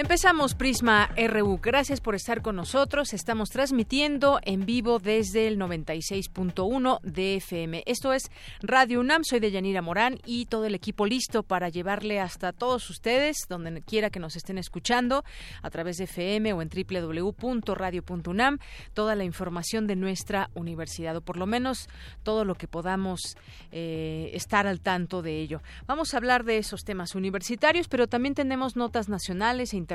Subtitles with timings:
[0.00, 1.60] Empezamos Prisma RU.
[1.62, 3.12] Gracias por estar con nosotros.
[3.12, 7.82] Estamos transmitiendo en vivo desde el 96.1 de FM.
[7.84, 8.30] Esto es
[8.62, 9.24] Radio UNAM.
[9.24, 13.82] Soy de Yanira Morán y todo el equipo listo para llevarle hasta todos ustedes, donde
[13.82, 15.22] quiera que nos estén escuchando,
[15.60, 18.56] a través de FM o en www.radio.unam,
[18.94, 21.90] toda la información de nuestra universidad, o por lo menos
[22.22, 23.36] todo lo que podamos
[23.70, 25.60] eh, estar al tanto de ello.
[25.86, 29.89] Vamos a hablar de esos temas universitarios, pero también tenemos notas nacionales e internacionales.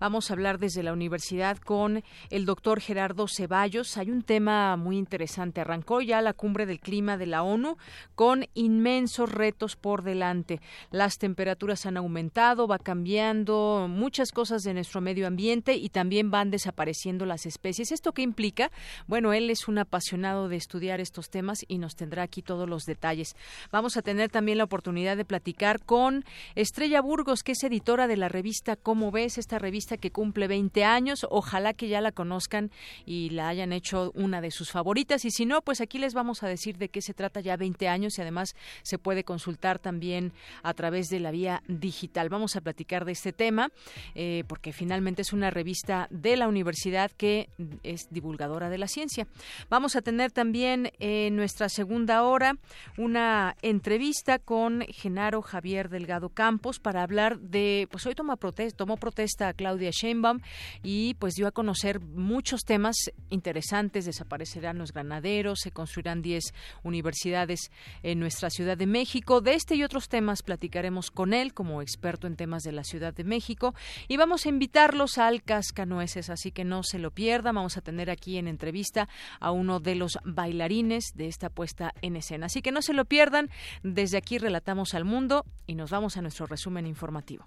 [0.00, 3.96] Vamos a hablar desde la universidad con el doctor Gerardo Ceballos.
[3.96, 5.60] Hay un tema muy interesante.
[5.60, 7.76] Arrancó ya la cumbre del clima de la ONU
[8.14, 10.60] con inmensos retos por delante.
[10.90, 16.50] Las temperaturas han aumentado, va cambiando muchas cosas de nuestro medio ambiente y también van
[16.50, 17.92] desapareciendo las especies.
[17.92, 18.70] ¿Esto qué implica?
[19.06, 22.84] Bueno, él es un apasionado de estudiar estos temas y nos tendrá aquí todos los
[22.84, 23.36] detalles.
[23.70, 26.24] Vamos a tener también la oportunidad de platicar con
[26.54, 30.84] Estrella Burgos, que es editora de la revista ¿Cómo ves esta revista que cumple 20
[30.84, 31.26] años?
[31.30, 32.70] Ojalá que ya la conozcan
[33.04, 35.24] y la hayan hecho una de sus favoritas.
[35.24, 37.88] Y si no, pues aquí les vamos a decir de qué se trata ya 20
[37.88, 42.28] años y además se puede consultar también a través de la vía digital.
[42.28, 43.70] Vamos a platicar de este tema
[44.14, 47.48] eh, porque finalmente es una revista de la universidad que
[47.82, 49.26] es divulgadora de la ciencia.
[49.68, 52.56] Vamos a tener también en nuestra segunda hora
[52.96, 58.96] una entrevista con Genaro Javier Delgado Campos para hablar de, pues hoy toma protesta tomó
[58.96, 60.40] protesta a Claudia Sheinbaum
[60.82, 62.96] y pues dio a conocer muchos temas
[63.30, 64.04] interesantes.
[64.04, 67.70] Desaparecerán los granaderos, se construirán 10 universidades
[68.02, 69.40] en nuestra Ciudad de México.
[69.40, 73.14] De este y otros temas platicaremos con él como experto en temas de la Ciudad
[73.14, 73.74] de México
[74.08, 77.54] y vamos a invitarlos al Cascanueces, así que no se lo pierdan.
[77.54, 79.08] Vamos a tener aquí en entrevista
[79.40, 82.46] a uno de los bailarines de esta puesta en escena.
[82.46, 83.50] Así que no se lo pierdan.
[83.82, 87.44] Desde aquí relatamos al mundo y nos vamos a nuestro resumen informativo.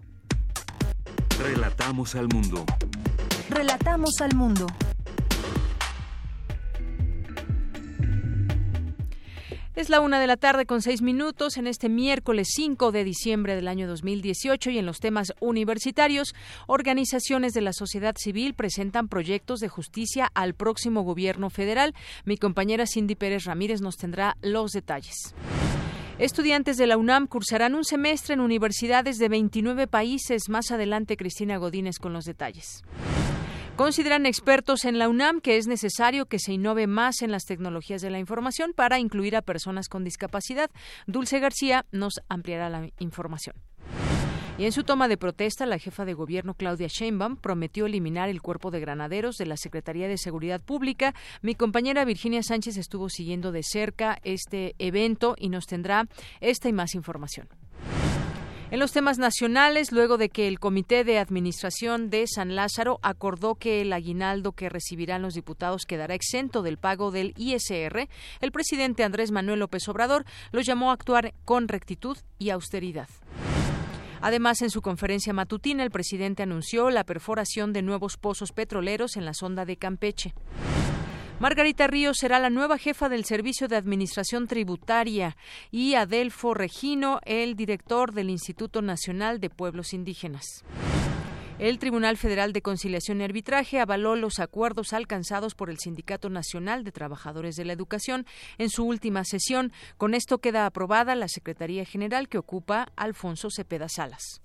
[1.38, 2.66] Relatamos al mundo.
[3.50, 4.68] Relatamos al mundo.
[9.75, 13.56] Es la una de la tarde con seis minutos en este miércoles 5 de diciembre
[13.56, 16.34] del año 2018 y en los temas universitarios,
[16.68, 21.94] organizaciones de la sociedad civil presentan proyectos de justicia al próximo gobierno federal.
[22.23, 25.35] Mi compañera Cindy Pérez Ramírez nos tendrá los detalles.
[26.17, 30.47] Estudiantes de la UNAM cursarán un semestre en universidades de 29 países.
[30.47, 32.85] Más adelante, Cristina Godínez con los detalles.
[33.75, 38.01] Consideran expertos en la UNAM que es necesario que se innove más en las tecnologías
[38.01, 40.71] de la información para incluir a personas con discapacidad.
[41.05, 43.57] Dulce García nos ampliará la información.
[44.57, 48.41] Y en su toma de protesta, la jefa de gobierno Claudia Sheinbaum prometió eliminar el
[48.41, 51.13] cuerpo de granaderos de la Secretaría de Seguridad Pública.
[51.41, 56.07] Mi compañera Virginia Sánchez estuvo siguiendo de cerca este evento y nos tendrá
[56.39, 57.49] esta y más información.
[58.71, 63.55] En los temas nacionales, luego de que el Comité de Administración de San Lázaro acordó
[63.55, 68.07] que el aguinaldo que recibirán los diputados quedará exento del pago del ISR,
[68.39, 73.09] el presidente Andrés Manuel López Obrador los llamó a actuar con rectitud y austeridad.
[74.25, 79.25] Además, en su conferencia matutina, el presidente anunció la perforación de nuevos pozos petroleros en
[79.25, 80.33] la sonda de Campeche.
[81.39, 85.37] Margarita Ríos será la nueva jefa del Servicio de Administración Tributaria
[85.69, 90.65] y Adelfo Regino, el director del Instituto Nacional de Pueblos Indígenas.
[91.57, 96.84] El Tribunal Federal de Conciliación y Arbitraje avaló los acuerdos alcanzados por el Sindicato Nacional
[96.84, 98.25] de Trabajadores de la Educación
[98.57, 99.72] en su última sesión.
[99.96, 104.41] Con esto queda aprobada la Secretaría General que ocupa Alfonso Cepeda Salas.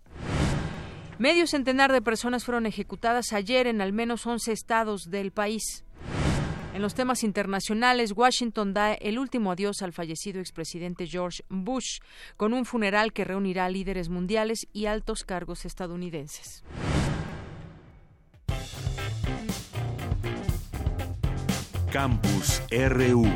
[1.19, 5.85] Medio centenar de personas fueron ejecutadas ayer en al menos 11 estados del país.
[6.73, 11.99] En los temas internacionales, Washington da el último adiós al fallecido expresidente George Bush,
[12.37, 16.63] con un funeral que reunirá líderes mundiales y altos cargos estadounidenses.
[21.93, 23.27] Campus RU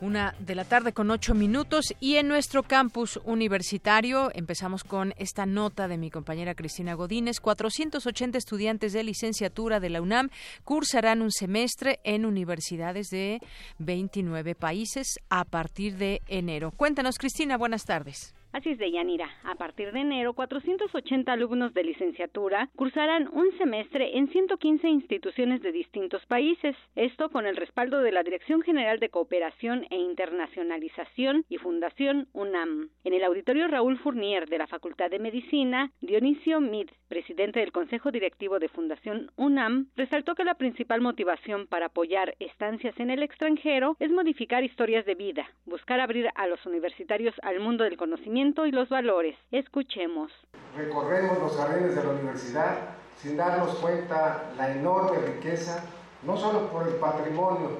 [0.00, 5.44] Una de la tarde con ocho minutos y en nuestro campus universitario empezamos con esta
[5.44, 7.40] nota de mi compañera Cristina Godínez.
[7.40, 10.30] 480 estudiantes de licenciatura de la UNAM
[10.62, 13.40] cursarán un semestre en universidades de
[13.78, 16.70] 29 países a partir de enero.
[16.70, 18.35] Cuéntanos, Cristina, buenas tardes.
[18.56, 19.28] Así es, de Yanira.
[19.44, 25.72] A partir de enero, 480 alumnos de licenciatura cursarán un semestre en 115 instituciones de
[25.72, 26.74] distintos países.
[26.94, 32.88] Esto con el respaldo de la Dirección General de Cooperación e Internacionalización y Fundación UNAM.
[33.04, 38.10] En el auditorio Raúl Fournier de la Facultad de Medicina, Dionisio Mid, presidente del Consejo
[38.10, 43.98] Directivo de Fundación UNAM, resaltó que la principal motivación para apoyar estancias en el extranjero
[44.00, 48.70] es modificar historias de vida, buscar abrir a los universitarios al mundo del conocimiento y
[48.70, 49.36] los valores.
[49.50, 50.30] Escuchemos.
[50.76, 52.76] Recorremos los jardines de la universidad
[53.20, 55.82] sin darnos cuenta la enorme riqueza,
[56.22, 57.70] no solo por el patrimonio,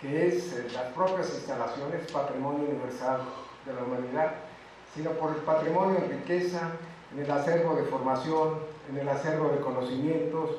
[0.00, 3.20] que es eh, las propias instalaciones, patrimonio universal
[3.66, 4.34] de la humanidad,
[4.94, 6.70] sino por el patrimonio en riqueza,
[7.12, 10.50] en el acervo de formación, en el acervo de conocimientos,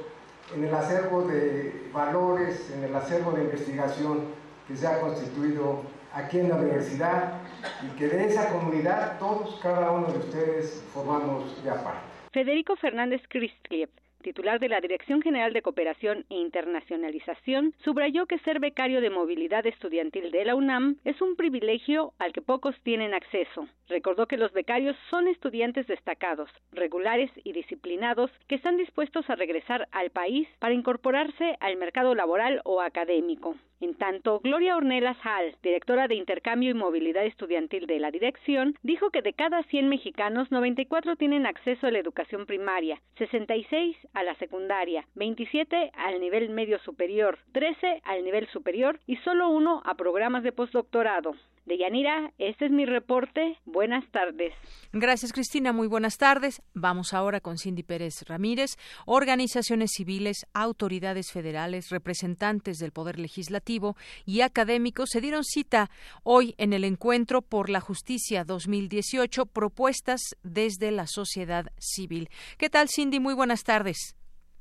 [0.54, 4.26] en el acervo de valores, en el acervo de investigación
[4.68, 5.82] que se ha constituido
[6.14, 7.42] aquí en la universidad
[7.84, 12.00] y que de esa comunidad todos, cada uno de ustedes, formamos de aparte.
[12.32, 13.90] Federico Fernández Christliev
[14.26, 19.68] titular de la Dirección General de Cooperación e Internacionalización, subrayó que ser becario de movilidad
[19.68, 23.68] estudiantil de la UNAM es un privilegio al que pocos tienen acceso.
[23.88, 29.88] Recordó que los becarios son estudiantes destacados, regulares y disciplinados que están dispuestos a regresar
[29.92, 33.56] al país para incorporarse al mercado laboral o académico.
[33.82, 39.10] En tanto, Gloria Ornelas Hall, directora de Intercambio y Movilidad Estudiantil de la dirección, dijo
[39.10, 44.34] que de cada 100 mexicanos, 94 tienen acceso a la educación primaria, 66 a la
[44.36, 50.42] secundaria, 27 al nivel medio superior, 13 al nivel superior y solo uno a programas
[50.42, 51.36] de postdoctorado.
[51.66, 53.58] De Yanira, este es mi reporte.
[53.66, 54.54] Buenas tardes.
[54.94, 55.74] Gracias, Cristina.
[55.74, 56.62] Muy buenas tardes.
[56.76, 58.78] Vamos ahora con Cindy Pérez Ramírez.
[59.08, 63.96] Organizaciones civiles, autoridades federales, representantes del Poder Legislativo
[64.26, 65.90] y académicos se dieron cita
[66.24, 72.30] hoy en el encuentro por la Justicia 2018, propuestas desde la sociedad civil.
[72.60, 73.20] ¿Qué tal, Cindy?
[73.20, 74.16] Muy buenas tardes.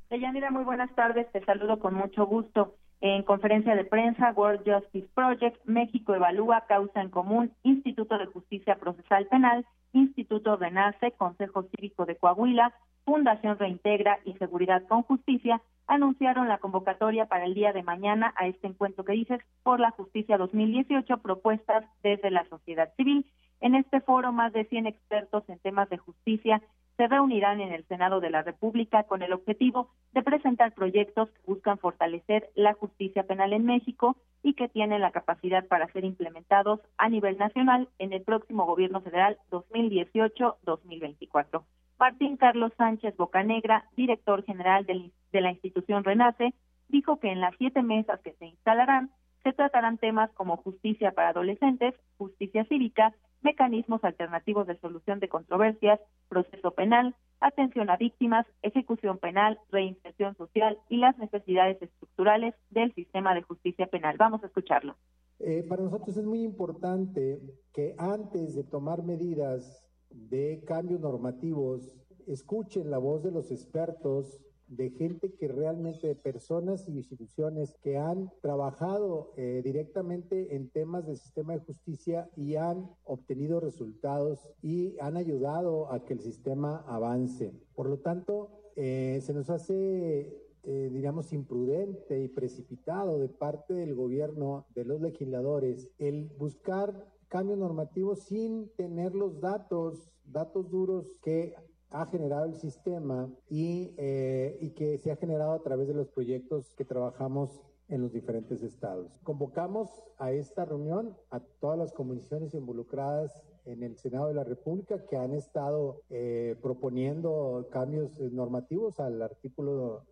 [0.09, 1.31] Yanira, muy buenas tardes.
[1.31, 2.77] Te saludo con mucho gusto.
[3.01, 8.75] En conferencia de prensa, World Justice Project, México Evalúa, Causa en Común, Instituto de Justicia
[8.75, 12.73] Procesal Penal, Instituto Renace, Consejo Cívico de Coahuila,
[13.05, 18.47] Fundación Reintegra y Seguridad con Justicia anunciaron la convocatoria para el día de mañana a
[18.47, 23.25] este encuentro que dices por la justicia 2018, propuestas desde la sociedad civil.
[23.61, 26.61] En este foro, más de 100 expertos en temas de justicia
[26.97, 31.41] se reunirán en el Senado de la República con el objetivo de presentar proyectos que
[31.45, 36.79] buscan fortalecer la justicia penal en México y que tienen la capacidad para ser implementados
[36.97, 41.63] a nivel nacional en el próximo gobierno federal 2018-2024.
[41.99, 46.53] Martín Carlos Sánchez Bocanegra, director general de la institución Renace,
[46.89, 49.09] dijo que en las siete mesas que se instalarán
[49.43, 53.13] se tratarán temas como justicia para adolescentes, justicia cívica,
[53.45, 60.79] mecanismos alternativos de solución de controversias, proceso penal, atención a víctimas, ejecución penal, reinserción social
[60.89, 64.17] y las necesidades estructurales del sistema de justicia penal.
[64.17, 64.95] Vamos a escucharlo.
[65.39, 67.39] Eh, para nosotros es muy importante
[67.71, 71.93] que antes de tomar medidas de cambios normativos,
[72.25, 77.97] escuchen la voz de los expertos de gente que realmente, de personas y instituciones que
[77.97, 84.97] han trabajado eh, directamente en temas del sistema de justicia y han obtenido resultados y
[84.99, 87.53] han ayudado a que el sistema avance.
[87.75, 93.93] Por lo tanto, eh, se nos hace eh, digamos, imprudente y precipitado de parte del
[93.93, 101.53] gobierno, de los legisladores, el buscar cambios normativos sin tener los datos, datos duros que
[101.91, 106.09] ha generado el sistema y, eh, y que se ha generado a través de los
[106.09, 109.11] proyectos que trabajamos en los diferentes estados.
[109.23, 115.05] Convocamos a esta reunión a todas las comisiones involucradas en el Senado de la República
[115.07, 120.05] que han estado eh, proponiendo cambios normativos al artículo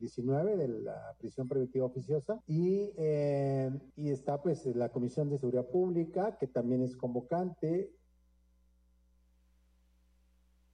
[0.00, 2.90] 19 eh, de la prisión preventiva oficiosa y,
[3.96, 7.90] y está pues la Comisión de Seguridad Pública que también es convocante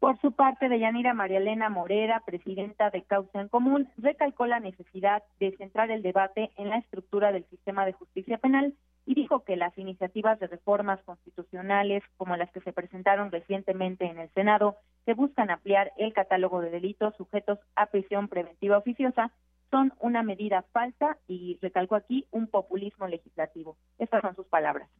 [0.04, 5.22] por su parte, Deyanira María Elena Morera, presidenta de Causa en Común, recalcó la necesidad
[5.40, 8.74] de centrar el debate en la estructura del sistema de justicia penal
[9.06, 14.18] y dijo que las iniciativas de reformas constitucionales, como las que se presentaron recientemente en
[14.18, 19.30] el Senado, que buscan ampliar el catálogo de delitos sujetos a prisión preventiva oficiosa,
[19.70, 23.78] son una medida falsa y recalco aquí un populismo legislativo.
[23.98, 24.90] Estas son sus palabras.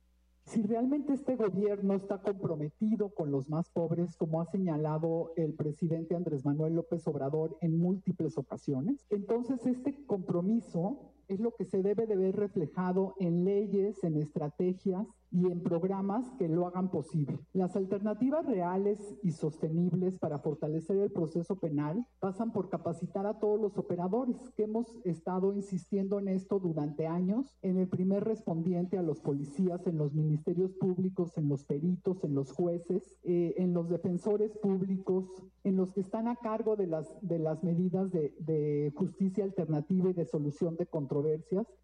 [0.44, 6.14] Si realmente este gobierno está comprometido con los más pobres, como ha señalado el presidente
[6.14, 12.06] Andrés Manuel López Obrador en múltiples ocasiones, entonces este compromiso es lo que se debe
[12.06, 17.38] de ver reflejado en leyes, en estrategias y en programas que lo hagan posible.
[17.52, 23.60] Las alternativas reales y sostenibles para fortalecer el proceso penal pasan por capacitar a todos
[23.60, 29.02] los operadores que hemos estado insistiendo en esto durante años, en el primer respondiente a
[29.02, 33.88] los policías, en los ministerios públicos, en los peritos, en los jueces, eh, en los
[33.88, 35.24] defensores públicos,
[35.64, 40.10] en los que están a cargo de las, de las medidas de, de justicia alternativa
[40.10, 41.24] y de solución de control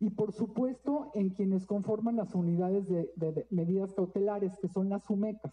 [0.01, 5.53] y por supuesto en quienes conforman las unidades de, medidas cautelares, que son las UMECAS.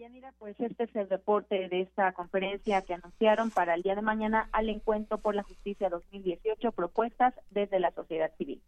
[0.00, 4.00] Yanira, pues este es el reporte de esta conferencia que anunciaron para el día de
[4.00, 8.62] mañana al Encuentro por la Justicia 2018, propuestas desde la sociedad civil.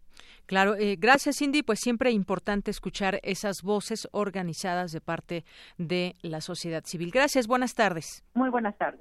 [0.44, 5.44] Claro, eh, gracias Cindy, pues siempre importante escuchar esas voces organizadas de parte
[5.78, 7.10] de la sociedad civil.
[7.10, 8.22] Gracias, buenas tardes.
[8.34, 9.00] Muy buenas tardes.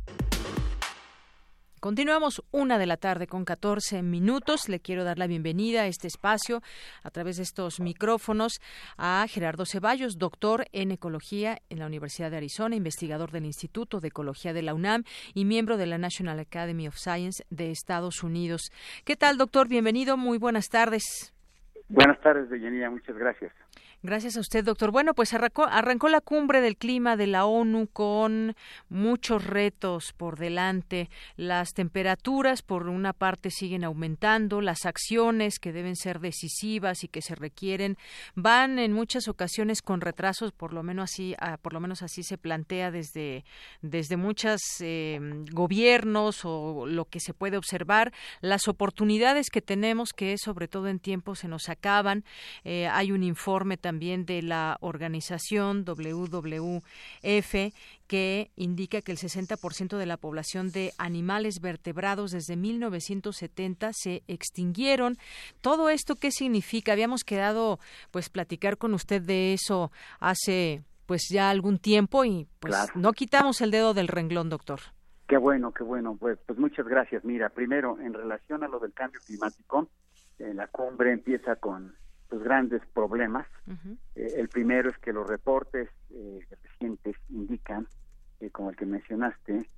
[1.81, 4.69] Continuamos una de la tarde con 14 minutos.
[4.69, 6.61] Le quiero dar la bienvenida a este espacio
[7.01, 8.61] a través de estos micrófonos
[8.99, 14.09] a Gerardo Ceballos, doctor en ecología en la Universidad de Arizona, investigador del Instituto de
[14.09, 18.71] Ecología de la UNAM y miembro de la National Academy of Science de Estados Unidos.
[19.03, 19.67] ¿Qué tal, doctor?
[19.67, 20.17] Bienvenido.
[20.17, 21.33] Muy buenas tardes.
[21.89, 22.91] Buenas tardes, Deyanira.
[22.91, 23.51] Muchas gracias.
[24.03, 24.89] Gracias a usted, doctor.
[24.89, 28.55] Bueno, pues arrancó, arrancó, la cumbre del clima de la ONU con
[28.89, 31.11] muchos retos por delante.
[31.35, 34.59] Las temperaturas, por una parte, siguen aumentando.
[34.59, 37.95] Las acciones que deben ser decisivas y que se requieren
[38.33, 40.51] van en muchas ocasiones con retrasos.
[40.51, 43.45] Por lo menos así, ah, por lo menos así se plantea desde
[43.83, 48.13] desde muchos em, gobiernos o lo que se puede observar.
[48.39, 52.25] Las oportunidades que tenemos, que sobre todo en tiempo se nos acaban.
[52.63, 56.81] Eh, hay un informe también también de la organización WWF
[58.07, 65.17] que indica que el 60% de la población de animales vertebrados desde 1970 se extinguieron.
[65.59, 66.93] Todo esto qué significa?
[66.93, 67.79] Habíamos quedado
[68.11, 73.59] pues platicar con usted de eso hace pues ya algún tiempo y pues no quitamos
[73.59, 74.79] el dedo del renglón, doctor.
[75.27, 76.15] Qué bueno, qué bueno.
[76.17, 77.25] Pues, pues muchas gracias.
[77.25, 79.89] Mira, primero, en relación a lo del cambio climático,
[80.39, 81.93] eh, la cumbre empieza con
[82.31, 83.45] pues, grandes problemas.
[84.15, 87.85] Eh, el primero es que los reportes eh, recientes indican,
[88.39, 89.69] eh, como el que mencionaste,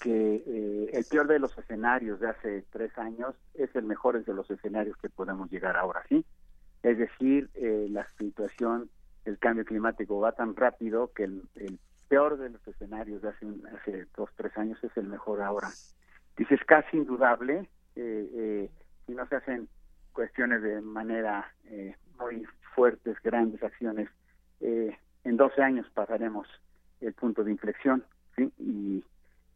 [0.00, 4.50] que el peor de los escenarios de hace tres años es el mejor de los
[4.50, 6.24] escenarios que podemos llegar ahora, ¿sí?
[6.82, 7.48] Es decir,
[7.90, 8.90] la situación
[9.24, 11.42] del cambio climático va tan rápido que el,
[12.08, 15.68] peor de los escenarios de hace, hace dos, tres años es el mejor ahora.
[16.36, 19.68] Dices, casi indudable, si no se hacen
[20.16, 24.08] cuestiones de manera eh, muy fuertes, grandes acciones.
[24.62, 26.48] Eh, en 12 años pasaremos
[27.02, 28.02] el punto de inflexión
[28.34, 28.50] ¿sí?
[28.58, 29.04] y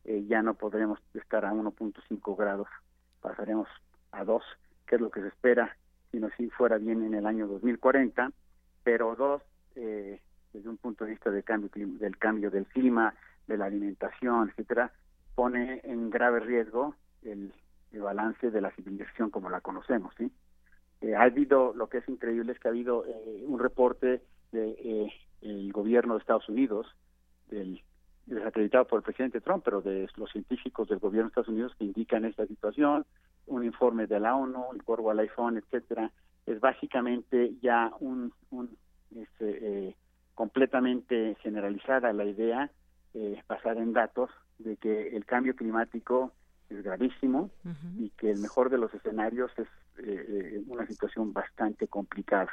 [0.05, 2.69] eh, ya no podremos estar a 1.5 grados,
[3.23, 3.69] pasaremos
[4.12, 4.43] a 2,
[4.87, 5.75] que es lo que se espera,
[6.11, 8.31] sino si fuera bien en el año 2040,
[8.85, 9.43] pero 2,
[9.75, 13.14] desde un punto de vista del cambio, del cambio del clima,
[13.47, 14.93] de la alimentación, etcétera,
[15.35, 17.55] pone en grave riesgo el,
[17.93, 20.31] el balance de la civilización como la conocemos, ¿sí?
[21.00, 24.76] Eh, ha habido, lo que es increíble es que ha habido eh, un reporte del
[24.76, 26.87] de, eh, gobierno de Estados Unidos,
[27.49, 27.83] del,
[28.26, 31.85] desacreditado por el presidente Trump, pero de los científicos del gobierno de Estados Unidos que
[31.85, 33.07] indican esta situación,
[33.47, 36.12] un informe de la ONU, el Corvo al iPhone, etcétera,
[36.47, 38.76] es básicamente ya un, un
[39.16, 39.97] este,
[40.35, 42.71] completamente generalizada la idea,
[43.49, 46.33] basada en datos, de que el cambio climático
[46.71, 47.50] es gravísimo
[47.99, 52.50] y que el mejor de los escenarios es eh, eh, una situación bastante complicada.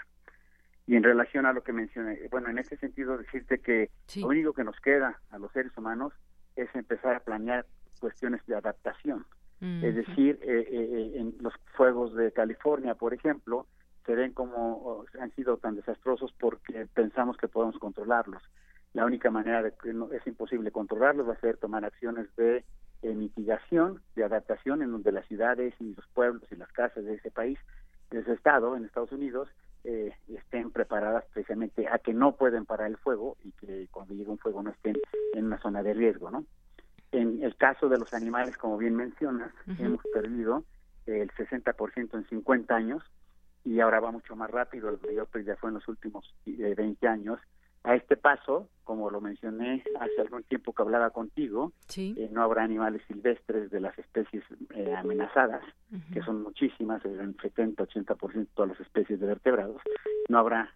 [0.85, 4.53] Y en relación a lo que mencioné, bueno, en ese sentido decirte que lo único
[4.53, 6.13] que nos queda a los seres humanos
[6.55, 7.65] es empezar a planear
[7.99, 9.25] cuestiones de adaptación.
[9.59, 13.65] Es decir, eh, en los fuegos de California, por ejemplo,
[14.05, 18.43] se ven como han sido tan desastrosos porque pensamos que podemos controlarlos.
[18.93, 22.63] La única manera de que no, es imposible controlarlos va a ser tomar acciones de
[23.01, 27.15] eh, mitigación, de adaptación, en donde las ciudades y los pueblos y las casas de
[27.15, 27.59] ese país,
[28.11, 29.49] de ese estado, en Estados Unidos,
[29.83, 34.29] eh, estén preparadas precisamente a que no pueden parar el fuego y que cuando llegue
[34.29, 34.97] un fuego no estén
[35.33, 36.45] en una zona de riesgo, ¿no?
[37.11, 40.65] En el caso de los animales, como bien mencionas, hemos perdido
[41.05, 43.03] el 60% en 50 años
[43.63, 47.09] y ahora va mucho más rápido, el mayor ya fue en los últimos 20 eh,
[47.09, 47.39] años.
[47.87, 52.63] A este paso, como lo mencioné hace algún tiempo que hablaba contigo, eh, no habrá
[52.63, 54.43] animales silvestres de las especies
[54.75, 55.63] eh, amenazadas,
[56.11, 59.81] que son muchísimas, el 70-80% de todas las especies de vertebrados.
[60.27, 60.69] No habrá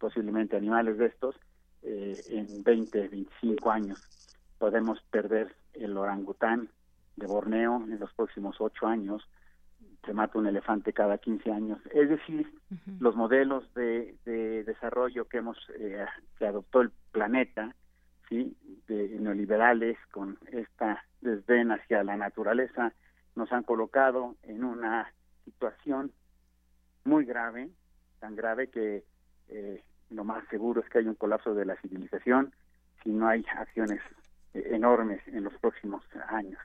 [0.00, 1.36] posiblemente animales de estos
[1.82, 4.36] en 20, 25 años.
[4.58, 6.68] Podemos perder el orangután
[7.14, 9.22] de Borneo en los próximos 8 años,
[10.04, 11.78] se mata un elefante cada 15 años.
[11.92, 12.50] Es decir,
[13.00, 14.14] los modelos de,
[14.64, 16.06] desarrollo que hemos eh,
[16.38, 17.74] que adoptó el planeta,
[18.28, 18.56] sí,
[18.88, 22.92] de neoliberales con esta desdén hacia la naturaleza,
[23.34, 25.12] nos han colocado en una
[25.44, 26.12] situación
[27.04, 27.70] muy grave,
[28.18, 29.04] tan grave que
[29.48, 32.52] eh, lo más seguro es que haya un colapso de la civilización
[33.02, 34.00] si no hay acciones
[34.54, 36.60] eh, enormes en los próximos años.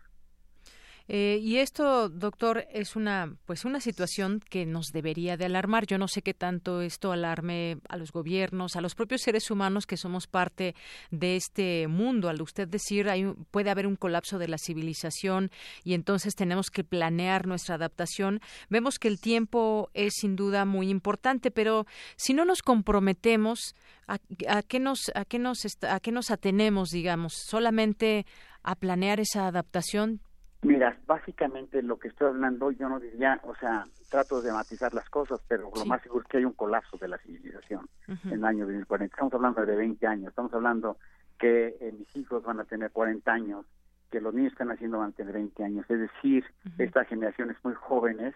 [1.08, 5.86] Eh, y esto, doctor, es una, pues una situación que nos debería de alarmar.
[5.86, 9.86] Yo no sé qué tanto esto alarme a los gobiernos, a los propios seres humanos
[9.86, 10.76] que somos parte
[11.12, 12.28] de este mundo.
[12.28, 15.52] Al usted decir, hay, puede haber un colapso de la civilización
[15.84, 18.42] y entonces tenemos que planear nuestra adaptación.
[18.70, 21.86] Vemos que el tiempo es sin duda muy importante, pero
[22.16, 23.76] si no nos comprometemos,
[24.08, 24.18] ¿a,
[24.50, 27.34] a qué nos, a qué nos, a qué nos atenemos, digamos?
[27.48, 28.26] Solamente
[28.64, 30.22] a planear esa adaptación
[30.66, 35.10] Mira, básicamente lo que estoy hablando, yo no diría, o sea, trato de matizar las
[35.10, 38.46] cosas, pero lo más seguro es que hay un colapso de la civilización en el
[38.46, 39.14] año 2040.
[39.14, 40.98] Estamos hablando de 20 años, estamos hablando
[41.38, 43.66] que eh, mis hijos van a tener 40 años,
[44.10, 45.86] que los niños que están haciendo van a tener 20 años.
[45.90, 46.46] Es decir,
[46.78, 48.34] estas generaciones muy jóvenes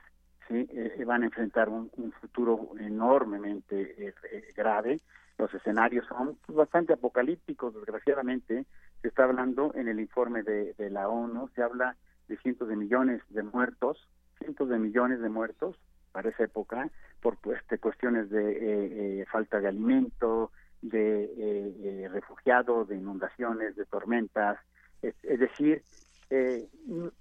[0.48, 1.89] sí eh, van a enfrentar un,
[2.21, 4.13] futuro enormemente eh,
[4.55, 5.00] grave.
[5.38, 8.65] Los escenarios son pues, bastante apocalípticos, desgraciadamente.
[9.01, 11.95] Se está hablando en el informe de, de la ONU, se habla
[12.29, 14.07] de cientos de millones de muertos,
[14.38, 15.75] cientos de millones de muertos
[16.13, 16.89] para esa época
[17.21, 23.75] por pues, de cuestiones de eh, eh, falta de alimento, de eh, refugiados, de inundaciones,
[23.75, 24.57] de tormentas.
[25.01, 25.81] Es, decir,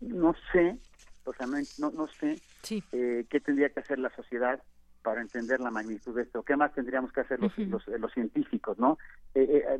[0.00, 0.78] no sé,
[1.24, 4.60] o sea, no, no, sé qué tendría que hacer la sociedad
[5.02, 6.42] para entender la magnitud de esto.
[6.42, 8.98] ¿Qué más tendríamos que hacer los, los, los, científicos, no?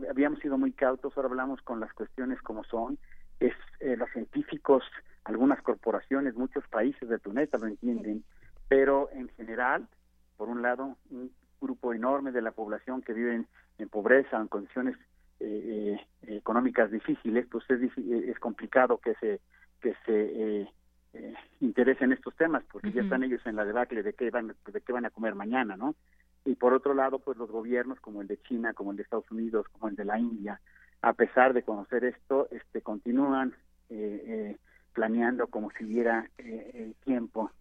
[0.08, 2.98] habíamos sido muy cautos, ahora hablamos con las cuestiones como son.
[3.40, 4.82] Es los científicos
[5.28, 8.24] algunas corporaciones, muchos países del planeta lo entienden,
[8.66, 9.86] pero en general,
[10.36, 13.44] por un lado, un grupo enorme de la población que vive
[13.78, 14.96] en, pobreza, en condiciones
[15.40, 19.40] eh, eh, económicas difíciles, pues es, eh, es complicado que se
[19.80, 20.68] que se
[21.12, 24.80] eh, interesen estos temas, porque ya están ellos en la debacle de qué van de
[24.80, 25.94] qué van a comer mañana, ¿no?
[26.44, 29.30] Y por otro lado, pues los gobiernos como el de China, como el de Estados
[29.30, 30.60] Unidos, como el de la India,
[31.02, 33.54] a pesar de conocer esto, este continúan
[33.90, 34.56] eh,
[34.92, 37.52] planeando como si hubiera eh, el tiempo.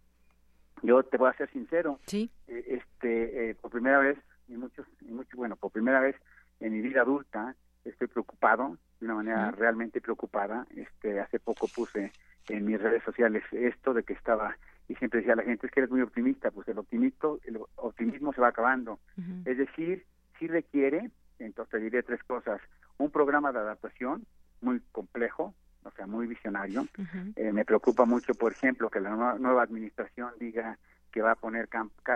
[0.81, 2.31] Yo te voy a ser sincero, sí.
[2.47, 6.15] Eh, este, eh, por primera vez, y muchos, y mucho, bueno, por primera vez
[6.59, 10.65] en mi vida adulta estoy preocupado, de una manera realmente preocupada.
[10.75, 12.11] Este, hace poco puse
[12.49, 15.73] en mis redes sociales esto de que estaba y siempre decía a la gente es
[15.73, 18.99] que eres muy optimista, pues el optimismo, el optimismo se va acabando.
[19.45, 20.05] Es decir,
[20.39, 22.61] si requiere, entonces te diré tres cosas,
[22.97, 24.25] un programa de adaptación
[24.61, 26.87] muy complejo, o sea, muy visionario.
[27.35, 30.77] Eh, me preocupa mucho, por ejemplo, que la nueva, administración diga
[31.11, 31.69] que va a poner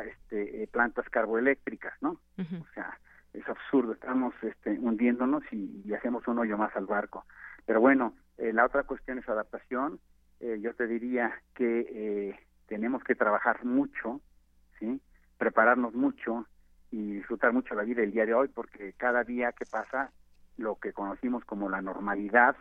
[0.06, 2.20] este, eh, plantas carboeléctricas, ¿no?
[2.38, 2.98] O sea,
[3.34, 7.26] es absurdo, estamos este, hundiéndonos y, hacemos un hoyo más al barco.
[7.66, 10.00] Pero bueno, eh, la otra cuestión es adaptación.
[10.60, 14.22] yo te diría que tenemos que trabajar mucho,
[14.80, 15.00] ¿sí?
[15.38, 16.48] Prepararnos mucho
[16.90, 20.12] y disfrutar mucho la vida el día de hoy, porque cada día que pasa,
[20.58, 22.56] lo que conocimos como la normalidad,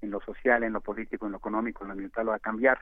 [0.00, 2.80] en lo social, en lo político, en lo económico, en lo ambiental va a cambiar.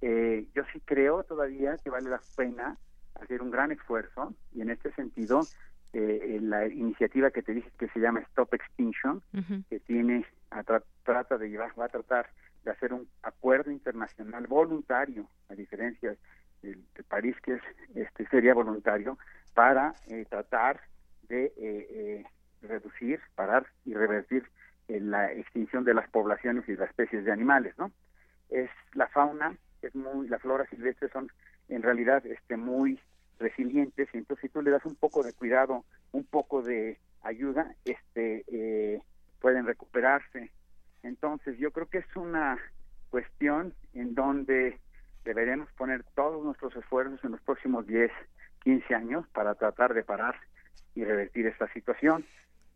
[0.00, 2.76] Eh, yo sí creo todavía que vale la pena
[3.14, 5.42] hacer un gran esfuerzo y en este sentido
[5.92, 9.22] eh, la iniciativa que te dije que se llama Stop Extinction,
[9.70, 10.62] que tiene a
[11.04, 12.28] trata de llevar, va a tratar
[12.64, 16.16] de hacer un acuerdo internacional voluntario, a diferencia
[16.62, 17.62] de, París que es
[17.94, 19.18] este sería voluntario
[19.54, 20.80] para eh, tratar
[21.28, 22.24] de
[22.68, 24.44] reducir, parar y revertir
[24.88, 27.90] en la extinción de las poblaciones y las especies de animales, ¿no?
[28.50, 31.30] Es la fauna, es muy, la flora silvestre son
[31.68, 33.00] en realidad este muy
[33.38, 37.74] resilientes y entonces si tú le das un poco de cuidado, un poco de ayuda,
[37.84, 39.02] este eh,
[39.40, 40.50] pueden recuperarse.
[41.02, 42.58] Entonces yo creo que es una
[43.10, 44.78] cuestión en donde
[45.24, 48.10] deberemos poner todos nuestros esfuerzos en los próximos 10,
[48.62, 50.36] 15 años para tratar de parar
[50.94, 52.24] y revertir esta situación.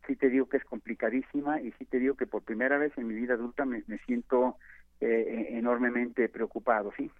[0.07, 3.07] Sí te digo que es complicadísima y sí te digo que por primera vez en
[3.07, 4.57] mi vida adulta me, siento
[5.01, 7.11] eh, enormemente preocupado, ¿sí?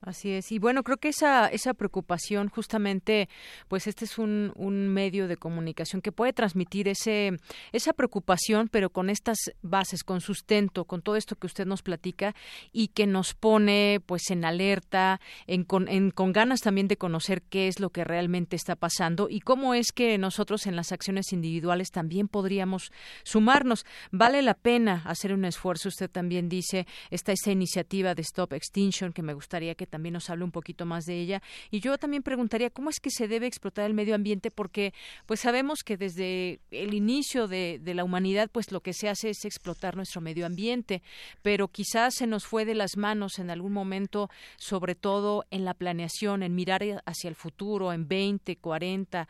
[0.00, 0.50] Así es.
[0.50, 3.28] Y bueno, creo que esa, esa preocupación, justamente,
[3.68, 7.36] pues este es un, un medio de comunicación que puede transmitir ese,
[7.72, 12.34] esa preocupación, pero con estas bases, con sustento, con todo esto que usted nos platica
[12.72, 17.42] y que nos pone pues en alerta, en, con, en, con ganas también de conocer
[17.42, 21.30] qué es lo que realmente está pasando y cómo es que nosotros en las acciones
[21.34, 22.90] individuales también podríamos
[23.22, 23.84] sumarnos.
[24.12, 25.90] Vale la pena hacer un esfuerzo.
[25.90, 30.30] Usted también dice, está esa iniciativa de Stop Extinction que me gustaría que también nos
[30.30, 31.42] hable un poquito más de ella.
[31.70, 34.94] Y yo también preguntaría cómo es que se debe explotar el medio ambiente, porque
[35.26, 39.44] pues sabemos que desde el inicio de, la humanidad, pues lo que se hace es
[39.44, 41.02] explotar nuestro medio ambiente,
[41.42, 45.74] pero quizás se nos fue de las manos en algún momento, sobre todo en la
[45.74, 49.28] planeación, en mirar hacia el futuro, en 20, 40,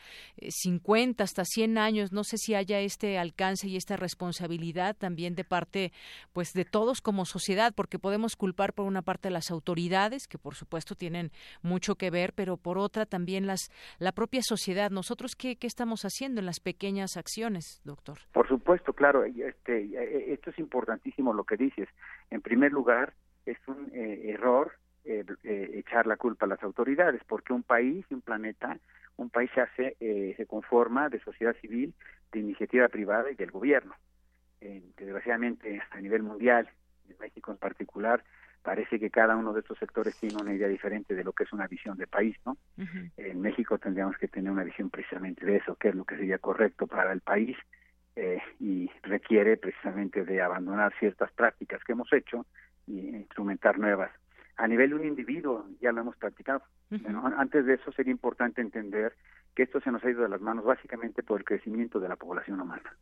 [0.48, 2.12] 50, hasta 100 años.
[2.12, 5.92] No sé si haya este alcance y esta responsabilidad también de parte,
[6.32, 10.38] pues, de todos como sociedad, porque podemos culpar por una parte a las autoridades, que
[10.38, 11.30] por por supuesto tienen
[11.62, 14.90] mucho que ver, pero por otra también las la propia sociedad.
[14.90, 18.18] Nosotros qué, qué estamos haciendo en las pequeñas acciones, doctor.
[18.32, 19.22] Por supuesto, claro.
[19.22, 21.88] Este, eh, esto es importantísimo lo que dices.
[22.30, 23.12] En primer lugar,
[23.46, 24.72] es un eh, error
[25.04, 28.76] eh, echar la culpa a las autoridades, porque un país un planeta,
[29.18, 31.94] un país se hace, se conforma de sociedad civil,
[32.32, 33.94] de iniciativa privada y del gobierno.
[34.60, 36.68] desgraciadamente, a nivel mundial,
[37.08, 38.24] en México en particular,
[38.62, 41.52] parece que cada uno de estos sectores tiene una idea diferente de lo que es
[41.52, 42.56] una visión de país, ¿no?
[43.16, 46.38] En México tendríamos que tener una visión precisamente de eso, qué es lo que sería
[46.38, 47.56] correcto para el país
[48.16, 52.46] eh, y requiere precisamente de abandonar ciertas prácticas que hemos hecho
[52.86, 54.10] y instrumentar nuevas.
[54.56, 56.62] A nivel de un individuo, ya lo hemos practicado.
[57.38, 59.14] antes de eso sería importante entender
[59.54, 62.16] que esto se nos ha ido de las manos básicamente por el crecimiento de la
[62.16, 62.94] población humana.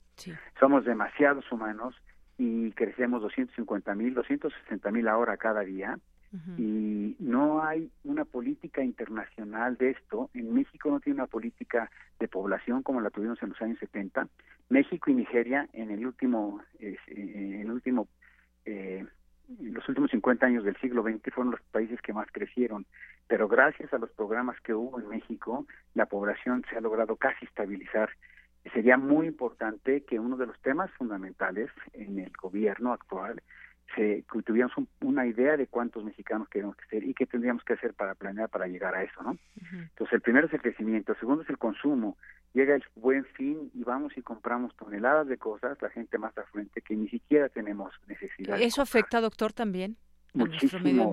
[0.60, 1.96] Somos demasiados humanos
[2.38, 5.98] y crecemos 250 mil, 260 mil ahora cada día.
[6.58, 10.28] Y no hay una política internacional de esto.
[10.34, 14.28] En México no tiene una política de población como la tuvimos en los años 70.
[14.68, 18.08] México y Nigeria en el último, eh, en el último,
[18.66, 19.06] eh,
[19.58, 22.84] en los últimos 50 años del siglo XX fueron los países que más crecieron.
[23.26, 27.46] Pero gracias a los programas que hubo en México, la población se ha logrado casi
[27.46, 28.10] estabilizar
[28.70, 33.42] sería muy importante que uno de los temas fundamentales en el gobierno actual
[33.94, 37.72] se que tuviéramos una idea de cuántos mexicanos queremos que ser y qué tendríamos que
[37.72, 39.38] hacer para planear para llegar a eso, ¿no?
[39.72, 42.16] Entonces, el primero es el crecimiento, el segundo es el consumo.
[42.52, 46.82] Llega el buen fin y vamos y compramos toneladas de cosas, la gente más afluente
[46.82, 48.60] que ni siquiera tenemos necesidad.
[48.60, 49.96] ¿Eso afecta, doctor, también?
[50.46, 51.12] Muchísimo,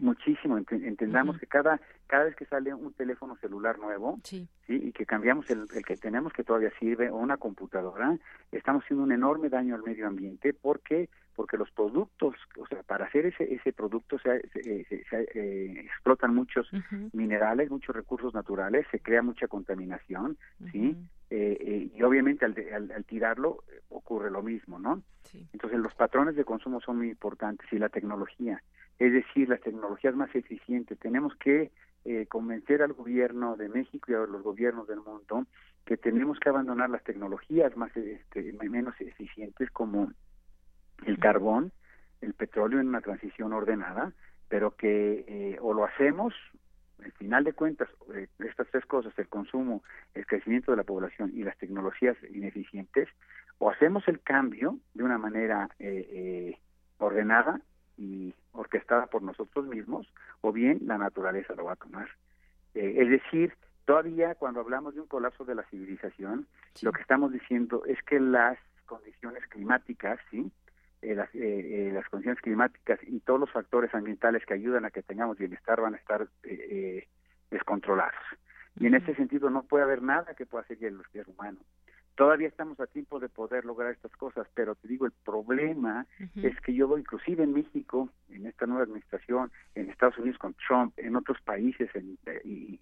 [0.00, 0.58] muchísimo.
[0.58, 4.46] Entendamos que cada cada vez que sale un teléfono celular nuevo, sí.
[4.68, 8.16] y que cambiamos el, que tenemos que todavía sirve o una computadora,
[8.52, 13.06] estamos haciendo un enorme daño al medio ambiente porque porque los productos, o sea, para
[13.06, 16.68] hacer ese ese producto se, eh, explotan muchos
[17.12, 20.36] minerales, muchos recursos naturales, se crea mucha contaminación,
[20.70, 20.96] sí,
[21.30, 22.54] eh, eh, y obviamente al,
[22.92, 25.02] al, tirarlo ocurre lo mismo, ¿no?
[25.52, 28.62] Entonces los patrones de consumo son muy importantes y la tecnología,
[28.98, 30.98] es decir, las tecnologías más eficientes.
[30.98, 31.70] Tenemos que
[32.06, 35.46] eh, convencer al gobierno de México y a los gobiernos del mundo
[35.86, 40.12] que tenemos que abandonar las tecnologías más este, menos eficientes como
[41.06, 41.72] el carbón,
[42.20, 44.12] el petróleo en una transición ordenada,
[44.48, 46.34] pero que eh, o lo hacemos
[47.04, 49.82] al final de cuentas, eh, estas tres cosas, el consumo,
[50.14, 53.08] el crecimiento de la población y las tecnologías ineficientes,
[53.58, 56.58] o hacemos el cambio de una manera eh, eh,
[56.98, 57.60] ordenada
[57.96, 62.08] y orquestada por nosotros mismos, o bien la naturaleza lo va a tomar.
[62.74, 66.46] es decir, todavía cuando hablamos de un colapso de la civilización,
[66.82, 70.50] lo que estamos diciendo es que las condiciones climáticas, ¿sí?
[71.04, 71.38] Eh, las, eh,
[71.88, 75.78] eh, las, condiciones climáticas y todos los factores ambientales que ayudan a que tengamos bienestar
[75.78, 76.26] van a estar
[77.50, 78.14] descontrolados.
[78.80, 81.58] Y en ese sentido no puede haber nada que pueda seguir el ser humano.
[82.14, 86.58] Todavía estamos a tiempo de poder lograr estas cosas, pero te digo, el problema es
[86.60, 91.16] que yo, inclusive en México, en esta nueva administración, en Estados Unidos con Trump, en
[91.16, 92.16] otros países, en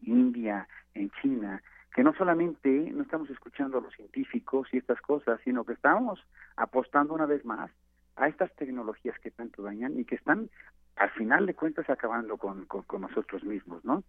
[0.03, 1.61] India, en China,
[1.95, 6.25] que no solamente no estamos escuchando a los científicos y estas cosas, sino que estamos
[6.57, 7.71] apostando una vez más
[8.17, 10.51] a estas tecnologías que tanto dañan y que están
[10.97, 14.05] al final de cuentas acabando con, con, nosotros mismos, ¿no?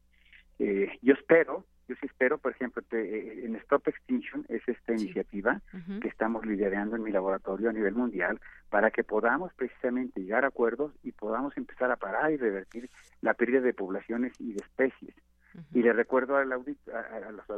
[0.60, 5.62] Eh, yo espero, yo sí espero, por ejemplo, eh, en Stop Extinction es esta iniciativa
[6.02, 8.40] que estamos liderando en mi laboratorio a nivel mundial
[8.70, 12.90] para que podamos precisamente llegar a acuerdos y podamos empezar a parar y revertir
[13.22, 15.16] la pérdida de poblaciones y de especies.
[15.74, 16.66] Y le recuerdo a, los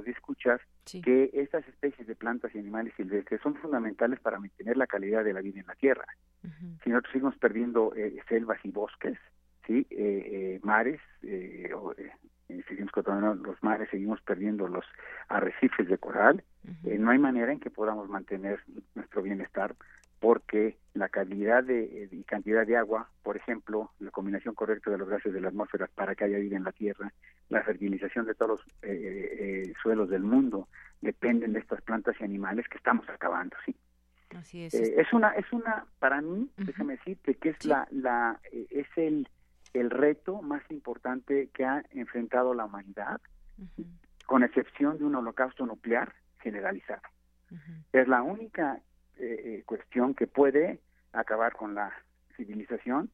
[0.08, 0.60] escuchas
[1.04, 5.34] que estas especies de plantas y animales silvestres son fundamentales para mantener la calidad de
[5.34, 6.06] la vida en la Tierra.
[6.84, 9.18] Si nosotros seguimos perdiendo eh, selvas y bosques,
[9.66, 11.02] sí, eh, eh, mares,
[12.68, 14.86] seguimos controlando los mares, seguimos perdiendo los
[15.28, 16.44] arrecifes de coral,
[16.84, 18.60] no hay manera en que podamos mantener
[18.94, 19.76] nuestro bienestar
[20.20, 25.10] porque la calidad de, y cantidad de agua, por ejemplo, la combinación correcta de los
[25.10, 27.12] gases de la atmósfera para que haya vida en la Tierra,
[27.50, 30.68] la fertilización de todos los eh, eh, suelos del mundo,
[31.02, 33.76] dependen de estas plantas y animales que estamos acabando, sí.
[34.36, 34.74] Así es.
[34.74, 39.28] Eh, es una, es una, para mí, déjame decirte que es la, la, es el,
[39.74, 43.22] el reto más importante que ha enfrentado la humanidad,
[44.26, 47.02] con excepción de un holocausto nuclear generalizado.
[47.94, 48.82] Es la única
[49.20, 50.80] eh, eh, cuestión que puede
[51.14, 51.92] acabar con la
[52.36, 53.10] civilización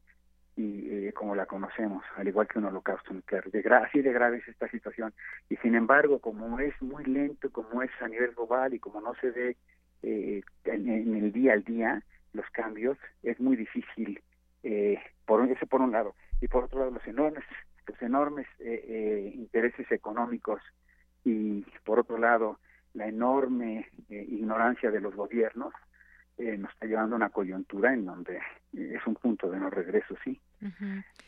[0.56, 3.50] y eh, como la conocemos, al igual que un holocausto nuclear.
[3.50, 5.14] De así de grave es esta situación.
[5.50, 9.14] Y sin embargo, como es muy lento, como es a nivel global y como no
[9.16, 9.58] se ve
[10.04, 14.22] eh, en, el día al día los cambios, es muy difícil,
[14.64, 16.16] eh, por eso por un lado.
[16.42, 17.44] Y por otro lado, los enormes,
[17.88, 20.62] los enormes intereses económicos
[21.24, 22.60] y por otro lado,
[22.94, 25.74] la enorme ignorancia de los gobiernos
[26.42, 29.70] eh, nos está llevando a una coyuntura en donde eh, es un punto de no
[29.70, 30.42] regreso, sí.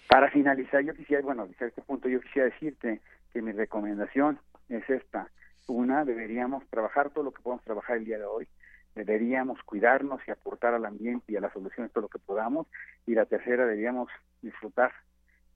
[0.09, 2.99] Para finalizar, yo quisiera, bueno, a este punto yo quisiera decirte
[3.31, 5.29] que mi recomendación es esta.
[5.67, 8.47] Una, deberíamos trabajar todo lo que podamos trabajar el día de hoy,
[8.95, 12.65] deberíamos cuidarnos y aportar al ambiente y a las soluciones todo lo que podamos.
[13.05, 14.09] Y la tercera, deberíamos
[14.41, 14.93] disfrutar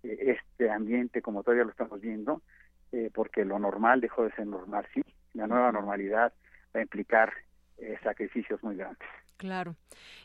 [0.03, 2.43] eh, este ambiente como todavía lo estamos viendo,
[3.13, 5.03] porque lo normal dejó de ser normal, sí.
[5.33, 6.31] La nueva normalidad
[6.73, 7.33] va a implicar
[8.03, 9.07] sacrificios muy grandes.
[9.37, 9.75] Claro.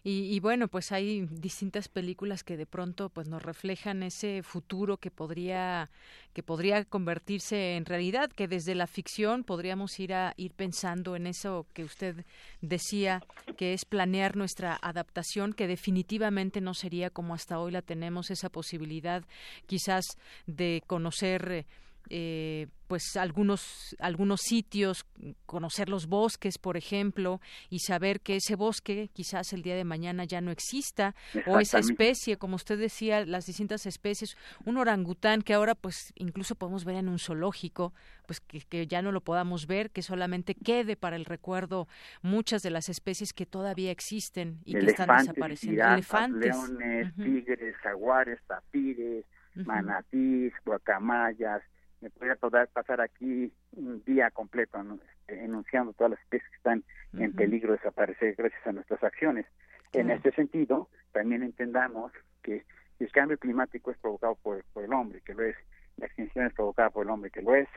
[0.04, 5.10] Y, bueno, pues hay distintas películas que de pronto pues nos reflejan ese futuro que
[5.10, 5.90] podría
[6.32, 11.26] que podría convertirse en realidad, que desde la ficción podríamos ir a ir pensando en
[11.26, 12.24] eso que usted
[12.62, 13.20] decía,
[13.58, 18.48] que es planear nuestra adaptación, que definitivamente no sería como hasta hoy la tenemos esa
[18.48, 19.22] posibilidad
[19.66, 21.66] quizás de conocer
[22.14, 25.06] eh, pues algunos algunos sitios
[25.46, 30.24] conocer los bosques por ejemplo y saber que ese bosque quizás el día de mañana
[30.24, 31.14] ya no exista
[31.46, 36.54] o esa especie como usted decía las distintas especies un orangután que ahora pues incluso
[36.54, 37.94] podemos ver en un zoológico
[38.26, 41.88] pues que, ya no lo podamos ver que solamente quede para el recuerdo
[42.20, 45.82] muchas de las especies que todavía existen y que están desapareciendo.
[45.82, 46.54] elefantes.
[46.54, 51.62] leones tigres jaguares tapires manatís guacamayas
[52.02, 52.36] me podría
[52.66, 56.84] pasar aquí un día completo este, enunciando todas las especies que están
[57.16, 59.46] en peligro de desaparecer gracias a nuestras acciones.
[59.92, 62.12] En este sentido, también entendamos
[62.42, 62.64] que
[62.98, 65.56] el cambio climático es provocado por, el hombre, que lo es,
[65.96, 67.68] la extinción es provocada por el hombre, que lo es,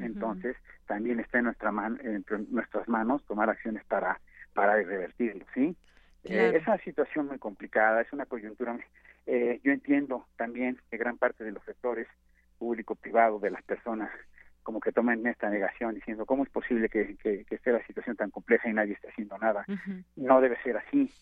[0.00, 4.20] entonces también está en, nuestra en nuestras manos tomar acciones para,
[4.54, 5.76] para revertirlo, ¿sí?
[6.24, 8.78] Eh, es una situación muy complicada, es una coyuntura.
[9.26, 12.08] Eh, yo entiendo también que gran parte de los sectores
[12.64, 14.10] público-privado de las personas
[14.62, 18.30] como que tomen esta negación diciendo cómo es posible que, que, esté la situación tan
[18.30, 19.66] compleja y nadie esté haciendo nada.
[20.16, 21.12] No debe ser así.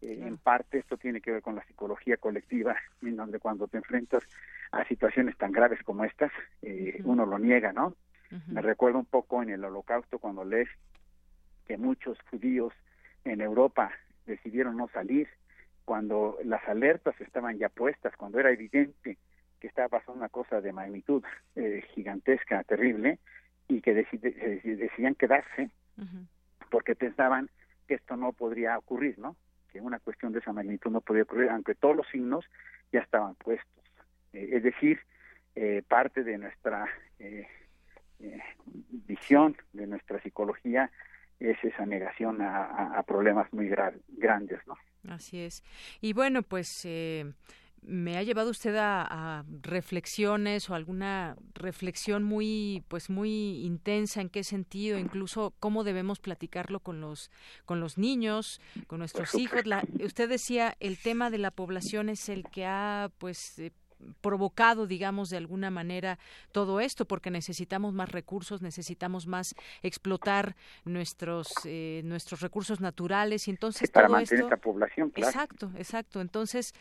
[0.00, 3.76] Eh, en parte esto tiene que ver con la psicología colectiva, en donde cuando te
[3.76, 4.22] enfrentas
[4.72, 6.32] a situaciones tan graves como estas,
[6.62, 7.94] eh, uno lo niega, ¿no?
[8.48, 10.68] Me recuerdo un poco en el holocausto cuando lees
[11.66, 12.72] que muchos judíos
[13.24, 13.92] en Europa
[14.24, 15.28] decidieron no salir,
[15.84, 19.18] cuando las alertas estaban ya puestas, cuando era evidente
[19.66, 21.24] que estaba pasando una cosa de magnitud
[21.56, 23.18] eh, gigantesca, terrible,
[23.66, 25.70] y que decidían quedarse
[26.70, 27.50] porque pensaban
[27.88, 29.36] que esto no podría ocurrir, ¿no?
[29.72, 32.44] Que una cuestión de esa magnitud no podía ocurrir, aunque todos los signos
[32.92, 33.84] ya estaban puestos.
[34.32, 35.00] Eh, es decir,
[35.56, 36.86] eh, parte de nuestra
[39.08, 40.92] visión, de nuestra psicología,
[41.40, 44.76] es esa negación a, problemas muy grandes, ¿no?
[45.08, 45.64] Así es.
[46.00, 46.86] Y bueno, pues
[47.82, 54.44] me ha llevado usted a, reflexiones o alguna reflexión muy pues muy intensa en qué
[54.44, 57.30] sentido incluso cómo debemos platicarlo con los
[57.64, 59.62] con los niños con nuestros hijos
[60.02, 63.72] usted decía el tema de la población es el que ha pues eh,
[64.20, 66.18] provocado, digamos, de alguna manera
[66.52, 73.50] todo esto, porque necesitamos más recursos, necesitamos más explotar nuestros eh, nuestros recursos naturales y
[73.50, 75.12] entonces para todo mantener esta población.
[75.16, 76.20] Exacto, exacto.
[76.20, 76.72] Entonces,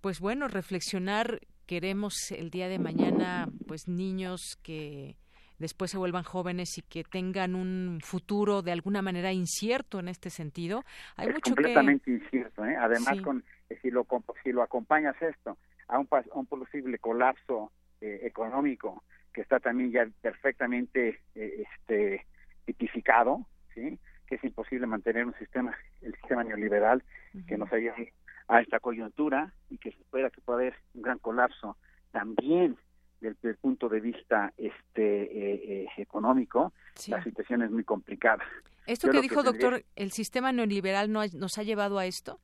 [0.00, 1.40] pues bueno, reflexionar.
[1.64, 5.16] Queremos el día de mañana, pues niños que
[5.58, 10.28] después se vuelvan jóvenes y que tengan un futuro de alguna manera incierto en este
[10.28, 10.84] sentido.
[11.16, 12.76] Hay es completamente incierto, ¿eh?
[12.76, 13.44] Además, con,
[13.80, 14.06] si, lo,
[14.42, 15.56] si lo acompañas esto
[15.92, 22.26] a un, un posible colapso eh, económico que está también ya perfectamente eh, este
[22.64, 23.98] tipificado, ¿sí?
[24.26, 27.02] que es imposible mantener un sistema, el sistema neoliberal
[27.46, 28.12] que nos ayude
[28.48, 31.76] a esta coyuntura y que se espera que pueda haber un gran colapso
[32.10, 32.76] también
[33.20, 36.72] desde el punto de vista este eh, eh, económico,
[37.06, 38.44] la situación es muy complicada.
[38.86, 42.40] ¿Esto que dijo, doctor, el sistema neoliberal no nos ha llevado a esto?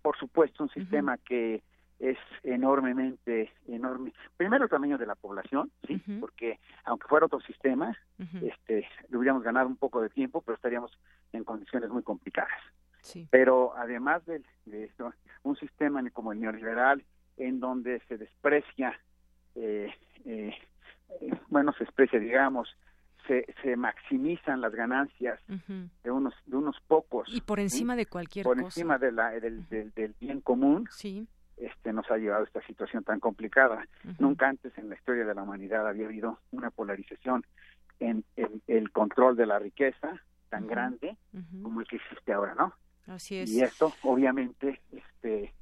[0.00, 1.62] Por supuesto, un sistema que
[1.98, 4.12] es enormemente enorme.
[4.36, 7.96] Primero el tamaño de la población, sí, porque aunque fuera otro sistema,
[8.42, 10.92] este, le hubiéramos ganado un poco de tiempo, pero estaríamos
[11.32, 12.60] en condiciones muy complicadas.
[13.30, 14.42] Pero además de,
[14.84, 15.12] esto,
[15.44, 17.04] un sistema como el neoliberal,
[17.36, 18.98] en donde se desprecia,
[19.54, 19.90] eh,
[20.24, 20.54] eh,
[21.48, 22.68] bueno, se desprecia, digamos,
[23.26, 28.44] se, se maximizan las ganancias de unos de unos pocos y por encima de cualquier
[28.44, 32.62] por encima de la, del, del, bien común sí este nos ha llevado a esta
[32.66, 33.86] situación tan complicada.
[34.18, 37.44] Nunca antes en la historia de la humanidad había habido una polarización
[38.00, 38.24] en,
[38.66, 41.16] el control de la riqueza tan grande
[41.62, 42.74] como el que existe ahora, ¿no?
[43.06, 43.50] Así es.
[43.50, 45.54] Y esto, obviamente, este,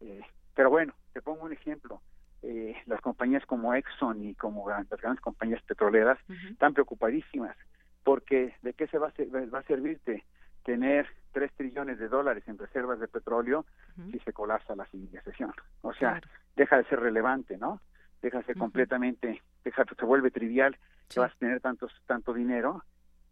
[0.00, 0.22] eh,
[0.54, 2.00] pero bueno, te pongo un ejemplo.
[2.42, 6.18] Eh, las compañías como Exxon y como las grandes compañías petroleras
[6.50, 7.56] están preocupadísimas
[8.02, 10.24] porque de qué se va a, va a servirte
[10.64, 13.64] tener tres trillones de dólares en reservas de petróleo
[14.10, 15.52] si se colapsa la civilización.
[15.82, 16.20] O sea,
[16.56, 17.80] deja de ser relevante, ¿no?
[18.22, 20.76] Deja de ser completamente, deja, se vuelve trivial
[21.08, 22.84] que vas a tener tantos, tanto dinero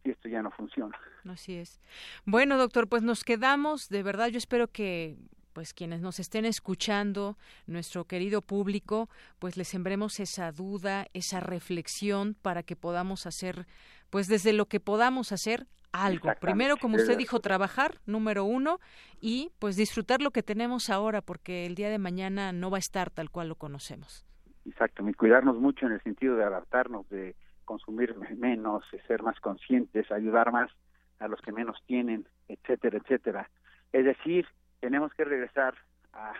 [0.04, 0.96] y esto ya no funciona.
[1.28, 1.80] Así es.
[2.24, 5.16] Bueno, doctor, pues nos quedamos, de verdad, yo espero que
[5.58, 7.36] pues quienes nos estén escuchando,
[7.66, 9.08] nuestro querido público,
[9.40, 13.66] pues les sembremos esa duda, esa reflexión para que podamos hacer,
[14.10, 16.28] pues desde lo que podamos hacer, algo.
[16.40, 18.78] Primero, como usted dijo, trabajar, número uno,
[19.20, 22.80] y pues disfrutar lo que tenemos ahora, porque el día de mañana no va a
[22.80, 24.26] estar tal cual lo conocemos.
[24.66, 29.38] Exacto, y cuidarnos mucho en el sentido de adaptarnos, de consumir menos, de ser más
[29.40, 30.70] conscientes, ayudar más
[31.18, 33.50] a los que menos tienen, etcétera, etcétera.
[33.92, 34.46] Es decir,
[34.80, 35.74] tenemos que regresar
[36.12, 36.34] a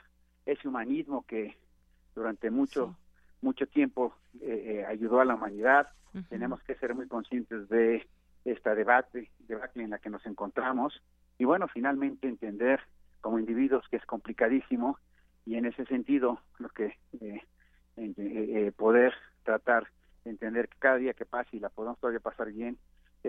[0.46, 1.56] ese humanismo que
[2.14, 2.96] durante mucho
[3.42, 5.88] mucho tiempo eh, eh, ayudó a la humanidad.
[6.30, 8.04] Tenemos que ser muy conscientes de
[8.44, 11.00] esta debate, debate en la que nos encontramos
[11.38, 12.80] y bueno, finalmente entender
[13.20, 14.98] como individuos que es complicadísimo
[15.46, 17.42] y en ese sentido lo que eh,
[17.96, 19.86] eh, eh, poder tratar
[20.24, 22.78] de entender que cada día que pase y la podemos todavía pasar bien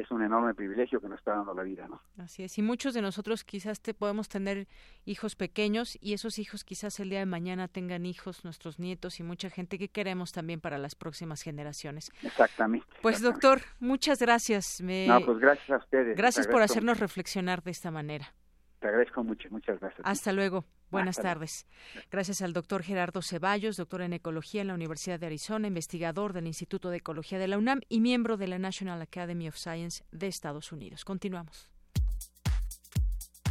[0.02, 2.02] es un enorme privilegio que nos está dando la vida, ¿no?
[2.18, 2.58] Así es.
[2.58, 4.68] Y muchos de nosotros quizás te podemos tener
[5.06, 9.24] hijos pequeños y esos hijos quizás el día de mañana tengan hijos, nuestros nietos y
[9.24, 12.12] mucha gente que queremos también para las próximas generaciones.
[12.24, 12.88] Exactamente.
[13.02, 14.82] Pues doctor, muchas gracias.
[14.82, 16.18] No, pues gracias a ustedes.
[16.18, 18.34] Gracias por hacernos reflexionar de esta manera.
[18.80, 20.02] Te agradezco mucho, muchas gracias.
[20.04, 20.66] Hasta luego.
[20.92, 21.66] Buenas tardes.
[22.12, 26.48] Gracias al doctor Gerardo Ceballos, doctor en Ecología en la Universidad de Arizona, investigador del
[26.48, 30.28] Instituto de Ecología de la UNAM y miembro de la National Academy of Science de
[30.28, 31.06] Estados Unidos.
[31.06, 31.70] Continuamos.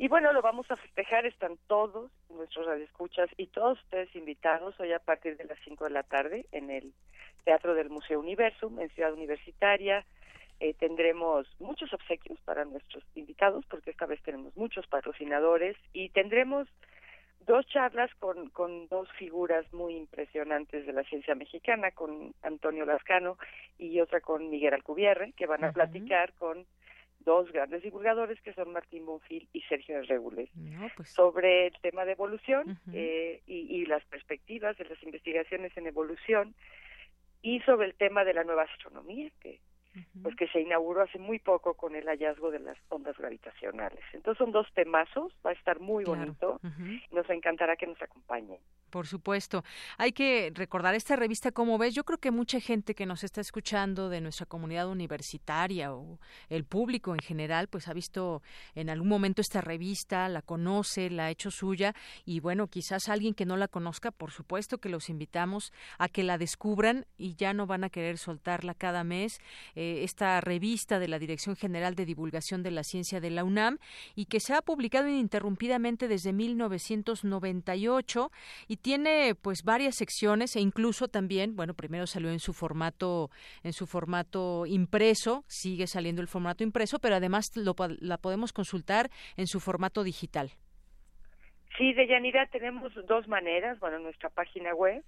[0.00, 4.92] y bueno, lo vamos a festejar, están todos nuestros radioescuchas y todos ustedes invitados hoy
[4.92, 6.92] a partir de las 5 de la tarde en el
[7.42, 10.06] Teatro del Museo Universum en Ciudad Universitaria.
[10.60, 16.68] Eh, tendremos muchos obsequios para nuestros invitados, porque esta vez tenemos muchos patrocinadores y tendremos
[17.46, 23.38] dos charlas con, con dos figuras muy impresionantes de la ciencia mexicana, con Antonio Lascano
[23.78, 26.66] y otra con Miguel Alcubierre, que van a platicar con
[27.20, 30.50] dos grandes divulgadores que son Martín Bonfil y Sergio Regules
[30.96, 31.10] pues.
[31.10, 36.54] sobre el tema de evolución eh, y, y, las perspectivas de las investigaciones en evolución
[37.42, 39.60] y sobre el tema de la nueva astronomía que
[40.22, 44.04] pues que se inauguró hace muy poco con el hallazgo de las ondas gravitacionales.
[44.12, 46.60] Entonces son dos temazos, va a estar muy bonito,
[47.10, 48.58] nos encantará que nos acompañen.
[48.90, 49.64] Por supuesto.
[49.98, 53.40] Hay que recordar esta revista, como ves, yo creo que mucha gente que nos está
[53.40, 56.18] escuchando de nuestra comunidad universitaria o
[56.48, 58.42] el público en general, pues ha visto
[58.74, 61.94] en algún momento esta revista, la conoce, la ha hecho suya
[62.24, 66.22] y bueno, quizás alguien que no la conozca, por supuesto que los invitamos a que
[66.22, 69.40] la descubran y ya no van a querer soltarla cada mes.
[69.74, 73.78] Eh, esta revista de la Dirección General de Divulgación de la Ciencia de la UNAM
[74.14, 78.30] y que se ha publicado ininterrumpidamente desde 1998
[78.66, 83.30] y tiene pues varias secciones e incluso también, bueno, primero salió en su formato
[83.62, 89.10] en su formato impreso, sigue saliendo el formato impreso, pero además lo, la podemos consultar
[89.36, 90.50] en su formato digital.
[91.76, 95.04] Sí, de Yanira tenemos dos maneras, bueno, nuestra página web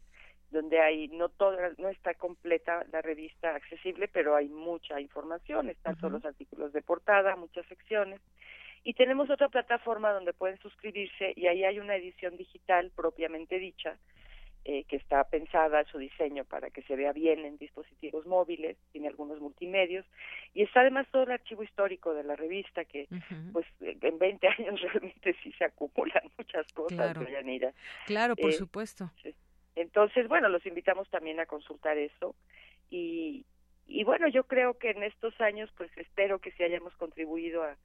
[0.51, 5.96] donde hay no toda no está completa la revista accesible, pero hay mucha información, están
[5.96, 8.20] todos los artículos de portada, muchas secciones
[8.82, 13.96] y tenemos otra plataforma donde pueden suscribirse y ahí hay una edición digital propiamente dicha,
[14.64, 19.09] eh, que está pensada su diseño para que se vea bien en dispositivos móviles, tiene
[19.09, 20.05] algunos multimedios
[20.55, 23.09] y está además todo el archivo histórico de la revista que
[23.53, 27.20] pues en 20 años realmente sí se acumulan muchas cosas, claro.
[28.07, 29.11] Claro, por eh, supuesto.
[29.80, 32.34] Entonces, bueno, los invitamos también a consultar eso
[32.90, 33.44] y,
[33.86, 37.76] y bueno, yo creo que en estos años pues espero que sí hayamos contribuido a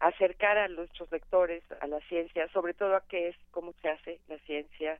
[0.00, 4.20] acercar a nuestros lectores a la ciencia, sobre todo a qué es, cómo se hace
[4.28, 4.98] la ciencia,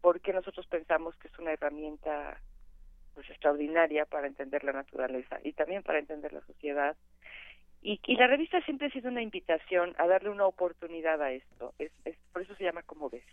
[0.00, 2.40] porque nosotros pensamos que es una herramienta
[3.14, 6.96] pues extraordinaria para entender la naturaleza y también para entender la sociedad.
[7.82, 11.74] Y, y la revista siempre ha sido una invitación a darle una oportunidad a esto.
[11.78, 13.24] Es, es por eso se llama como ves.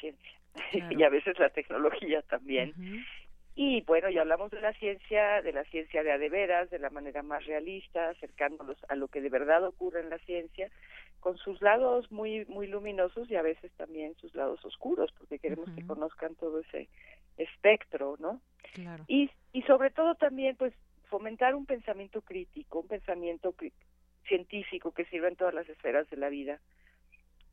[0.00, 0.32] Ciencia
[0.90, 2.74] y a veces la tecnología también.
[3.54, 7.22] Y bueno, ya hablamos de la ciencia, de la ciencia de adeveras, de la manera
[7.22, 10.70] más realista, acercándolos a lo que de verdad ocurre en la ciencia,
[11.20, 15.70] con sus lados muy muy luminosos y a veces también sus lados oscuros, porque queremos
[15.70, 16.88] que conozcan todo ese
[17.38, 18.42] espectro, ¿no?
[18.74, 19.04] Claro.
[19.08, 20.74] Y, y sobre todo también, pues,
[21.08, 23.54] fomentar un pensamiento crítico, un pensamiento
[24.28, 26.60] científico que sirva en todas las esferas de la vida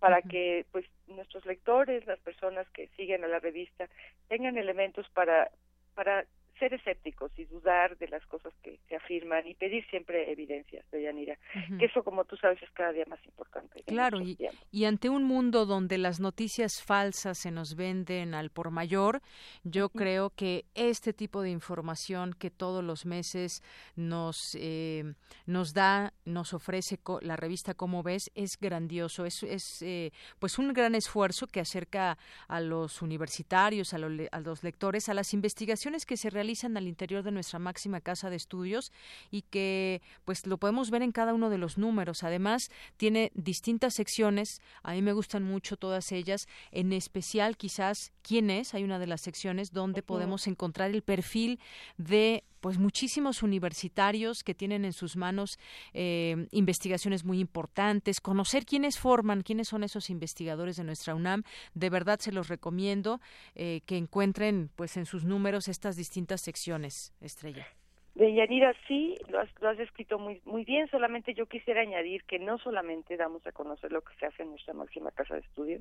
[0.03, 3.87] para que pues nuestros lectores, las personas que siguen a la revista
[4.27, 5.49] tengan elementos para
[5.95, 6.25] para
[6.59, 11.03] ser escépticos y dudar de las cosas que se afirman y pedir siempre evidencias, de
[11.03, 11.37] Yanira,
[11.79, 13.83] que eso como tú sabes es cada día más importante.
[13.83, 14.37] Claro, y,
[14.71, 19.21] y, ante un mundo donde las noticias falsas se nos venden al por mayor,
[19.63, 23.61] yo creo que este tipo de información que todos los meses
[23.95, 25.13] nos, eh,
[25.45, 30.73] nos da, nos ofrece la revista Como ves, es grandioso, es, es eh, pues un
[30.73, 36.17] gran esfuerzo que acerca a los universitarios, a, a los lectores, a las investigaciones que
[36.17, 38.91] se realizan realizan al interior de nuestra máxima casa de estudios
[39.31, 42.23] y que pues lo podemos ver en cada uno de los números.
[42.23, 48.49] Además, tiene distintas secciones, a mí me gustan mucho todas ellas, en especial quizás quién
[48.49, 51.59] es, hay una de las secciones donde podemos encontrar el perfil
[51.97, 55.59] de pues muchísimos universitarios que tienen en sus manos
[55.93, 61.43] eh, investigaciones muy importantes, conocer quiénes forman, quiénes son esos investigadores de nuestra UNAM,
[61.73, 63.19] de verdad se los recomiendo
[63.55, 67.67] eh, que encuentren pues en sus números estas distintas secciones, Estrella.
[68.15, 72.23] De Yanira, sí, lo has, lo has escrito muy, muy bien, solamente yo quisiera añadir
[72.25, 75.41] que no solamente damos a conocer lo que se hace en nuestra máxima casa de
[75.41, 75.79] estudio,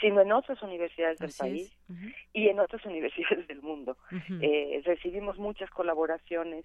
[0.00, 1.76] sino en otras universidades del país
[2.32, 3.96] y en otras universidades del mundo.
[4.40, 6.64] eh, recibimos muchas colaboraciones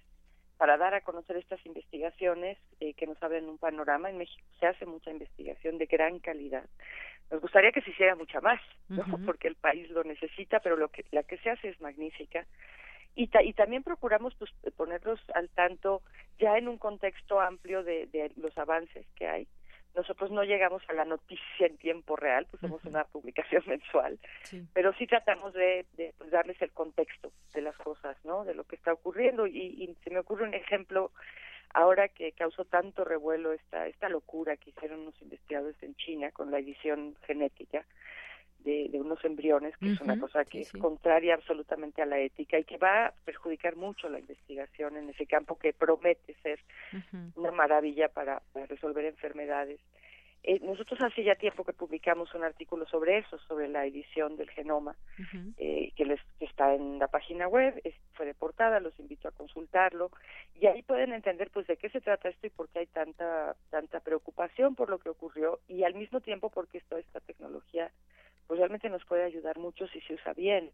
[0.58, 4.10] para dar a conocer estas investigaciones eh, que nos abren un panorama.
[4.10, 6.64] En México se hace mucha investigación de gran calidad.
[7.32, 9.04] Nos gustaría que se hiciera mucha más, ¿no?
[9.26, 12.46] porque el país lo necesita, pero lo que, la que se hace es magnífica
[13.14, 16.02] y, y también procuramos pues, ponerlos al tanto
[16.38, 19.48] ya en un contexto amplio de, de los avances que hay.
[19.94, 24.18] Nosotros no llegamos a la noticia en tiempo real, pues somos una publicación mensual,
[24.72, 28.44] pero sí tratamos de, de pues, darles el contexto de las cosas, ¿no?
[28.44, 29.46] De lo que está ocurriendo.
[29.46, 31.12] Y, y se me ocurre un ejemplo
[31.74, 36.50] ahora que causó tanto revuelo esta, esta locura que hicieron unos investigadores en China con
[36.50, 37.84] la edición genética
[38.64, 42.64] de, unos embriones, que es una cosa que es contraria absolutamente a la ética y
[42.64, 46.58] que va a perjudicar mucho la investigación en ese campo que promete ser
[47.36, 49.80] una maravilla para, resolver enfermedades.
[50.46, 54.50] Eh, nosotros hace ya tiempo que publicamos un artículo sobre eso, sobre la edición del
[54.50, 54.94] genoma,
[55.56, 57.80] eh, que, les, está en la página web,
[58.12, 60.10] fue de portada, los invito a consultarlo,
[60.54, 63.56] y ahí pueden entender pues de qué se trata esto y por qué hay tanta,
[63.70, 67.90] tanta preocupación por lo que ocurrió, y al mismo tiempo porque toda esta tecnología
[68.46, 70.70] pues realmente nos puede ayudar mucho si se usa bien.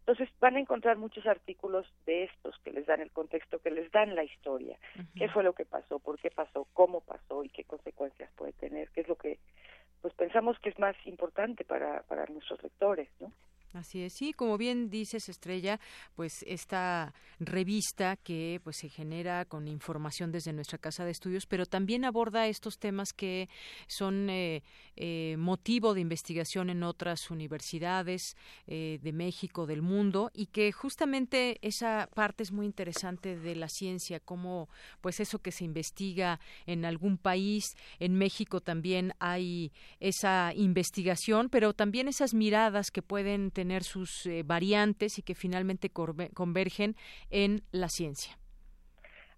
[0.00, 3.90] Entonces van a encontrar muchos artículos de estos que les dan el contexto, que les
[3.90, 4.78] dan la historia,
[5.16, 8.88] qué fue lo que pasó, por qué pasó, cómo pasó y qué consecuencias puede tener,
[8.90, 9.40] qué es lo que
[10.02, 13.32] pues pensamos que es más importante para, para nuestros lectores, ¿no?
[13.76, 15.78] Así es, sí, como bien dices, Estrella,
[16.14, 21.66] pues esta revista que pues se genera con información desde nuestra casa de estudios, pero
[21.66, 23.50] también aborda estos temas que
[23.86, 24.62] son eh,
[24.96, 31.58] eh, motivo de investigación en otras universidades eh, de México, del mundo, y que justamente
[31.60, 34.70] esa parte es muy interesante de la ciencia, como
[35.02, 39.70] pues eso que se investiga en algún país, en México también hay
[40.00, 45.90] esa investigación, pero también esas miradas que pueden tener sus eh, variantes y que finalmente
[45.90, 46.96] convergen
[47.30, 48.38] en la ciencia.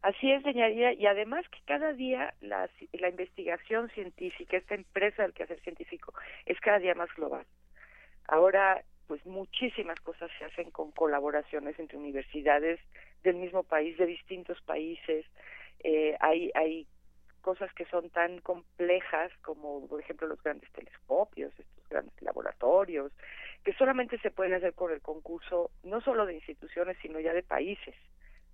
[0.02, 5.32] Así es, señoría, y además que cada día la, la investigación científica, esta empresa del
[5.32, 6.14] quehacer científico,
[6.46, 7.44] es cada día más global.
[8.28, 12.78] Ahora, pues muchísimas cosas se hacen con colaboraciones entre universidades
[13.24, 15.26] del mismo país, de distintos países.
[15.82, 16.86] Eh, hay, hay
[17.40, 23.10] cosas que son tan complejas como, por ejemplo, los grandes telescopios, estos grandes laboratorios,
[23.68, 27.42] que solamente se pueden hacer con el concurso no solo de instituciones, sino ya de
[27.42, 27.94] países.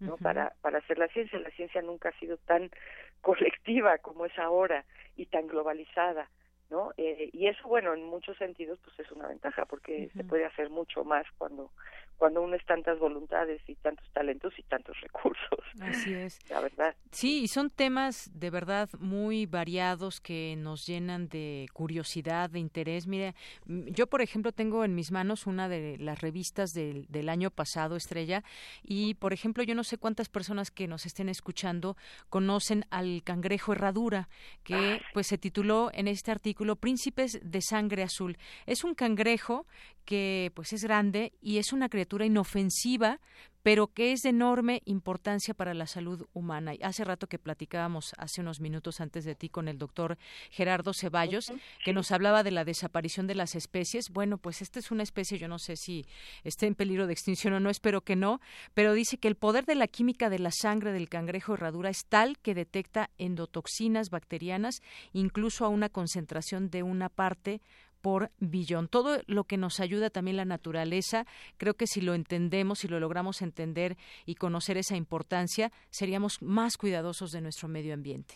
[0.01, 0.17] ¿no?
[0.17, 1.39] para, para hacer la ciencia.
[1.39, 2.69] La ciencia nunca ha sido tan
[3.21, 4.85] colectiva como es ahora
[5.15, 6.29] y tan globalizada.
[6.69, 6.91] ¿no?
[6.97, 10.69] Eh, y eso, bueno, en muchos sentidos, pues es una ventaja porque se puede hacer
[10.69, 11.71] mucho más cuando
[12.19, 15.61] cuando unes tantas voluntades y tantos talentos y tantos recursos.
[15.81, 16.39] Así es.
[16.49, 16.95] La verdad.
[17.11, 23.07] Sí, y son temas de verdad muy variados que nos llenan de curiosidad, de interés.
[23.07, 23.35] Mire,
[23.67, 27.51] mm, yo por ejemplo tengo en mis manos una de las revistas del, del año
[27.51, 28.43] pasado, Estrella,
[28.83, 31.97] y por ejemplo yo no sé cuántas personas que nos estén escuchando
[32.29, 34.29] conocen al cangrejo herradura,
[34.63, 38.37] que pues se tituló en este artículo Príncipes de Sangre Azul.
[38.67, 39.67] Es un cangrejo
[40.05, 43.21] que pues es grande y es una criatura inofensiva,
[43.65, 46.75] pero que es de enorme importancia para la salud humana.
[46.75, 50.19] Y hace rato que platicábamos, hace unos minutos antes de ti, con el doctor
[50.51, 51.51] Gerardo Ceballos,
[51.83, 54.11] que nos hablaba de la desaparición de las especies.
[54.11, 56.05] Bueno, pues esta es una especie, yo no sé si
[56.43, 58.43] esté en peligro de extinción o no, espero que no,
[58.75, 62.05] pero dice que el poder de la química de la sangre del cangrejo herradura es
[62.07, 64.83] tal que detecta endotoxinas bacterianas,
[65.15, 67.63] incluso a una concentración de una parte
[68.05, 68.87] por billón.
[68.87, 71.25] Todo lo que nos ayuda también la naturaleza,
[71.57, 73.97] creo que si lo entendemos, si lo logramos entender
[74.27, 78.35] y conocer esa importancia, seríamos más cuidadosos de nuestro medio ambiente.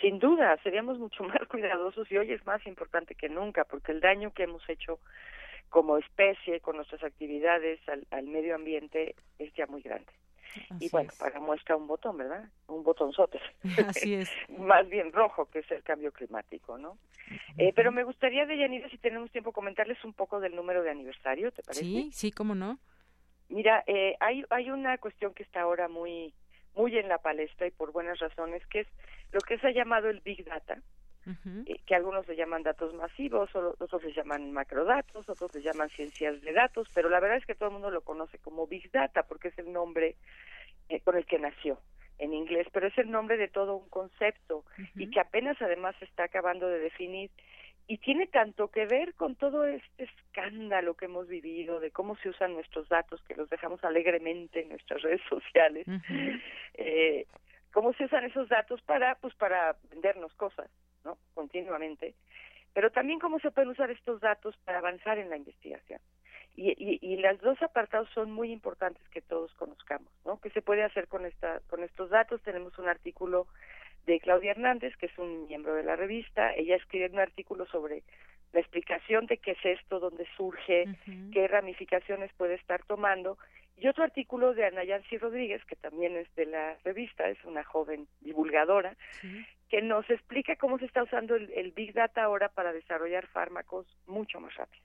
[0.00, 4.00] Sin duda, seríamos mucho más cuidadosos y hoy es más importante que nunca, porque el
[4.00, 4.98] daño que hemos hecho
[5.68, 10.10] como especie con nuestras actividades al, al medio ambiente es ya muy grande
[10.78, 12.48] y bueno, para muestra un botón, ¿verdad?
[12.66, 13.40] Un botonzote.
[13.86, 14.30] Así es.
[14.58, 16.98] Más bien rojo, que es el cambio climático, ¿no?
[17.58, 21.52] eh, pero me gustaría, Deyanira, si tenemos tiempo, comentarles un poco del número de aniversario,
[21.52, 21.84] ¿te parece?
[21.84, 22.78] Sí, sí, cómo no.
[23.48, 26.32] Mira, eh, hay, hay una cuestión que está ahora muy,
[26.74, 28.88] muy en la palestra y por buenas razones, que es
[29.32, 30.80] lo que se ha llamado el Big Data,
[31.66, 36.40] eh, que algunos le llaman datos masivos, otros le llaman macrodatos, otros le llaman ciencias
[36.40, 39.24] de datos, pero la verdad es que todo el mundo lo conoce como Big Data
[39.24, 40.16] porque es el nombre
[40.88, 41.78] eh, con el que nació
[42.18, 44.64] en inglés, pero es el nombre de todo un concepto
[44.94, 47.30] y que apenas además se está acabando de definir
[47.86, 52.28] y tiene tanto que ver con todo este escándalo que hemos vivido de cómo se
[52.28, 55.86] usan nuestros datos que los dejamos alegremente en nuestras redes sociales
[56.74, 57.26] eh,
[57.72, 60.70] cómo se usan esos datos para pues para vendernos cosas
[61.04, 61.18] ¿no?
[61.34, 62.14] Continuamente,
[62.72, 66.00] pero también cómo se pueden usar estos datos para avanzar en la investigación.
[66.56, 70.40] Y, y, y los dos apartados son muy importantes que todos conozcamos, ¿no?
[70.40, 72.42] ¿Qué se puede hacer con, esta, con estos datos?
[72.42, 73.46] Tenemos un artículo
[74.06, 76.52] de Claudia Hernández, que es un miembro de la revista.
[76.54, 78.02] Ella escribe un artículo sobre
[78.52, 80.86] la explicación de qué es esto, dónde surge,
[81.32, 83.38] qué ramificaciones puede estar tomando.
[83.80, 87.64] Y otro artículo de Ana Yancy Rodríguez, que también es de la revista, es una
[87.64, 88.94] joven divulgadora,
[89.70, 94.38] que nos explica cómo se está usando el, Big Data ahora para desarrollar fármacos mucho
[94.38, 94.84] más rápido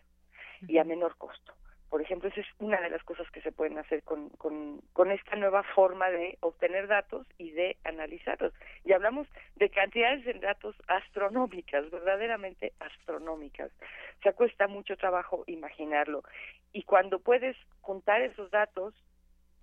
[0.68, 1.54] y a menor costo.
[1.96, 5.38] Por ejemplo, esa es una de las cosas que se pueden hacer con, con, esta
[5.38, 8.52] nueva forma de obtener datos y de analizarlos.
[8.84, 13.72] Y hablamos de cantidades de datos astronómicas, verdaderamente astronómicas.
[14.20, 16.24] O sea, cuesta mucho trabajo imaginarlo.
[16.74, 18.94] Y cuando puedes juntar esos datos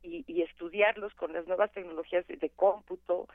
[0.02, 3.28] y, y estudiarlos con las nuevas tecnologías de cómputo,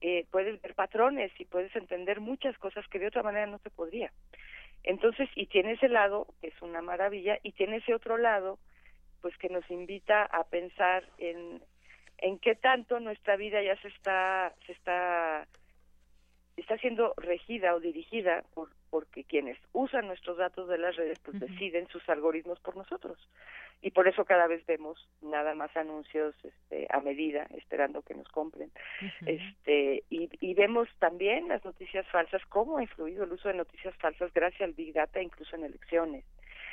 [0.00, 3.68] eh, puedes ver patrones y puedes entender muchas cosas que de otra manera no se
[3.68, 4.10] podría.
[4.84, 8.58] Entonces, y tiene ese lado, que es una maravilla, y tiene ese otro lado,
[9.20, 11.62] pues que nos invita a pensar en,
[12.18, 15.46] en qué tanto nuestra vida ya se está, se está,
[16.56, 21.38] está siendo regida o dirigida por, porque quienes usan nuestros datos de las redes, pues
[21.40, 23.18] deciden sus algoritmos por nosotros.
[23.80, 28.28] Y por eso cada vez vemos nada más anuncios este, a medida esperando que nos
[28.28, 28.70] compren.
[29.24, 33.94] Este y, y, vemos también las noticias falsas cómo ha influido el uso de noticias
[33.96, 36.24] falsas gracias al big data incluso en elecciones.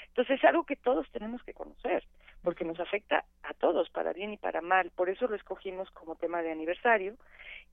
[0.07, 2.03] Entonces es algo que todos tenemos que conocer
[2.45, 4.91] porque nos afecta a todos para bien y para mal.
[4.95, 7.15] Por eso lo escogimos como tema de aniversario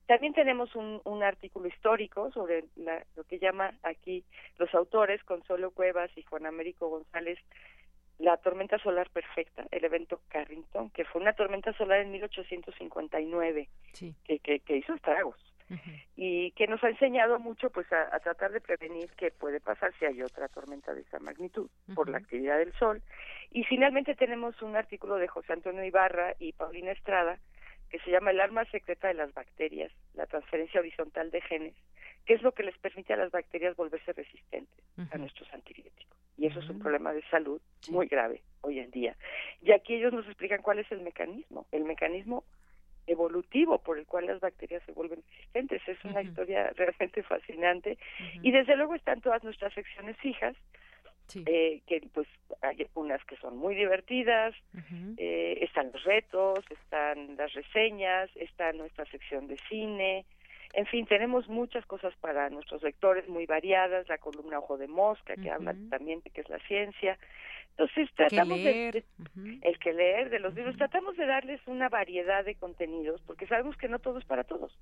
[0.07, 4.23] también tenemos un, un artículo histórico sobre la, lo que llama aquí
[4.57, 7.39] los autores Consuelo Cuevas y Juan Américo González
[8.19, 13.69] la tormenta solar perfecta, el evento Carrington, que fue una tormenta solar en 1859,
[14.23, 15.37] que, que, que hizo estragos.
[16.15, 20.05] y que nos ha enseñado mucho pues a, tratar de prevenir que puede pasar si
[20.05, 23.01] hay otra tormenta de esa magnitud por la actividad del sol.
[23.49, 27.39] Y finalmente tenemos un artículo de José Antonio Ibarra y Paulina Estrada
[27.93, 31.75] que se llama El arma secreta de las bacterias, la transferencia horizontal de genes,
[32.25, 36.17] que es lo que les permite a las bacterias volverse resistentes a nuestros antibióticos.
[36.35, 39.15] Y eso es un problema de salud muy grave hoy en día.
[39.61, 42.45] Y aquí ellos nos explican cuál es el mecanismo, el mecanismo
[43.05, 45.87] evolutivo por el cual las bacterias se vuelven resistentes.
[45.87, 47.99] Es una historia realmente fascinante.
[48.41, 50.55] Y desde luego están todas nuestras secciones fijas,
[51.45, 52.27] eh, que pues
[52.61, 54.53] hay unas que son muy divertidas,
[55.17, 60.25] eh, están los retos, están las reseñas, está nuestra sección de cine,
[60.73, 65.35] en fin, tenemos muchas cosas para nuestros lectores muy variadas, la columna Ojo de Mosca,
[65.35, 67.17] que habla también de qué es la ciencia.
[67.69, 69.03] Entonces tratamos de,
[69.61, 73.77] el que leer de los libros, tratamos de darles una variedad de contenidos, porque sabemos
[73.77, 74.75] que no todo es para todos.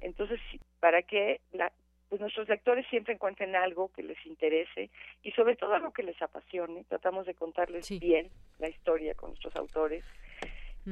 [0.00, 0.40] Entonces,
[0.80, 1.70] para que la,
[2.10, 4.90] pues nuestros lectores siempre encuentren algo que les interese
[5.22, 6.84] y sobre todo algo que les apasione.
[6.84, 10.04] Tratamos de contarles bien la historia con nuestros autores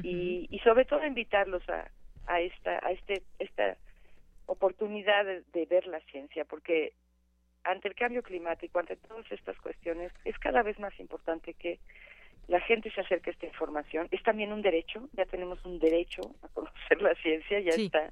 [0.01, 1.91] y, y sobre todo invitarlos a,
[2.25, 3.77] a esta a este esta
[4.49, 6.93] oportunidad de, ver la ciencia, porque
[7.63, 11.79] ante el cambio climático, ante todas estas cuestiones, es cada vez más importante que
[12.47, 14.07] la gente se acerque a esta información.
[14.09, 18.11] Es también un derecho, ya tenemos un derecho a conocer la ciencia, ya está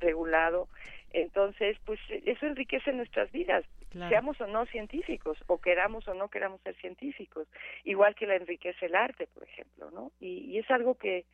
[0.00, 0.68] regulado.
[1.12, 3.64] Entonces, pues eso enriquece nuestras vidas,
[4.08, 7.48] seamos o no científicos, o queramos o no queramos ser científicos,
[7.84, 10.12] igual que la enriquece el arte, por ejemplo, ¿no?
[10.20, 11.24] Y, y es algo que,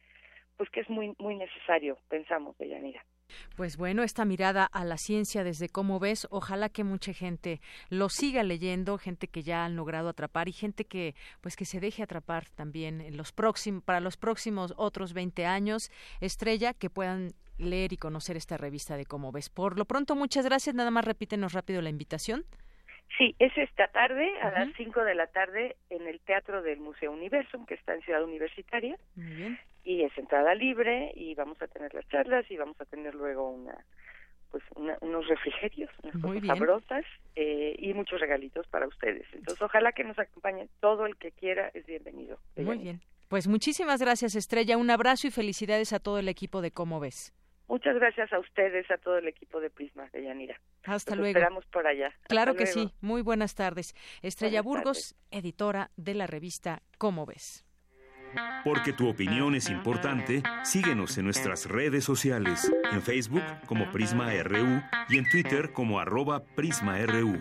[0.56, 3.04] pues que es muy muy necesario, pensamos, Deyanira.
[3.56, 8.08] Pues bueno, esta mirada a la ciencia desde cómo ves, ojalá que mucha gente lo
[8.08, 12.02] siga leyendo, gente que ya han logrado atrapar y gente que pues que se deje
[12.02, 17.32] atrapar también en los próximos para los próximos otros 20 años, Estrella, que puedan
[17.64, 19.50] leer y conocer esta revista de cómo ves.
[19.50, 20.74] Por lo pronto, muchas gracias.
[20.74, 22.44] Nada más repítenos rápido la invitación.
[23.18, 27.12] Sí, es esta tarde a las 5 de la tarde en el Teatro del Museo
[27.12, 28.96] Universum, que está en Ciudad Universitaria.
[29.16, 29.58] Muy bien.
[29.84, 33.50] Y es entrada libre y vamos a tener las charlas y vamos a tener luego
[33.50, 33.76] una
[34.50, 34.62] pues
[35.00, 37.04] unos refrigerios, unas cosas sabrosas
[37.36, 39.26] eh, y muchos regalitos para ustedes.
[39.32, 40.68] Entonces, ojalá que nos acompañen.
[40.80, 42.38] Todo el que quiera es bienvenido.
[42.56, 43.00] Muy bien.
[43.28, 44.76] Pues muchísimas gracias, Estrella.
[44.76, 47.32] Un abrazo y felicidades a todo el equipo de Cómo Ves.
[47.72, 50.60] Muchas gracias a ustedes, a todo el equipo de Prisma de Yanira.
[50.84, 51.38] Hasta luego.
[51.38, 52.12] Esperamos por allá.
[52.28, 52.92] Claro que sí.
[53.00, 53.94] Muy buenas tardes.
[54.20, 57.64] Estrella Burgos, editora de la revista Cómo ves.
[58.62, 64.82] Porque tu opinión es importante, síguenos en nuestras redes sociales, en Facebook como Prisma RU
[65.08, 67.40] y en Twitter como arroba PrismaRU.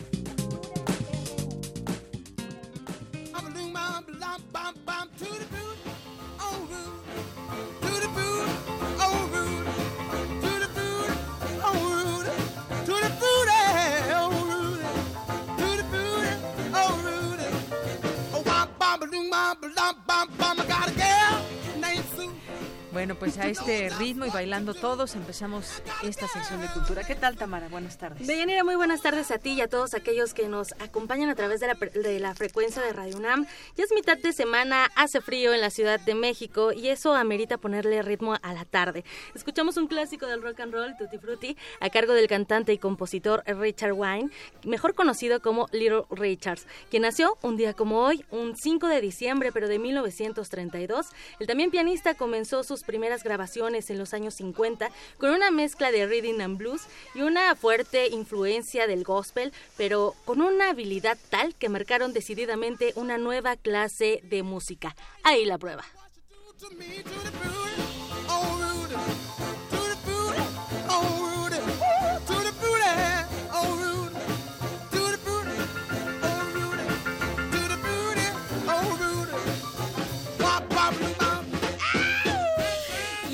[22.91, 27.05] Bueno, pues a este ritmo y bailando todos empezamos esta sección de cultura.
[27.05, 27.69] ¿Qué tal, Tamara?
[27.69, 28.27] Buenas tardes.
[28.27, 31.61] Deyanira, muy buenas tardes a ti y a todos aquellos que nos acompañan a través
[31.61, 33.47] de la, frecuencia de Radio UNAM.
[33.77, 37.57] Ya es mitad de semana, hace frío en la Ciudad de México y eso amerita
[37.57, 39.05] ponerle ritmo a la tarde.
[39.35, 43.41] Escuchamos un clásico del rock and roll, Tutti Frutti, a cargo del cantante y compositor
[43.45, 44.31] Richard Wine,
[44.65, 49.53] mejor conocido como Little Richards, quien nació un día como hoy, un 5 de diciembre,
[49.53, 51.07] pero de 1932.
[51.39, 56.05] El también pianista comenzó sus primeras grabaciones en los años 50 con una mezcla de
[56.07, 56.81] rhythm and blues
[57.15, 63.17] y una fuerte influencia del gospel, pero con una habilidad tal que marcaron decididamente una
[63.17, 64.95] nueva clase de música.
[65.23, 65.83] Ahí la prueba.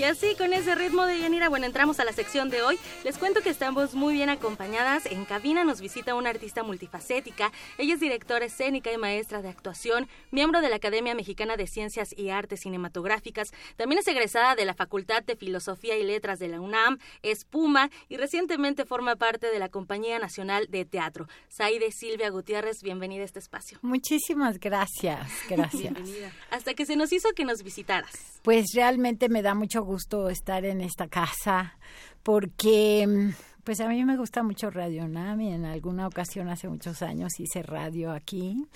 [0.08, 2.80] Así, con ese ritmo de Yanira, bueno, entramos a la sección de hoy.
[3.04, 5.06] Les cuento que estamos muy bien acompañadas.
[5.06, 7.52] En cabina nos visita una artista multifacética.
[7.78, 12.18] Ella es directora escénica y maestra de actuación, miembro de la Academia Mexicana de Ciencias
[12.18, 13.50] y Artes Cinematográficas.
[13.76, 17.90] También es egresada de la Facultad de Filosofía y Letras de la UNAM, es Puma
[18.08, 21.28] y recientemente forma parte de la Compañía Nacional de Teatro.
[21.50, 23.80] Saide Silvia Gutiérrez, bienvenida a este espacio.
[23.82, 25.94] Muchísimas gracias, gracias.
[25.94, 26.32] Bienvenida.
[26.50, 28.40] Hasta que se nos hizo que nos visitaras.
[28.44, 31.74] Pues realmente me da mucho gusto gusto estar en esta casa
[32.22, 33.34] porque
[33.64, 35.52] pues a mí me gusta mucho Radio Nami.
[35.52, 38.68] En alguna ocasión hace muchos años hice radio aquí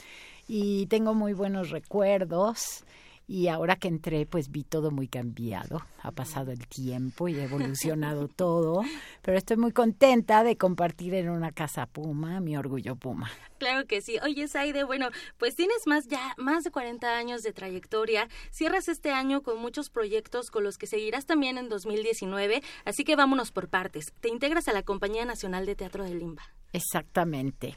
[0.48, 2.84] y tengo muy buenos recuerdos
[3.28, 7.44] y ahora que entré pues vi todo muy cambiado, ha pasado el tiempo y ha
[7.46, 8.84] evolucionado todo,
[9.22, 13.30] pero estoy muy contenta de compartir en una casa Puma mi orgullo Puma.
[13.58, 14.18] Claro que sí.
[14.24, 19.12] Oye, Saide, bueno, pues tienes más ya más de 40 años de trayectoria, cierras este
[19.12, 23.70] año con muchos proyectos con los que seguirás también en 2019, así que vámonos por
[23.70, 24.14] partes.
[24.20, 26.44] Te integras a la Compañía Nacional de Teatro de Limba.
[26.74, 27.76] Exactamente.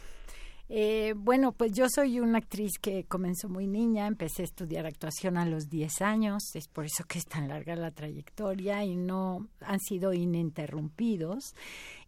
[0.69, 5.37] Eh, bueno, pues yo soy una actriz que comenzó muy niña, empecé a estudiar actuación
[5.37, 9.47] a los 10 años, es por eso que es tan larga la trayectoria y no
[9.61, 11.55] han sido ininterrumpidos.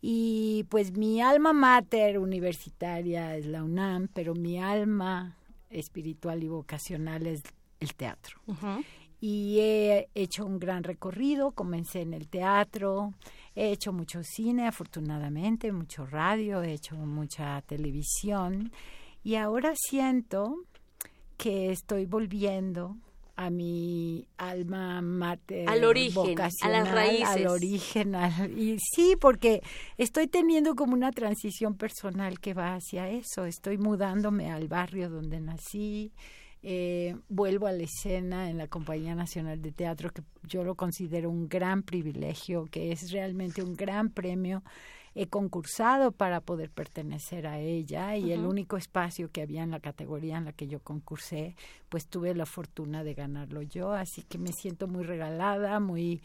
[0.00, 5.36] Y pues mi alma mater universitaria es la UNAM, pero mi alma
[5.68, 7.42] espiritual y vocacional es
[7.80, 8.40] el teatro.
[9.20, 13.12] Y he hecho un gran recorrido, comencé en el teatro,
[13.56, 18.70] He hecho mucho cine, afortunadamente, mucho radio, he hecho mucha televisión
[19.24, 20.64] y ahora siento
[21.38, 22.96] que estoy volviendo
[23.34, 28.14] a mi alma mater al origen a las raíces al origen
[28.56, 29.62] y sí porque
[29.98, 33.44] estoy teniendo como una transición personal que va hacia eso.
[33.44, 36.12] Estoy mudándome al barrio donde nací
[36.68, 41.30] eh, vuelvo a la escena en la Compañía Nacional de Teatro, que yo lo considero
[41.30, 44.64] un gran privilegio, que es realmente un gran premio.
[45.14, 49.78] He concursado para poder pertenecer a ella y el único espacio que había en la
[49.78, 51.54] categoría en la que yo concursé,
[51.88, 56.20] pues tuve la fortuna de ganarlo yo, así que me siento muy regalada, muy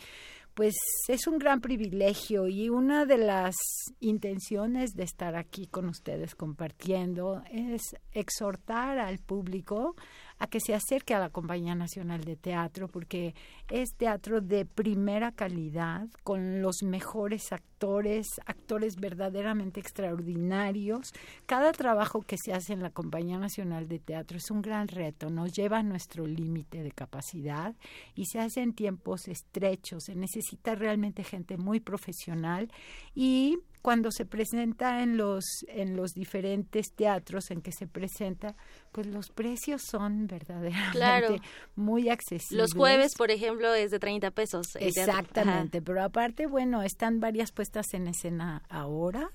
[0.53, 0.73] pues
[1.07, 3.55] es un gran privilegio y una de las
[3.99, 7.81] intenciones de estar aquí con ustedes compartiendo es
[8.11, 9.95] exhortar al público
[10.41, 13.35] a que se acerque a la Compañía Nacional de Teatro porque
[13.72, 21.13] es teatro de primera calidad con los mejores actores, actores verdaderamente extraordinarios.
[21.45, 25.30] Cada trabajo que se hace en la Compañía Nacional de Teatro es un gran reto,
[25.30, 27.74] nos lleva a nuestro límite de capacidad
[28.13, 32.69] y se hace en tiempos estrechos, se necesita realmente gente muy profesional
[33.15, 38.55] y cuando se presenta en los en los diferentes teatros en que se presenta,
[38.91, 41.41] pues los precios son verdaderamente
[41.76, 42.51] muy accesibles.
[42.51, 44.76] Los jueves, por ejemplo, es de 30 pesos.
[44.80, 49.32] Exactamente, pero aparte, bueno, están varias puestas en escena ahora.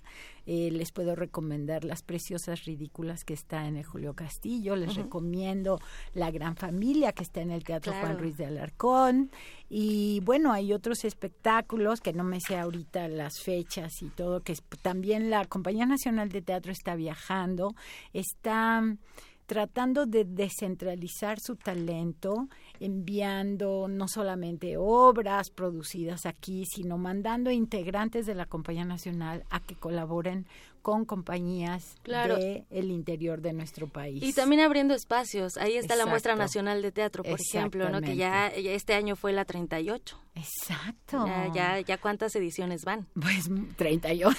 [0.47, 4.77] Eh, les puedo recomendar Las Preciosas Ridículas que está en el Julio Castillo.
[4.77, 5.81] Les recomiendo
[6.15, 9.31] La Gran Familia que está en el Teatro Juan Ruiz de Alarcón.
[9.69, 14.55] Y bueno, hay otros espectáculos que no me sé ahorita las fechas y todo, que
[14.83, 17.75] también la Compañía Nacional de Teatro está viajando.
[18.13, 18.85] Está
[19.47, 22.49] tratando de descentralizar su talento,
[22.81, 29.75] enviando no solamente obras producidas aquí, sino mandando integrantes de la Compañía Nacional a que
[29.75, 30.47] colaboren
[30.87, 34.23] con compañías de el interior de nuestro país.
[34.23, 35.57] Y también abriendo espacios.
[35.57, 38.01] Ahí está la Muestra Nacional de Teatro, por ejemplo, ¿no?
[38.01, 40.17] que ya, este año fue la 38.
[40.37, 41.27] Exacto.
[41.27, 43.09] Ya, ya, ya cuántas ediciones van.
[43.21, 44.39] Pues 38.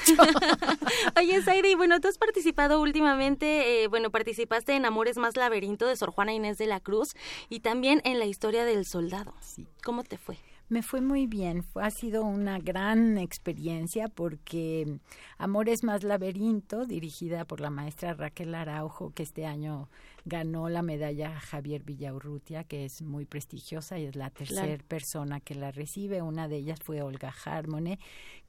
[1.18, 5.98] Oye, Zaire, bueno, tú has participado últimamente, eh, bueno, participaste en Amores más laberinto de
[5.98, 7.10] Sor Juana Inés de la Cruz
[7.50, 9.34] y también en la historia del soldado.
[9.42, 9.68] Sí.
[9.84, 10.38] ¿Cómo te fue?
[10.70, 15.00] Me fue muy bien, ha sido una gran experiencia porque
[15.38, 19.88] Amores más laberinto, dirigida por la maestra Raquel Araujo, que este año
[20.28, 25.56] ganó la medalla Javier Villaurrutia, que es muy prestigiosa y es la tercera persona que
[25.56, 26.22] la recibe.
[26.22, 27.98] Una de ellas fue Olga Harmone,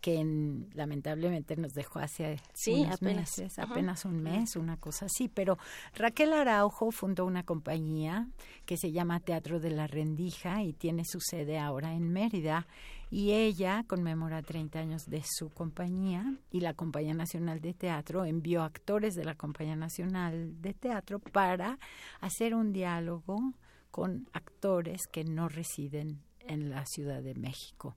[0.00, 0.24] que
[0.74, 3.38] lamentablemente nos dejó hace sí, apenas.
[3.38, 5.28] meses, apenas un mes, una cosa así.
[5.28, 5.58] Pero
[5.94, 8.28] Raquel Araujo fundó una compañía
[8.66, 12.66] que se llama Teatro de la Rendija y tiene su sede ahora en Mérida
[13.10, 18.62] y ella conmemora 30 años de su compañía y la Compañía Nacional de Teatro envió
[18.62, 21.78] actores de la Compañía Nacional de Teatro para
[22.20, 23.38] hacer un diálogo
[23.90, 27.96] con actores que no residen en la Ciudad de México.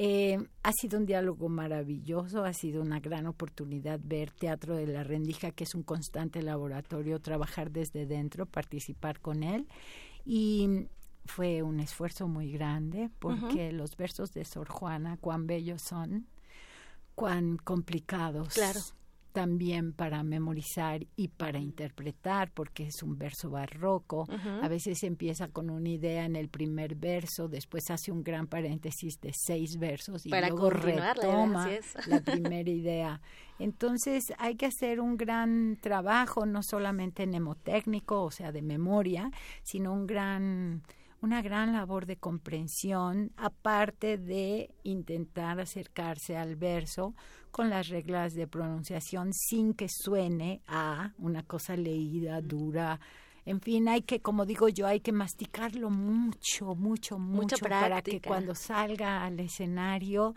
[0.00, 5.02] Eh, ha sido un diálogo maravilloso, ha sido una gran oportunidad ver Teatro de la
[5.02, 9.66] Rendija, que es un constante laboratorio, trabajar desde dentro, participar con él.
[10.24, 10.86] Y
[11.28, 16.26] fue un esfuerzo muy grande porque los versos de Sor Juana, cuán bellos son,
[17.14, 18.54] cuán complicados.
[18.54, 18.80] Claro
[19.38, 24.26] también para memorizar y para interpretar, porque es un verso barroco.
[24.62, 29.20] A veces empieza con una idea en el primer verso, después hace un gran paréntesis
[29.20, 31.68] de seis versos y luego retoma
[32.08, 33.20] la primera idea.
[33.60, 39.30] Entonces hay que hacer un gran trabajo, no solamente mnemotécnico, o sea, de memoria,
[39.62, 40.82] sino un gran
[41.20, 47.14] una gran labor de comprensión, aparte de intentar acercarse al verso
[47.50, 53.00] con las reglas de pronunciación sin que suene a una cosa leída, dura.
[53.44, 58.20] En fin, hay que, como digo yo, hay que masticarlo mucho, mucho, mucho para que
[58.20, 60.34] cuando salga al escenario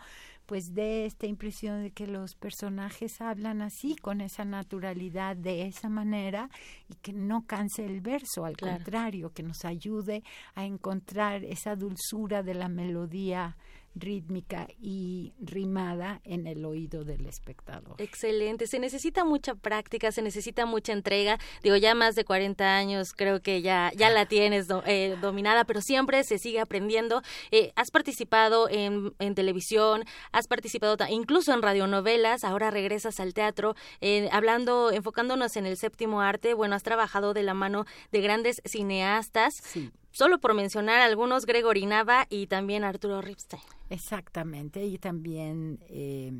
[0.52, 5.88] pues dé esta impresión de que los personajes hablan así, con esa naturalidad, de esa
[5.88, 6.50] manera,
[6.90, 10.22] y que no canse el verso, al contrario, que nos ayude
[10.54, 13.56] a encontrar esa dulzura de la melodía
[13.94, 17.94] rítmica y rimada en el oído del espectador.
[17.98, 21.38] Excelente, se necesita mucha práctica, se necesita mucha entrega.
[21.62, 25.80] Digo, ya más de 40 años creo que ya, ya la tienes eh, dominada, pero
[25.80, 27.22] siempre se sigue aprendiendo.
[27.50, 33.74] Eh, has participado en, en, televisión, has participado incluso en radionovelas, ahora regresas al teatro,
[34.00, 36.54] eh, hablando, enfocándonos en el séptimo arte.
[36.54, 39.54] Bueno, has trabajado de la mano de grandes cineastas.
[39.54, 43.62] Sí solo por mencionar algunos, Gregory Nava y también Arturo Ripstein.
[43.90, 46.32] Exactamente, y también eh,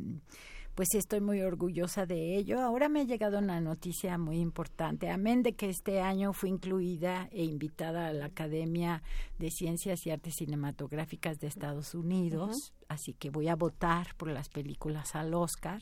[0.83, 2.61] pues estoy muy orgullosa de ello.
[2.61, 5.11] Ahora me ha llegado una noticia muy importante.
[5.11, 9.01] Amén de que este año fui incluida e invitada a la Academia
[9.39, 14.49] de Ciencias y Artes Cinematográficas de Estados Unidos, así que voy a votar por las
[14.49, 15.80] películas al Oscar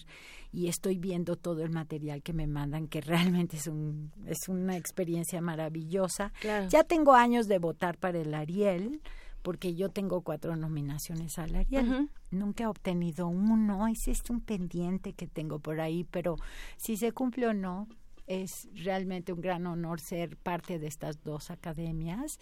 [0.52, 4.76] y estoy viendo todo el material que me mandan, que realmente es, un, es una
[4.76, 6.30] experiencia maravillosa.
[6.68, 9.00] Ya tengo años de votar para el Ariel
[9.42, 12.10] porque yo tengo cuatro nominaciones al Ariel.
[12.30, 16.36] Nunca he obtenido uno, ese es un pendiente que tengo por ahí, pero
[16.76, 17.88] si se cumple o no,
[18.26, 22.38] es realmente un gran honor ser parte de estas dos academias.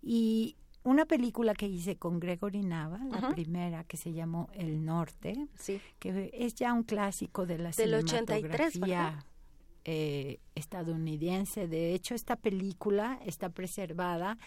[0.00, 5.48] Y una película que hice con Gregory Nava, la primera que se llamó El Norte,
[5.98, 9.24] que es ya un clásico de la Del cinematografía
[9.84, 11.66] eh, estadounidense.
[11.66, 14.38] De hecho, esta película está preservada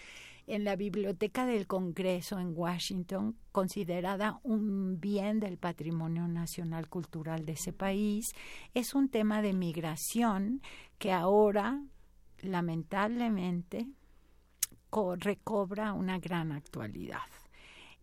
[0.46, 7.52] en la Biblioteca del Congreso en Washington, considerada un bien del patrimonio nacional cultural de
[7.52, 8.26] ese país.
[8.72, 10.62] Es un tema de migración
[10.98, 11.82] que ahora,
[12.42, 13.88] lamentablemente,
[15.18, 17.28] recobra una gran actualidad.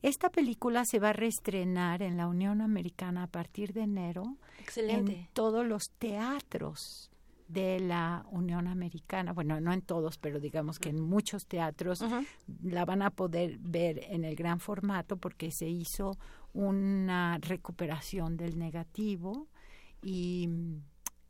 [0.02, 4.38] Esta película se va a reestrenar en la Unión Americana a partir de enero
[4.76, 7.13] en todos los teatros
[7.48, 12.04] de la Unión Americana, bueno, no en todos, pero digamos que en muchos teatros
[12.64, 16.18] la van a poder ver en el gran formato porque se hizo
[16.54, 19.48] una recuperación del negativo
[20.02, 20.50] y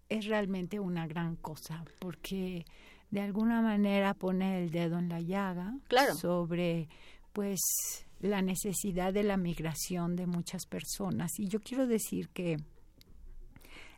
[0.09, 2.65] es realmente una gran cosa porque
[3.09, 5.77] de alguna manera pone el dedo en la llaga
[6.19, 6.89] sobre
[7.31, 7.59] pues
[8.19, 11.31] la necesidad de la migración de muchas personas.
[11.39, 12.57] Y yo quiero decir que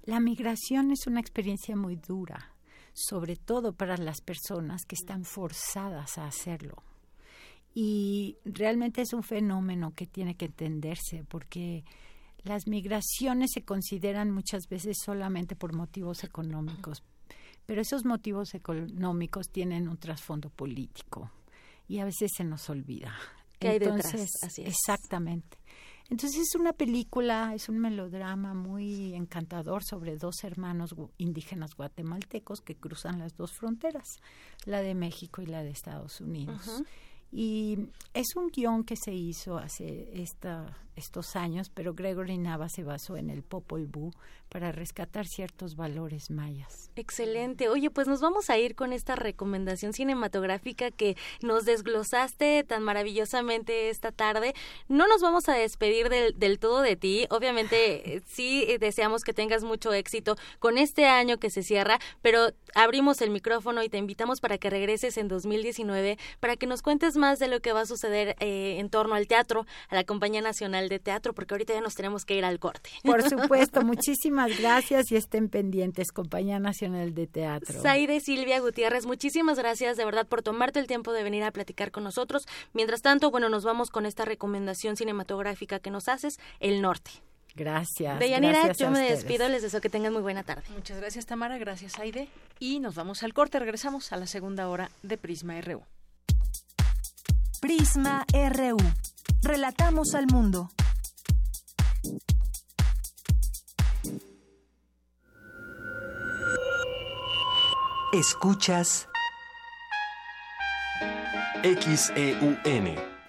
[0.05, 2.53] la migración es una experiencia muy dura,
[2.93, 6.83] sobre todo para las personas que están forzadas a hacerlo.
[7.73, 11.83] Y realmente es un fenómeno que tiene que entenderse porque
[12.43, 17.03] las migraciones se consideran muchas veces solamente por motivos económicos,
[17.65, 21.31] pero esos motivos económicos tienen un trasfondo político
[21.87, 23.13] y a veces se nos olvida.
[23.59, 24.13] ¿Qué hay detrás?
[24.59, 25.57] Exactamente.
[26.09, 32.75] Entonces es una película, es un melodrama muy encantador sobre dos hermanos indígenas guatemaltecos que
[32.75, 34.19] cruzan las dos fronteras,
[34.65, 36.83] la de México y la de Estados Unidos.
[37.31, 42.83] Y es un guion que se hizo hace esta estos años, pero Gregory Nava se
[42.83, 44.11] basó en el Popol Vuh
[44.49, 46.91] para rescatar ciertos valores mayas.
[46.95, 47.67] Excelente.
[47.67, 53.89] Oye, pues nos vamos a ir con esta recomendación cinematográfica que nos desglosaste tan maravillosamente
[53.89, 54.53] esta tarde.
[54.87, 57.25] No nos vamos a despedir del, todo de ti.
[57.29, 63.21] Obviamente, sí deseamos que tengas mucho éxito con este año que se cierra, pero abrimos
[63.21, 67.39] el micrófono y te invitamos para que regreses en 2019 para que nos cuentes más
[67.39, 70.84] de lo que va a suceder eh, en torno al teatro, a la Compañía Nacional
[70.89, 72.89] de Teatro, porque ahorita ya nos tenemos que ir al corte.
[73.03, 77.81] Por supuesto, muchísimas gracias y estén pendientes, Compañía Nacional de Teatro.
[77.81, 81.91] Saide Silvia Gutiérrez, muchísimas gracias de verdad por tomarte el tiempo de venir a platicar
[81.91, 82.45] con nosotros.
[82.73, 87.11] Mientras tanto, bueno, nos vamos con esta recomendación cinematográfica que nos haces, El Norte.
[87.55, 88.19] Gracias.
[88.19, 90.63] Deyanira, yo me despido, les deseo que tengan muy buena tarde.
[90.73, 92.27] Muchas gracias, Tamara, gracias, Aide.
[92.59, 95.81] Y nos vamos al corte, regresamos a la segunda hora de Prisma RU.
[97.61, 98.77] Prisma RU.
[99.45, 100.71] Relatamos al mundo.
[108.11, 109.07] Escuchas
[111.61, 112.57] XEUN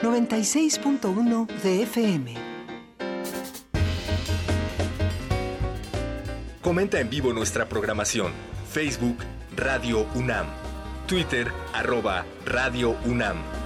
[0.01, 2.35] 96.1 de FM.
[6.63, 8.33] Comenta en vivo nuestra programación.
[8.73, 9.19] Facebook
[9.55, 10.47] Radio UNAM.
[11.07, 13.66] Twitter arroba Radio UNAM.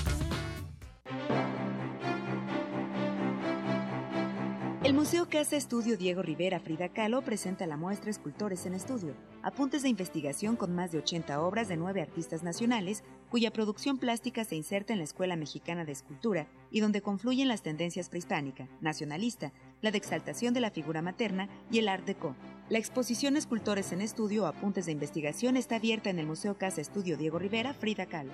[4.83, 9.13] El Museo Casa Estudio Diego Rivera Frida Kahlo presenta la muestra Escultores en Estudio,
[9.43, 14.43] apuntes de investigación con más de 80 obras de nueve artistas nacionales, cuya producción plástica
[14.43, 19.53] se inserta en la Escuela Mexicana de Escultura y donde confluyen las tendencias prehispánica, nacionalista,
[19.81, 22.35] la de exaltación de la figura materna y el Art Deco.
[22.67, 27.17] La exposición Escultores en Estudio, apuntes de investigación está abierta en el Museo Casa Estudio
[27.17, 28.33] Diego Rivera Frida Kahlo.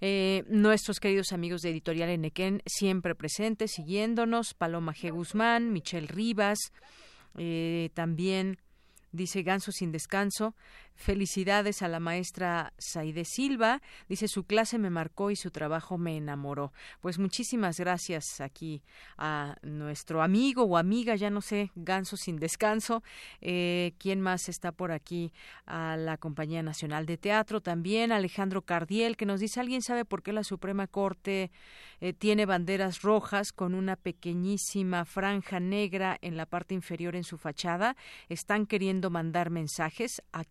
[0.00, 4.54] Eh, nuestros queridos amigos de Editorial Enequén, siempre presentes, siguiéndonos.
[4.54, 5.10] Paloma G.
[5.10, 6.58] Guzmán, Michelle Rivas,
[7.36, 8.58] eh, también
[9.12, 10.54] dice Ganso sin descanso.
[10.94, 13.80] Felicidades a la maestra Saide Silva.
[14.08, 16.72] Dice, su clase me marcó y su trabajo me enamoró.
[17.00, 18.82] Pues muchísimas gracias aquí
[19.16, 23.02] a nuestro amigo o amiga, ya no sé, Ganso sin descanso.
[23.40, 25.32] Eh, ¿Quién más está por aquí?
[25.66, 28.12] A la Compañía Nacional de Teatro también.
[28.12, 31.50] Alejandro Cardiel, que nos dice, ¿alguien sabe por qué la Suprema Corte
[32.00, 37.38] eh, tiene banderas rojas con una pequeñísima franja negra en la parte inferior en su
[37.38, 37.96] fachada?
[38.28, 40.22] ¿Están queriendo mandar mensajes?
[40.32, 40.44] ¿A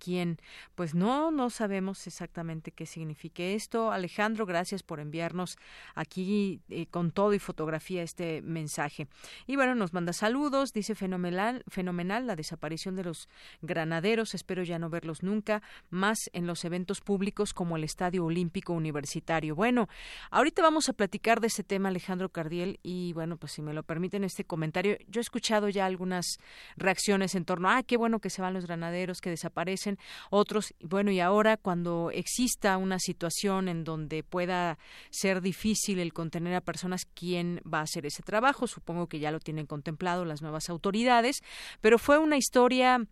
[0.75, 3.91] Pues no, no sabemos exactamente qué signifique esto.
[3.91, 5.57] Alejandro, gracias por enviarnos
[5.95, 9.07] aquí eh, con todo y fotografía este mensaje.
[9.47, 13.29] Y bueno, nos manda saludos, dice fenomenal, fenomenal la desaparición de los
[13.61, 18.73] granaderos, espero ya no verlos nunca, más en los eventos públicos como el Estadio Olímpico
[18.73, 19.55] Universitario.
[19.55, 19.87] Bueno,
[20.29, 23.83] ahorita vamos a platicar de ese tema, Alejandro Cardiel, y bueno, pues si me lo
[23.83, 26.37] permiten este comentario, yo he escuchado ya algunas
[26.75, 29.97] reacciones en torno a, ah, qué bueno que se van los granaderos, que desaparecen
[30.29, 34.77] otros, bueno, y ahora cuando exista una situación en donde pueda
[35.09, 38.67] ser difícil el contener a personas, ¿quién va a hacer ese trabajo?
[38.67, 41.41] Supongo que ya lo tienen contemplado las nuevas autoridades,
[41.81, 43.05] pero fue una historia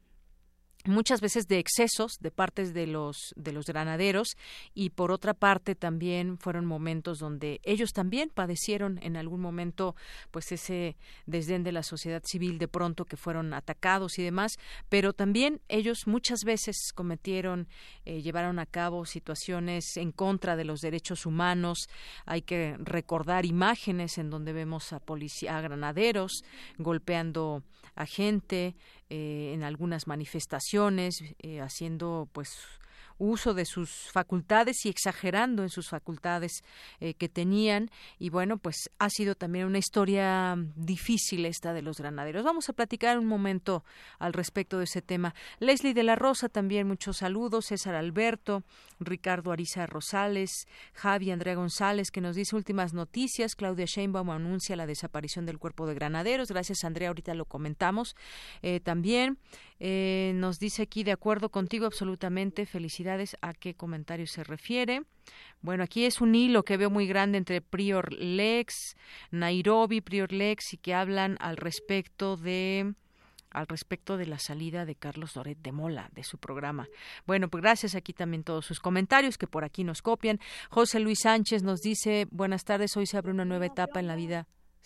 [0.85, 4.37] muchas veces de excesos de partes de los de los granaderos
[4.73, 9.95] y por otra parte también fueron momentos donde ellos también padecieron en algún momento
[10.31, 14.57] pues ese desdén de la sociedad civil de pronto que fueron atacados y demás
[14.87, 17.67] pero también ellos muchas veces cometieron
[18.05, 21.89] eh, llevaron a cabo situaciones en contra de los derechos humanos.
[22.25, 26.43] Hay que recordar imágenes en donde vemos a policía a granaderos
[26.77, 27.63] golpeando
[27.95, 28.75] a gente
[29.09, 32.59] eh, en algunas manifestaciones, eh, haciendo pues
[33.19, 36.63] uso de sus facultades y exagerando en sus facultades
[36.99, 37.91] eh, que tenían.
[38.17, 42.43] Y bueno, pues ha sido también una historia difícil esta de los granaderos.
[42.43, 43.83] Vamos a platicar un momento
[44.17, 45.35] al respecto de ese tema.
[45.59, 47.67] Leslie de la Rosa también, muchos saludos.
[47.67, 48.63] César Alberto,
[48.99, 53.55] Ricardo Ariza Rosales, Javi Andrea González, que nos dice últimas noticias.
[53.55, 56.49] Claudia Sheinbaum anuncia la desaparición del cuerpo de granaderos.
[56.49, 57.09] Gracias, Andrea.
[57.09, 58.15] Ahorita lo comentamos.
[58.61, 59.37] Eh, también
[59.79, 62.65] eh, nos dice aquí, de acuerdo contigo, absolutamente.
[62.65, 63.37] Felicidades.
[63.41, 65.03] ¿A qué comentario se refiere?
[65.61, 68.95] Bueno, aquí es un hilo que veo muy grande entre Prior Lex,
[69.31, 72.93] Nairobi, Prior Lex, y que hablan al respecto de
[73.51, 76.87] al respecto de la salida de Carlos Doret de Mola de su programa.
[77.25, 80.39] Bueno, pues gracias aquí también todos sus comentarios que por aquí nos copian.
[80.69, 84.15] José Luis Sánchez nos dice, buenas tardes, hoy se abre una nueva etapa en la
[84.15, 84.45] vida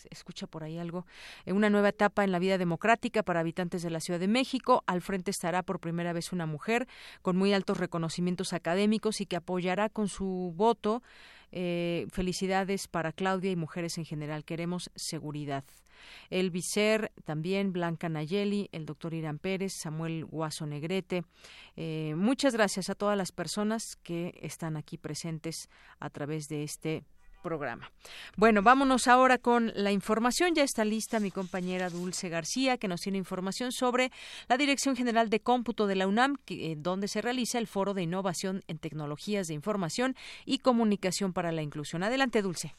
[0.10, 1.06] escucha por ahí algo,
[1.46, 4.84] una nueva etapa en la vida democrática para habitantes de la Ciudad de México.
[4.88, 6.88] Al frente estará por primera vez una mujer
[7.22, 11.02] con muy altos reconocimientos académicos y que apoyará con su voto.
[11.56, 14.44] Eh, felicidades para Claudia y mujeres en general.
[14.44, 15.64] Queremos seguridad.
[16.30, 21.24] El Vicer, también Blanca Nayeli, el doctor Irán Pérez, Samuel Guaso Negrete.
[21.76, 25.70] Eh, muchas gracias a todas las personas que están aquí presentes
[26.00, 27.04] a través de este
[27.44, 27.92] programa.
[28.38, 30.56] Bueno, vámonos ahora con la información.
[30.56, 34.10] Ya está lista mi compañera Dulce García, que nos tiene información sobre
[34.50, 38.04] la Dirección General de Cómputo de la UNAM, que, donde se realiza el Foro de
[38.04, 40.16] Innovación en Tecnologías de Información
[40.46, 42.02] y Comunicación para la Inclusión.
[42.02, 42.72] Adelante, Dulce.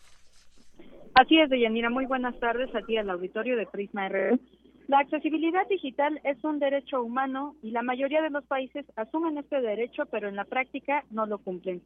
[1.15, 1.91] Así es, Deyanira.
[1.91, 4.41] Muy buenas tardes a ti al auditorio de Prisma RU.
[4.89, 9.61] La accesibilidad digital es un derecho humano y la mayoría de los países asumen este
[9.61, 11.83] derecho, pero en la práctica no lo cumplen.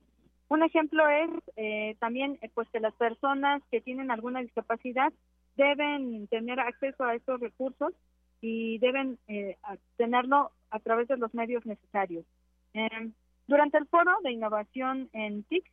[0.49, 5.13] Un ejemplo es eh, también eh, pues que las personas que tienen alguna discapacidad
[5.57, 7.93] deben tener acceso a estos recursos
[8.41, 9.57] y deben eh,
[9.97, 12.25] tenerlo a través de los medios necesarios.
[12.73, 13.13] Em,
[13.47, 15.65] durante el foro de innovación en TIC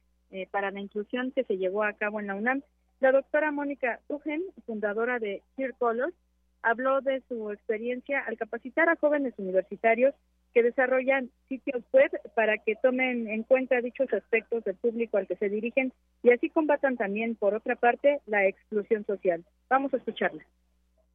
[0.52, 2.62] para la inclusión que se llevó a cabo en la UNAM,
[3.00, 6.14] la doctora Mónica Ugen, fundadora de Here Colors,
[6.62, 10.14] habló de su experiencia al capacitar a jóvenes universitarios
[10.56, 15.36] que desarrollan sitios web para que tomen en cuenta dichos aspectos del público al que
[15.36, 15.92] se dirigen
[16.24, 19.44] y así combatan también, por otra parte, la exclusión social.
[19.70, 20.42] Vamos a escucharla.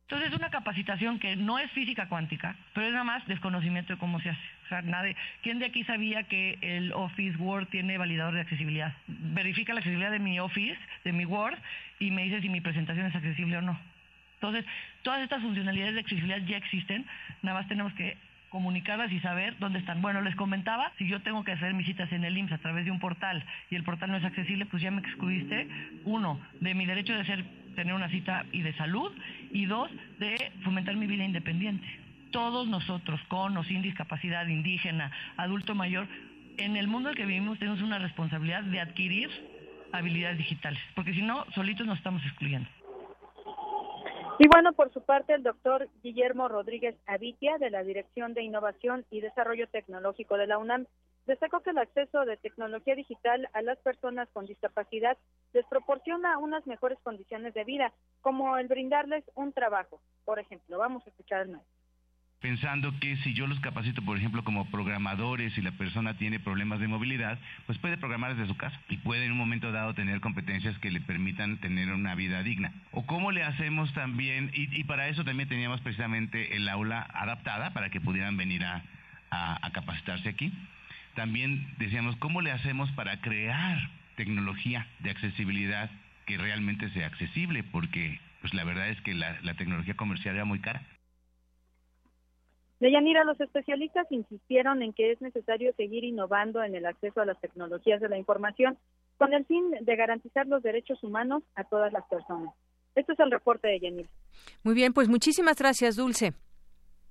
[0.02, 3.98] Entonces es una capacitación que no es física cuántica, pero es nada más desconocimiento de
[3.98, 4.42] cómo se hace.
[4.66, 8.92] O sea, nadie, ¿quién de aquí sabía que el Office Word tiene validador de accesibilidad?
[9.06, 11.56] Verifica la accesibilidad de mi Office, de mi Word,
[11.98, 13.80] y me dice si mi presentación es accesible o no.
[14.34, 14.66] Entonces,
[15.02, 17.06] todas estas funcionalidades de accesibilidad ya existen,
[17.42, 18.18] nada más tenemos que
[18.50, 20.02] comunicarlas y saber dónde están.
[20.02, 22.84] Bueno, les comentaba, si yo tengo que hacer mis citas en el IMSS a través
[22.84, 25.68] de un portal y el portal no es accesible, pues ya me excluiste,
[26.04, 27.44] uno, de mi derecho de ser,
[27.76, 29.12] tener una cita y de salud,
[29.52, 31.86] y dos, de fomentar mi vida independiente.
[32.32, 36.06] Todos nosotros, con o sin discapacidad, indígena, adulto mayor,
[36.58, 39.30] en el mundo en que vivimos tenemos una responsabilidad de adquirir
[39.92, 42.68] habilidades digitales, porque si no, solitos nos estamos excluyendo.
[44.42, 49.04] Y bueno, por su parte, el doctor Guillermo Rodríguez Avitia, de la Dirección de Innovación
[49.10, 50.86] y Desarrollo Tecnológico de la UNAM,
[51.26, 55.18] destacó que el acceso de tecnología digital a las personas con discapacidad
[55.52, 57.92] les proporciona unas mejores condiciones de vida,
[58.22, 60.00] como el brindarles un trabajo.
[60.24, 61.60] Por ejemplo, vamos a escuchar más
[62.40, 66.80] pensando que si yo los capacito, por ejemplo, como programadores y la persona tiene problemas
[66.80, 70.20] de movilidad, pues puede programar desde su casa y puede en un momento dado tener
[70.20, 72.72] competencias que le permitan tener una vida digna.
[72.92, 77.90] O cómo le hacemos también, y, para eso también teníamos precisamente el aula adaptada para
[77.90, 78.82] que pudieran venir a,
[79.72, 80.52] capacitarse aquí.
[81.14, 83.78] También decíamos, ¿cómo le hacemos para crear
[84.16, 85.88] tecnología de accesibilidad
[86.26, 87.62] que realmente sea accesible?
[87.62, 90.82] Porque pues la verdad es que la tecnología comercial era muy cara.
[92.80, 97.38] Deyanira, los especialistas insistieron en que es necesario seguir innovando en el acceso a las
[97.38, 98.78] tecnologías de la información
[99.18, 102.54] con el fin de garantizar los derechos humanos a todas las personas.
[102.94, 104.08] Este es el reporte de Yanira.
[104.62, 106.32] Muy bien, pues muchísimas gracias, Dulce.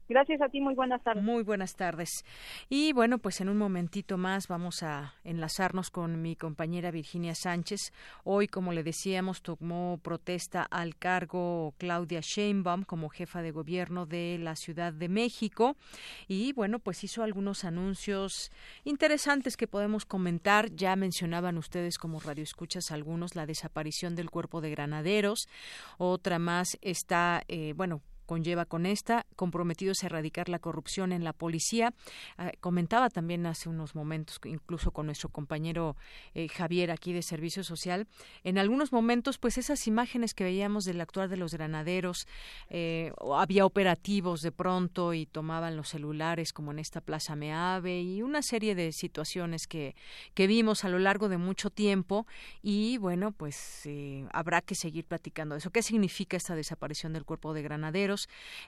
[0.09, 1.23] Gracias a ti, muy buenas tardes.
[1.23, 2.25] Muy buenas tardes.
[2.67, 7.93] Y bueno, pues en un momentito más vamos a enlazarnos con mi compañera Virginia Sánchez.
[8.23, 14.39] Hoy, como le decíamos, tomó protesta al cargo Claudia Sheinbaum como jefa de gobierno de
[14.39, 15.77] la Ciudad de México.
[16.27, 18.51] Y bueno, pues hizo algunos anuncios
[18.85, 20.71] interesantes que podemos comentar.
[20.71, 25.47] Ya mencionaban ustedes como radioescuchas algunos, la desaparición del cuerpo de granaderos.
[25.99, 31.33] Otra más está, eh, bueno, conlleva con esta, comprometidos a erradicar la corrupción en la
[31.33, 31.95] policía.
[32.37, 35.97] Ah, comentaba también hace unos momentos, incluso con nuestro compañero
[36.35, 38.05] eh, Javier aquí de Servicio Social,
[38.43, 42.27] en algunos momentos, pues esas imágenes que veíamos del actuar de los granaderos,
[42.69, 48.21] eh, había operativos de pronto y tomaban los celulares como en esta Plaza Meave y
[48.21, 49.95] una serie de situaciones que,
[50.35, 52.27] que vimos a lo largo de mucho tiempo
[52.61, 55.71] y bueno, pues eh, habrá que seguir platicando eso.
[55.71, 58.18] ¿Qué significa esta desaparición del cuerpo de granaderos?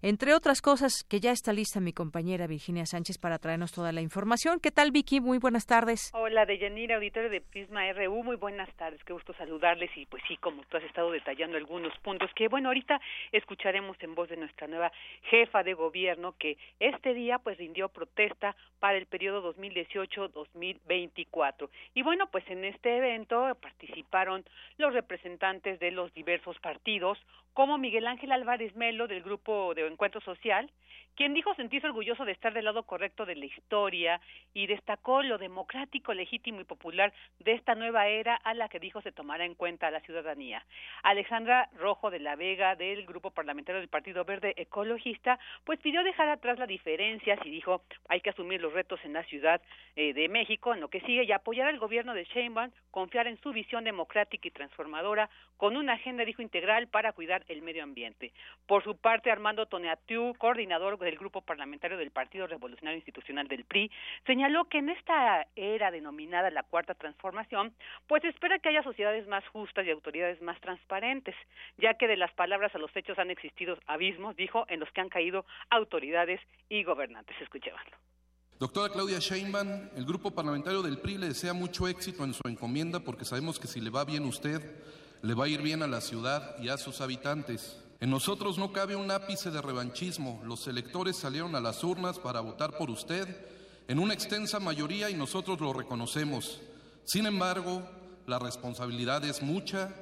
[0.01, 4.01] Entre otras cosas que ya está lista mi compañera Virginia Sánchez para traernos toda la
[4.01, 4.59] información.
[4.59, 5.19] ¿Qué tal, Vicky?
[5.19, 6.11] Muy buenas tardes.
[6.13, 8.23] Hola, Deyanira, auditorio de Prisma RU.
[8.23, 9.03] Muy buenas tardes.
[9.03, 12.69] Qué gusto saludarles y pues sí, como tú has estado detallando algunos puntos que, bueno,
[12.69, 12.99] ahorita
[13.31, 14.91] escucharemos en voz de nuestra nueva
[15.23, 21.69] jefa de gobierno que este día pues rindió protesta para el periodo 2018-2024.
[21.93, 24.43] Y bueno, pues en este evento participaron
[24.77, 27.17] los representantes de los diversos partidos,
[27.53, 30.69] como Miguel Ángel Álvarez Melo del Grupo de Encuentro Social,
[31.15, 34.21] quien dijo sentirse orgulloso de estar del lado correcto de la historia
[34.53, 39.01] y destacó lo democrático, legítimo y popular de esta nueva era a la que dijo
[39.01, 40.63] se tomará en cuenta la ciudadanía.
[41.03, 46.29] Alexandra Rojo de la Vega del Grupo Parlamentario del Partido Verde Ecologista, pues pidió dejar
[46.29, 49.61] atrás las diferencias y dijo hay que asumir los retos en la Ciudad
[49.95, 53.41] eh, de México, en lo que sigue y apoyar al gobierno de Sheinbaum, confiar en
[53.41, 58.31] su visión democrática y transformadora con una agenda dijo integral para cuidar el medio ambiente.
[58.65, 63.91] Por su parte, Armando Toneatiu, coordinador del Grupo Parlamentario del Partido Revolucionario Institucional del PRI,
[64.25, 67.73] señaló que en esta era denominada la Cuarta Transformación,
[68.07, 71.35] pues espera que haya sociedades más justas y autoridades más transparentes,
[71.77, 75.01] ya que de las palabras a los hechos han existido abismos, dijo, en los que
[75.01, 76.39] han caído autoridades
[76.69, 77.35] y gobernantes.
[77.41, 77.97] Escuchémoslo.
[78.59, 82.99] Doctora Claudia Sheinbaum, el grupo parlamentario del PRI le desea mucho éxito en su encomienda
[82.99, 84.61] porque sabemos que si le va bien usted,
[85.23, 87.83] le va a ir bien a la ciudad y a sus habitantes.
[88.01, 90.41] En nosotros no cabe un ápice de revanchismo.
[90.43, 93.27] Los electores salieron a las urnas para votar por usted
[93.87, 96.59] en una extensa mayoría y nosotros lo reconocemos.
[97.03, 97.83] Sin embargo,
[98.25, 99.93] la responsabilidad es mucha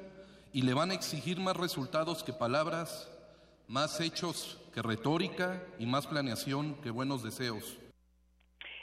[0.50, 3.06] y le van a exigir más resultados que palabras,
[3.68, 7.76] más hechos que retórica y más planeación que buenos deseos.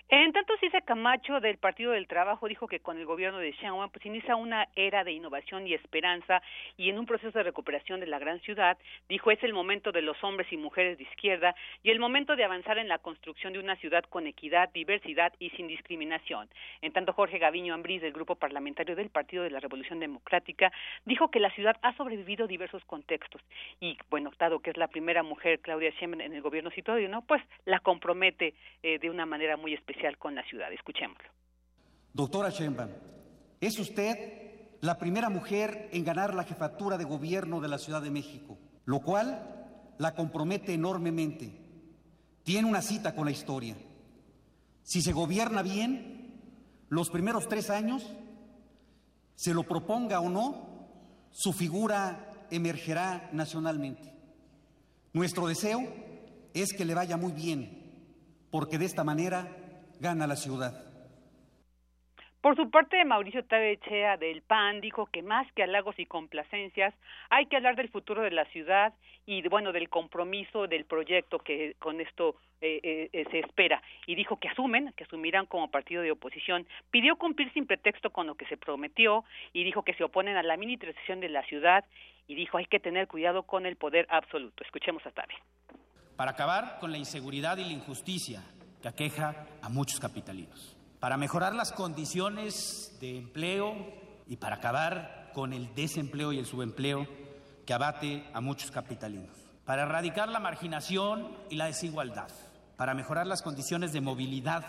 [0.10, 3.90] En tanto, Cisa Camacho del Partido del Trabajo dijo que con el gobierno de Xiaowan
[3.90, 6.42] pues inicia una era de innovación y esperanza
[6.78, 8.78] y en un proceso de recuperación de la gran ciudad,
[9.10, 12.46] dijo es el momento de los hombres y mujeres de izquierda y el momento de
[12.46, 16.48] avanzar en la construcción de una ciudad con equidad, diversidad y sin discriminación.
[16.82, 20.72] En tanto, Jorge Gaviño Ambrís del Grupo Parlamentario del Partido de la Revolución Democrática
[21.04, 23.42] dijo que la ciudad ha sobrevivido diversos contextos
[23.82, 27.24] y, bueno, dado que es la primera mujer, Claudia Sheinbaum, en el gobierno situado, ¿no?
[27.24, 28.54] pues la compromete
[28.84, 30.72] eh, de una manera muy especial con la ciudad.
[30.72, 31.30] Escuchémoslo.
[32.14, 32.90] Doctora Sheinbaum,
[33.60, 38.12] es usted la primera mujer en ganar la jefatura de gobierno de la Ciudad de
[38.12, 41.52] México, lo cual la compromete enormemente.
[42.44, 43.76] Tiene una cita con la historia.
[44.84, 46.42] Si se gobierna bien,
[46.90, 48.04] los primeros tres años,
[49.36, 50.88] se lo proponga o no,
[51.32, 54.14] su figura emergerá nacionalmente.
[55.14, 55.82] Nuestro deseo
[56.54, 59.67] es que le vaya muy bien, porque de esta manera
[60.00, 60.88] gana la ciudad.
[62.42, 66.94] Por su parte, Mauricio Tabechea del PAN dijo que más que halagos y complacencias,
[67.30, 68.94] hay que hablar del futuro de la ciudad
[69.26, 73.82] y, bueno, del compromiso del proyecto que con esto eh, eh, se espera.
[74.06, 76.66] Y dijo que asumen, que asumirán como partido de oposición.
[76.90, 80.44] Pidió cumplir sin pretexto con lo que se prometió y dijo que se oponen a
[80.44, 81.84] la militarización de la ciudad
[82.28, 84.64] y dijo hay que tener cuidado con el poder absoluto.
[84.64, 85.34] Escuchemos a Tabe.
[86.16, 88.42] Para acabar con la inseguridad y la injusticia
[88.88, 93.76] que aqueja a muchos capitalinos para mejorar las condiciones de empleo
[94.28, 97.08] y para acabar con el desempleo y el subempleo
[97.66, 99.36] que abate a muchos capitalinos,
[99.66, 102.30] para erradicar la marginación y la desigualdad,
[102.78, 104.64] para mejorar las condiciones de movilidad,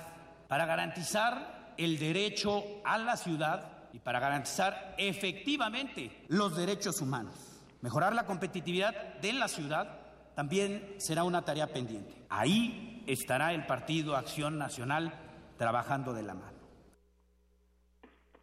[0.49, 7.35] para garantizar el derecho a la ciudad y para garantizar efectivamente los derechos humanos.
[7.81, 10.01] Mejorar la competitividad de la ciudad
[10.35, 12.27] también será una tarea pendiente.
[12.29, 15.13] Ahí estará el Partido Acción Nacional
[15.57, 16.59] trabajando de la mano.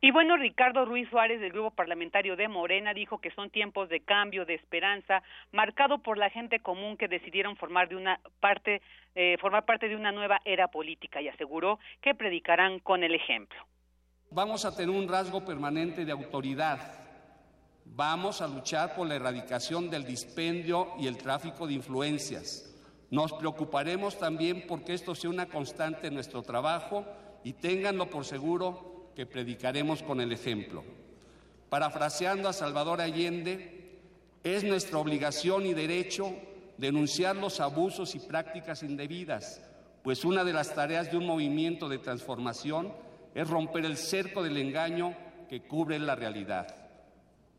[0.01, 4.01] Y bueno, Ricardo Ruiz Suárez del Grupo Parlamentario de Morena dijo que son tiempos de
[4.01, 8.83] cambio, de esperanza, marcado por la gente común que decidieron formar de una parte,
[9.15, 13.57] eh, formar parte de una nueva era política y aseguró que predicarán con el ejemplo.
[14.29, 16.79] Vamos a tener un rasgo permanente de autoridad.
[17.85, 22.74] Vamos a luchar por la erradicación del dispendio y el tráfico de influencias.
[23.15, 27.05] Nos preocuparemos también porque esto sea una constante en nuestro trabajo
[27.45, 30.83] y ténganlo por seguro que predicaremos con el ejemplo.
[31.69, 34.01] Parafraseando a Salvador Allende,
[34.43, 36.29] es nuestra obligación y derecho
[36.77, 39.61] denunciar los abusos y prácticas indebidas,
[40.03, 42.91] pues una de las tareas de un movimiento de transformación
[43.33, 45.15] es romper el cerco del engaño
[45.47, 46.67] que cubre la realidad.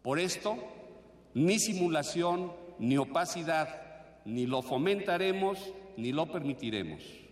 [0.03, 0.59] Por esto,
[1.33, 3.86] ni simulación ni opacidad
[4.27, 7.26] ni lo fomentaremos ni lo permitiremos.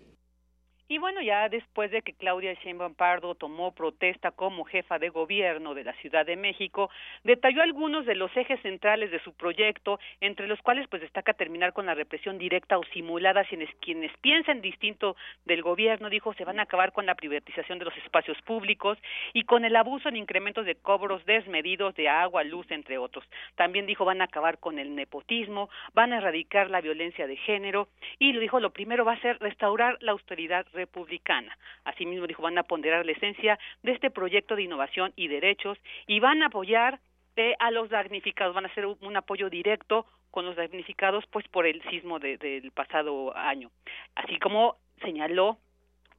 [0.86, 5.72] Y bueno, ya después de que Claudia Sheinbaum Pardo tomó protesta como jefa de gobierno
[5.72, 6.90] de la Ciudad de México,
[7.22, 11.72] detalló algunos de los ejes centrales de su proyecto, entre los cuales pues destaca terminar
[11.72, 15.16] con la represión directa o simulada quienes, quienes piensan distinto
[15.46, 18.98] del gobierno, dijo, se van a acabar con la privatización de los espacios públicos
[19.32, 23.24] y con el abuso en incrementos de cobros desmedidos de agua, luz, entre otros.
[23.54, 27.88] También dijo, van a acabar con el nepotismo, van a erradicar la violencia de género
[28.18, 31.56] y lo dijo, lo primero va a ser restaurar la austeridad republicana.
[31.84, 36.20] Asimismo, dijo, van a ponderar la esencia de este proyecto de innovación y derechos y
[36.20, 37.00] van a apoyar
[37.36, 41.66] eh, a los damnificados, van a hacer un, apoyo directo con los damnificados pues por
[41.66, 43.70] el sismo del pasado año.
[44.14, 45.58] Así como señaló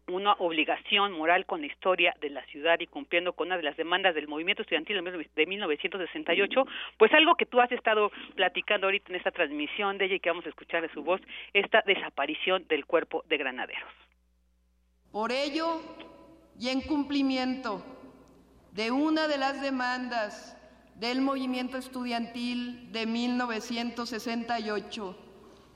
[0.07, 3.77] una obligación moral con la historia de la ciudad y cumpliendo con una de las
[3.77, 5.02] demandas del movimiento estudiantil
[5.36, 6.65] de 1968,
[6.98, 10.30] pues algo que tú has estado platicando ahorita en esta transmisión de ella y que
[10.30, 11.22] vamos a escuchar de su voz,
[11.53, 13.90] esta desaparición del cuerpo de granaderos.
[15.15, 15.79] Por ello,
[16.59, 17.81] y en cumplimiento
[18.73, 20.57] de una de las demandas
[20.95, 25.17] del movimiento estudiantil de 1968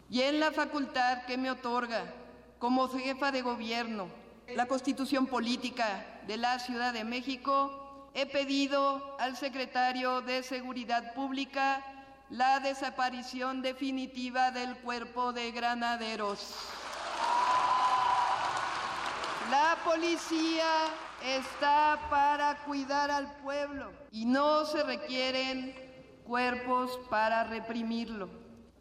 [0.10, 2.14] y en la facultad que me otorga
[2.60, 4.10] como jefa de gobierno
[4.58, 11.82] la constitución política de la Ciudad de México, he pedido al secretario de Seguridad Pública
[12.30, 16.58] la desaparición definitiva del cuerpo de granaderos.
[19.52, 20.68] La policía
[21.26, 25.74] está para cuidar al pueblo y no se requieren
[26.24, 28.30] cuerpos para reprimirlo.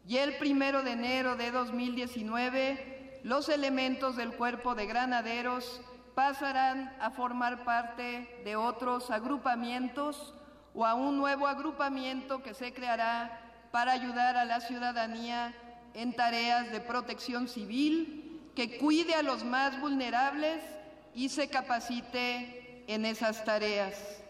[0.05, 5.81] Y el primero de enero de 2019, los elementos del cuerpo de granaderos
[6.13, 10.35] pasarán a formar parte de otros agrupamientos
[10.75, 13.41] o a un nuevo agrupamiento que se creará
[13.71, 15.51] para ayudar a la ciudadanía
[15.95, 18.18] en tareas de protección civil
[18.59, 20.61] que cuide a los más vulnerables
[21.15, 24.21] y se capacite en esas tareas.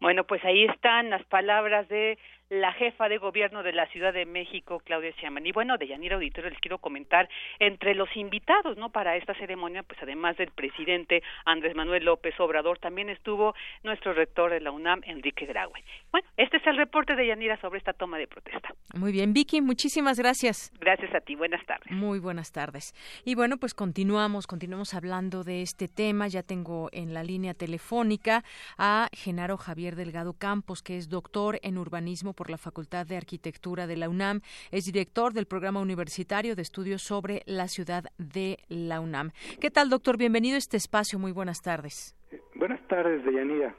[0.00, 2.18] Bueno, pues ahí están las palabras de
[2.50, 5.46] la jefa de gobierno de la Ciudad de México, Claudia Sheinbaum.
[5.46, 9.82] Y bueno, de Yanira Auditorio les quiero comentar, entre los invitados, ¿no?, para esta ceremonia,
[9.82, 15.02] pues además del presidente Andrés Manuel López Obrador, también estuvo nuestro rector de la UNAM,
[15.04, 15.84] Enrique Graue.
[16.10, 18.74] Bueno, este es el reporte de Yanira sobre esta toma de protesta.
[18.94, 20.72] Muy bien, Vicky, muchísimas gracias.
[20.80, 21.90] Gracias a ti, buenas tardes.
[21.90, 22.94] Muy buenas tardes.
[23.24, 26.28] Y bueno, pues continuamos, continuamos hablando de este tema.
[26.28, 28.42] Ya tengo en la línea telefónica
[28.78, 33.88] a Genaro Javier Delgado Campos, que es doctor en urbanismo por la Facultad de Arquitectura
[33.88, 34.42] de la UNAM.
[34.70, 39.32] Es director del Programa Universitario de Estudios sobre la Ciudad de la UNAM.
[39.60, 40.16] ¿Qué tal, doctor?
[40.16, 41.18] Bienvenido a este espacio.
[41.18, 42.14] Muy buenas tardes.
[42.54, 43.74] Buenas tardes, Deyanira.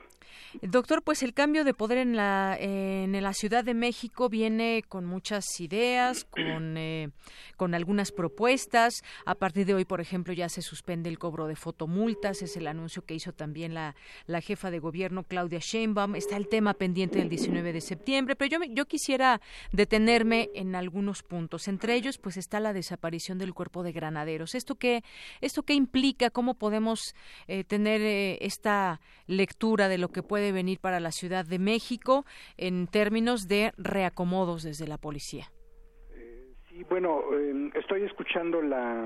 [0.61, 5.05] Doctor, pues el cambio de poder en la, en la Ciudad de México viene con
[5.05, 7.09] muchas ideas, con, eh,
[7.55, 9.03] con algunas propuestas.
[9.25, 12.41] A partir de hoy, por ejemplo, ya se suspende el cobro de fotomultas.
[12.41, 13.95] Es el anuncio que hizo también la,
[14.25, 16.15] la jefa de gobierno, Claudia Sheinbaum.
[16.15, 21.21] Está el tema pendiente del 19 de septiembre, pero yo, yo quisiera detenerme en algunos
[21.21, 21.67] puntos.
[21.67, 24.55] Entre ellos, pues está la desaparición del cuerpo de granaderos.
[24.55, 25.03] ¿Esto qué,
[25.41, 26.31] esto qué implica?
[26.31, 27.13] ¿Cómo podemos
[27.47, 31.59] eh, tener eh, esta lectura de lo que puede puede venir para la Ciudad de
[31.59, 32.23] México
[32.55, 35.51] en términos de reacomodos desde la policía?
[36.15, 39.05] Eh, sí, bueno, em, estoy escuchando la,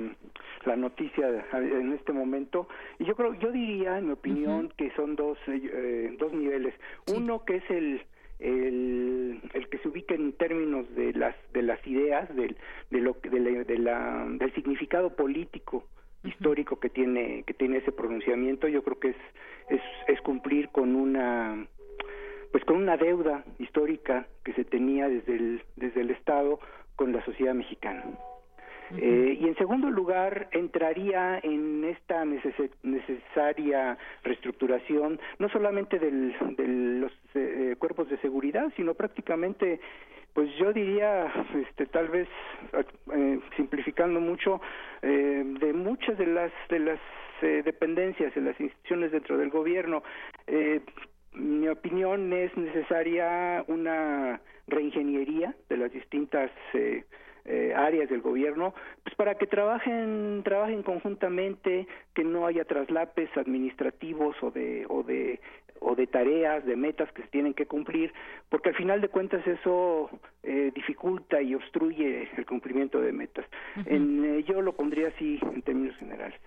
[0.63, 2.67] la noticia en este momento
[2.99, 6.75] y yo creo, yo diría, en mi opinión, que son dos, eh, dos niveles.
[7.11, 8.03] Uno que es el,
[8.37, 12.55] el, el, que se ubica en términos de las de las ideas del
[12.91, 15.87] de lo de la, del significado político
[16.23, 19.15] histórico que tiene que tiene ese pronunciamiento yo creo que es
[19.69, 21.65] es, es cumplir con una
[22.51, 26.59] pues con una deuda histórica que se tenía desde el desde el estado
[26.95, 28.03] con la sociedad mexicana.
[28.95, 37.11] Eh, y en segundo lugar entraría en esta necesaria reestructuración no solamente del, de los
[37.33, 39.79] eh, cuerpos de seguridad sino prácticamente
[40.33, 42.27] pues yo diría, este, tal vez
[43.13, 44.61] eh, simplificando mucho,
[45.01, 46.99] eh, de muchas de las de las
[47.41, 50.03] eh, dependencias, de las instituciones dentro del gobierno.
[51.33, 56.51] mi opinión es necesaria una reingeniería de las distintas
[57.75, 58.73] áreas del gobierno,
[59.03, 65.41] pues para que trabajen trabajen conjuntamente, que no haya traslapes administrativos o de o de
[65.79, 68.13] o de tareas, de metas que se tienen que cumplir,
[68.49, 70.09] porque al final de cuentas eso
[70.43, 73.45] eh, dificulta y obstruye el cumplimiento de metas.
[73.85, 76.39] en, eh, yo lo pondría así en términos generales.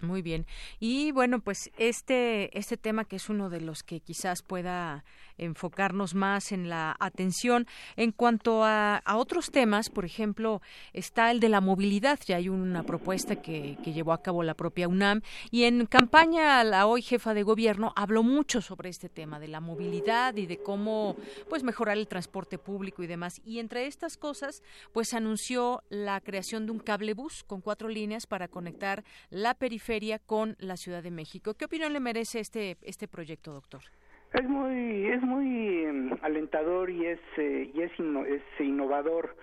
[0.00, 0.46] Muy bien.
[0.78, 5.04] Y bueno, pues este, este tema que es uno de los que quizás pueda
[5.36, 7.66] enfocarnos más en la atención.
[7.96, 10.62] En cuanto a, a otros temas, por ejemplo,
[10.94, 12.18] está el de la movilidad.
[12.26, 15.20] Ya hay una propuesta que, que llevó a cabo la propia UNAM
[15.50, 19.60] y en campaña la hoy jefa de gobierno habló mucho sobre este tema de la
[19.60, 21.16] movilidad y de cómo
[21.48, 23.40] pues mejorar el transporte público y demás.
[23.44, 28.26] Y entre estas cosas, pues anunció la creación de un cable bus con cuatro líneas
[28.26, 31.54] para conectar la periferia con la Ciudad de México.
[31.54, 33.82] ¿Qué opinión le merece este este proyecto, doctor?
[34.32, 39.36] Es muy es muy em, alentador y es eh, y es, es innovador.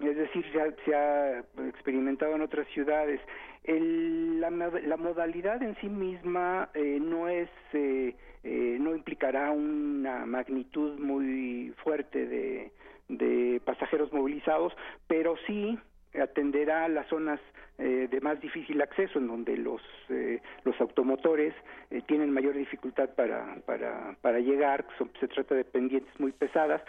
[0.00, 0.44] Es decir,
[0.84, 1.38] se ha,
[1.68, 3.20] experimentado en otras ciudades.
[3.64, 10.26] El, la, la, modalidad en sí misma eh, no es eh, eh, no implicará una
[10.26, 12.72] magnitud muy fuerte de,
[13.08, 14.74] de pasajeros movilizados,
[15.06, 15.78] pero sí
[16.20, 17.40] atenderá las zonas
[17.78, 21.54] eh, de más difícil acceso en donde los eh, los automotores
[21.90, 24.86] eh, tienen mayor dificultad para para para llegar
[25.18, 26.82] se trata de pendientes muy pesadas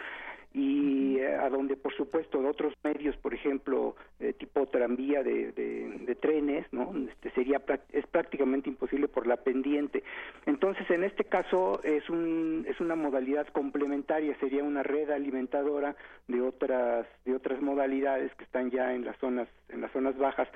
[0.56, 6.14] y eh, a donde por supuesto otros medios por ejemplo eh, tipo tranvía de, de,
[6.14, 7.60] trenes no este sería
[7.92, 10.02] es prácticamente imposible por la pendiente.
[10.46, 15.94] Entonces en este caso es un es una modalidad complementaria sería una red alimentadora
[16.26, 20.48] de otras de otras modalidades que están ya en las zonas en las zonas bajas.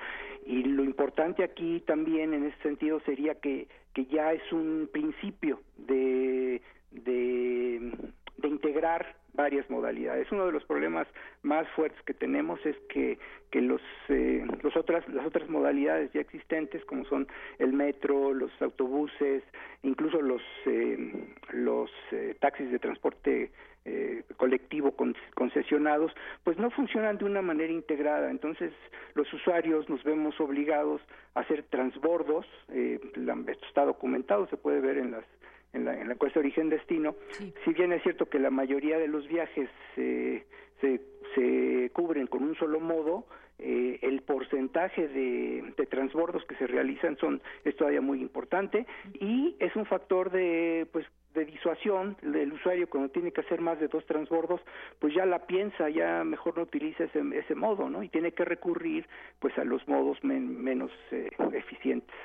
[0.47, 5.61] Y lo importante aquí también en ese sentido sería que que ya es un principio
[5.77, 6.59] de
[6.89, 7.91] de,
[8.37, 10.31] de integrar varias modalidades.
[10.31, 11.07] Uno de los problemas
[11.43, 13.17] más fuertes que tenemos es que,
[13.49, 17.27] que los, eh, los otras, las otras modalidades ya existentes, como son
[17.59, 19.43] el metro, los autobuses,
[19.83, 23.51] incluso los, eh, los eh, taxis de transporte
[23.83, 24.95] eh, colectivo
[25.33, 26.11] concesionados,
[26.43, 28.29] pues no funcionan de una manera integrada.
[28.29, 28.71] Entonces,
[29.15, 31.01] los usuarios nos vemos obligados
[31.33, 32.99] a hacer transbordos, eh,
[33.47, 35.25] esto está documentado, se puede ver en las
[35.73, 37.15] en la, en la encuesta origen-destino,
[37.63, 40.45] si bien es cierto que la mayoría de los viajes se,
[40.81, 43.25] se cubren con un solo modo,
[43.63, 48.87] eh, el porcentaje de, de, transbordos que se realizan son es todavía muy importante
[49.19, 53.79] y es un factor de pues de disuasión del usuario cuando tiene que hacer más
[53.79, 54.61] de dos transbordos
[54.97, 58.45] pues ya la piensa ya mejor no utiliza ese, ese modo no y tiene que
[58.45, 59.07] recurrir
[59.37, 62.15] pues a los modos menos eh, eficientes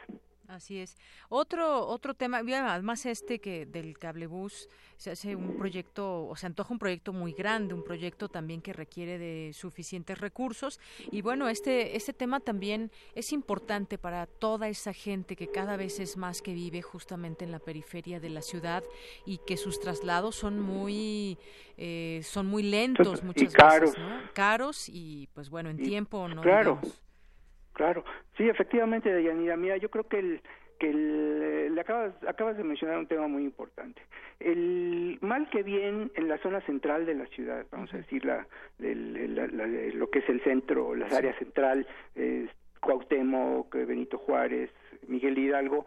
[0.48, 0.96] Así es.
[1.28, 6.72] Otro otro tema, además este que del cablebús se hace un proyecto, o se antoja
[6.72, 11.96] un proyecto muy grande, un proyecto también que requiere de suficientes recursos y bueno, este
[11.96, 16.54] este tema también es importante para toda esa gente que cada vez es más que
[16.54, 18.84] vive justamente en la periferia de la ciudad
[19.24, 21.38] y que sus traslados son muy
[21.76, 23.90] eh, son muy lentos muchas caros.
[23.90, 24.32] veces, ¿no?
[24.32, 26.80] Caros y pues bueno, en tiempo no claro.
[27.76, 28.04] Claro,
[28.38, 29.54] sí, efectivamente, Yanira.
[29.54, 30.40] Mira, yo creo que el,
[30.78, 34.00] que le acabas, acabas de mencionar un tema muy importante.
[34.40, 38.46] El mal que bien en la zona central de la ciudad, vamos a decir, la,
[38.78, 42.48] lo que es el centro, las áreas central, eh,
[42.80, 44.70] Cuauhtémoc, Benito Juárez,
[45.06, 45.84] Miguel Hidalgo,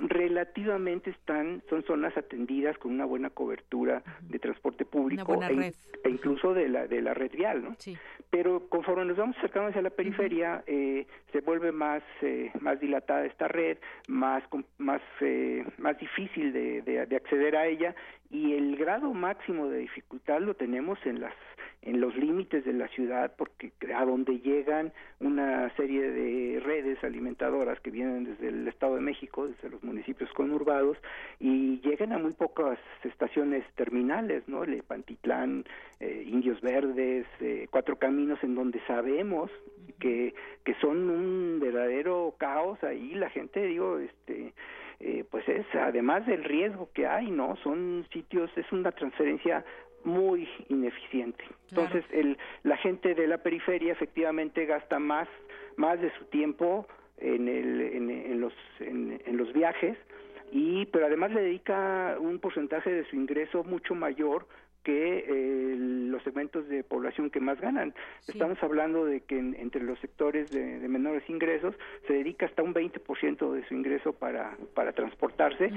[0.00, 5.72] relativamente están son zonas atendidas con una buena cobertura de transporte público e,
[6.04, 7.96] e, incluso de la de la red vial no sí.
[8.30, 13.26] pero conforme nos vamos acercando hacia la periferia eh, se vuelve más eh, más dilatada
[13.26, 13.78] esta red
[14.08, 14.42] más
[14.78, 17.94] más eh, más difícil de, de, de acceder a ella
[18.30, 21.34] y el grado máximo de dificultad lo tenemos en las
[21.82, 27.80] en los límites de la ciudad, porque a donde llegan una serie de redes alimentadoras
[27.80, 30.98] que vienen desde el Estado de México, desde los municipios conurbados,
[31.38, 34.64] y llegan a muy pocas estaciones terminales, ¿no?
[34.64, 35.64] Le Pantitlán,
[36.00, 39.50] eh, Indios Verdes, eh, Cuatro Caminos, en donde sabemos
[39.98, 40.34] que,
[40.64, 44.52] que son un verdadero caos ahí, la gente, digo, este...
[45.02, 47.56] Eh, pues es además del riesgo que hay, ¿no?
[47.62, 49.64] Son sitios, es una transferencia
[50.04, 51.44] muy ineficiente.
[51.70, 55.28] Entonces, el, la gente de la periferia efectivamente gasta más,
[55.76, 56.86] más de su tiempo
[57.18, 59.96] en, el, en, los, en, en los viajes,
[60.52, 64.46] y pero además le dedica un porcentaje de su ingreso mucho mayor
[64.82, 67.94] que eh, los segmentos de población que más ganan.
[68.26, 71.74] Estamos hablando de que entre los sectores de, menores ingresos
[72.06, 75.70] se dedica hasta un 20% de su ingreso para, para transportarse,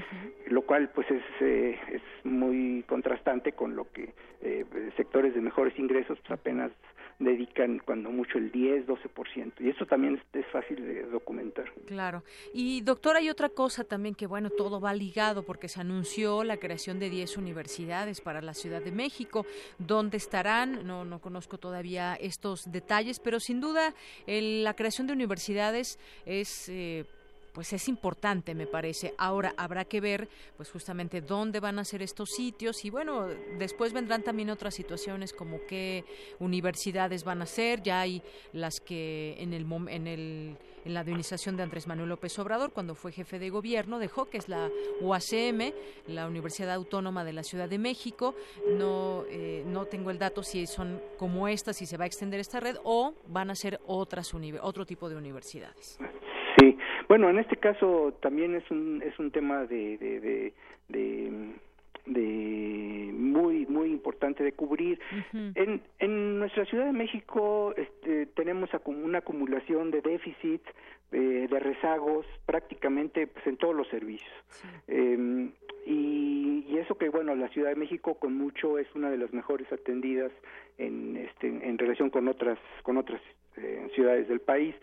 [0.47, 4.65] lo cual pues es, eh, es muy contrastante con lo que eh,
[4.97, 6.71] sectores de mejores ingresos pues apenas
[7.19, 9.53] dedican cuando mucho el 10, 12%.
[9.59, 11.71] Y eso también es, fácil de documentar.
[11.87, 12.23] Claro.
[12.53, 16.57] Y doctor, hay otra cosa también que, bueno, todo va ligado porque se anunció la
[16.57, 19.45] creación de 10 universidades para la Ciudad de México.
[19.79, 20.85] ¿Dónde estarán?
[20.85, 23.93] No, no conozco todavía estos detalles, pero sin duda
[24.27, 26.69] la creación de universidades es...
[26.69, 27.05] Eh,
[27.53, 29.13] pues es importante, me parece.
[29.17, 30.27] Ahora habrá que ver,
[30.57, 33.27] pues justamente dónde van a ser estos sitios y bueno,
[33.57, 36.03] después vendrán también otras situaciones como qué
[36.39, 37.81] universidades van a ser.
[37.83, 38.21] Ya hay
[38.51, 43.49] las que en el la administración de Andrés Manuel López Obrador, cuando fue jefe de
[43.49, 44.69] gobierno, dejó que es la
[45.01, 45.73] UACM,
[46.07, 48.35] la Universidad Autónoma de la Ciudad de México.
[48.77, 52.39] No, eh, no tengo el dato si son como estas, si se va a extender
[52.39, 55.97] esta red o van a ser otras otro tipo de universidades.
[56.57, 56.77] Sí,
[57.07, 60.53] bueno, en este caso también es un, es un tema de, de,
[62.05, 64.99] de, muy muy importante de cubrir.
[65.33, 70.61] en, en nuestra Ciudad de México este, tenemos una acumulación de déficit,
[71.11, 74.33] eh, de rezagos prácticamente pues, en todos los servicios.
[74.87, 75.51] Em,
[75.85, 79.31] y, y, eso que bueno, la Ciudad de México con mucho es una de las
[79.33, 80.31] mejores atendidas
[80.77, 83.21] en, este, en relación con otras con otras
[83.57, 84.75] eh, ciudades del país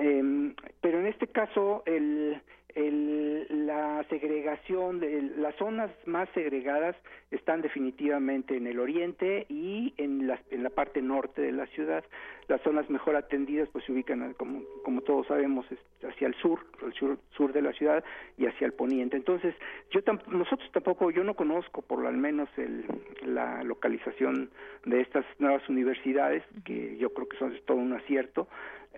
[0.00, 2.40] eh, pero en este caso, el,
[2.74, 6.96] el, la segregación, de, las zonas más segregadas
[7.30, 12.04] están definitivamente en el oriente y en la, en la parte norte de la ciudad.
[12.48, 15.66] Las zonas mejor atendidas pues se ubican, como, como todos sabemos,
[16.02, 18.02] hacia el sur, el sur, sur de la ciudad
[18.36, 19.16] y hacia el poniente.
[19.16, 19.54] Entonces,
[19.90, 22.84] yo nosotros tampoco, yo no conozco por lo menos el,
[23.22, 24.50] la localización
[24.84, 28.48] de estas nuevas universidades, que yo creo que son todo un acierto.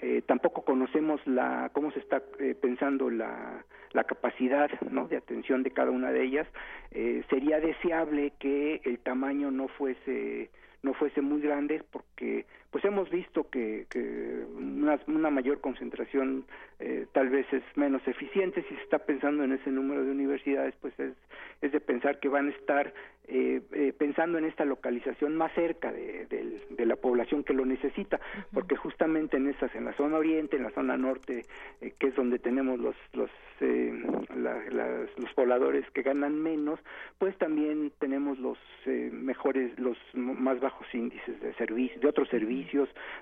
[0.04, 5.06] Eh, tampoco conocemos la cómo se está eh, pensando la, la capacidad ¿no?
[5.06, 6.48] de atención de cada una de ellas
[6.90, 10.50] eh, sería deseable que el tamaño no fuese
[10.82, 16.46] no fuese muy grande porque pues hemos visto que, que una, una, mayor concentración
[16.80, 18.62] eh, tal vez es menos eficiente.
[18.62, 21.12] Si se está pensando en ese número de universidades pues es,
[21.60, 22.94] es de pensar que van a estar
[23.28, 28.20] eh, eh, pensando en esta localización más cerca de, de, la población que lo necesita
[28.52, 31.46] porque justamente en esas en la zona oriente en la zona norte
[31.80, 33.30] eh, que es donde tenemos los los
[33.60, 33.92] eh,
[34.34, 36.80] los pobladores que ganan menos
[37.18, 42.61] pues también tenemos los mejores los más bajos índices de servicios de otros servicios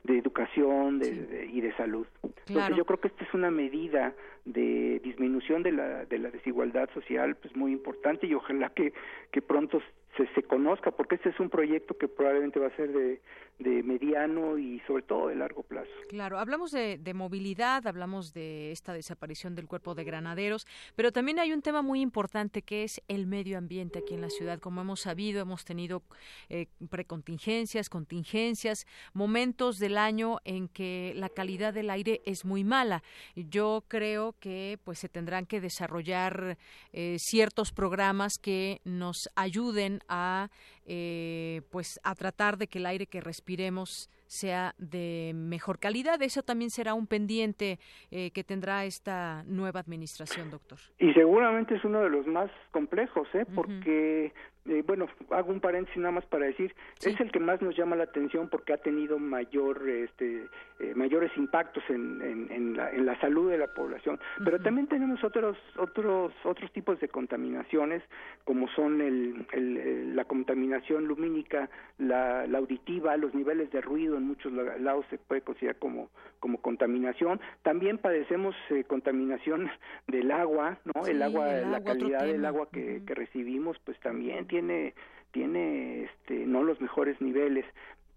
[0.05, 2.07] de educación de, y de salud.
[2.47, 4.15] Entonces yo creo que esta es una medida
[4.45, 8.93] de disminución de la, de la desigualdad social pues muy importante y ojalá que,
[9.31, 9.81] que pronto
[10.17, 13.21] se, se conozca, porque este es un proyecto que probablemente va a ser de,
[13.59, 15.91] de mediano y sobre todo de largo plazo.
[16.09, 20.67] Claro, hablamos de, de, movilidad, hablamos de esta desaparición del cuerpo de granaderos,
[20.97, 24.31] pero también hay un tema muy importante que es el medio ambiente aquí en la
[24.31, 24.59] ciudad.
[24.59, 26.03] Como hemos sabido, hemos tenido
[26.49, 33.03] eh, precontingencias, contingencias, momentos del año en que la calidad del aire es muy mala.
[33.37, 36.57] Yo creo que pues se tendrán que desarrollar
[36.93, 40.49] eh, ciertos programas que nos ayuden también a
[40.87, 46.23] eh, pues a tratar de que el aire que respiremos sea de mejor calidad.
[46.23, 47.79] Eso también será un pendiente
[48.11, 50.79] eh, que tendrá esta nueva administración, doctor.
[50.99, 53.45] Y seguramente es uno de los más complejos, ¿eh?
[53.55, 54.33] porque
[54.67, 57.97] eh, bueno, hago un paréntesis nada más para decir, es el que más nos llama
[57.97, 62.21] la atención porque ha tenido mayor, este, eh, mayores impactos en,
[62.51, 64.21] en, la, en, la, salud de la población.
[64.45, 68.03] Pero también tenemos otros, otros, otros tipos de contaminaciones,
[68.45, 74.25] como son el, el, la contaminación lumínica, la, la, auditiva, los niveles de ruido en
[74.25, 77.41] muchos lados se puede considerar como, como contaminación.
[77.63, 79.71] También padecemos eh, contaminación
[80.07, 81.07] del agua, ¿no?
[81.07, 84.95] el agua, la calidad del agua que, que recibimos, pues también tiene
[85.31, 87.65] tiene este no los mejores niveles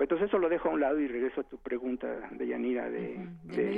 [0.03, 3.25] entonces eso lo dejo a un lado y regreso a tu pregunta, de Yanira, de,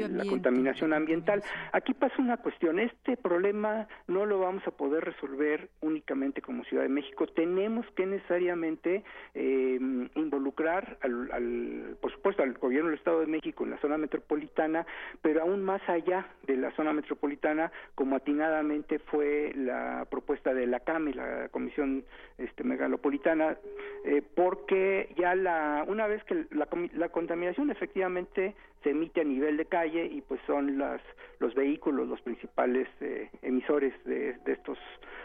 [0.09, 1.43] la contaminación ambiental.
[1.71, 6.83] Aquí pasa una cuestión, este problema no lo vamos a poder resolver únicamente como Ciudad
[6.83, 9.03] de México, tenemos que necesariamente
[9.33, 9.79] eh,
[10.15, 14.85] involucrar, al, por supuesto, al gobierno del Estado de México en la zona metropolitana,
[15.21, 20.79] pero aún más allá de la zona metropolitana, como atinadamente fue la propuesta de la
[20.79, 22.03] CAME, la Comisión
[22.37, 23.57] este, Megalopolitana,
[24.05, 29.57] eh, porque ya la una vez que la, la, contaminación efectivamente se emite a nivel
[29.57, 31.01] de calle y pues son las
[31.39, 34.77] los vehículos los principales eh, emisores de, de, estos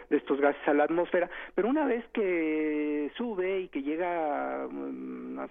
[0.08, 1.30] de estos gases a la atmósfera.
[1.54, 5.48] Pero una vez que sube y que llega mm, a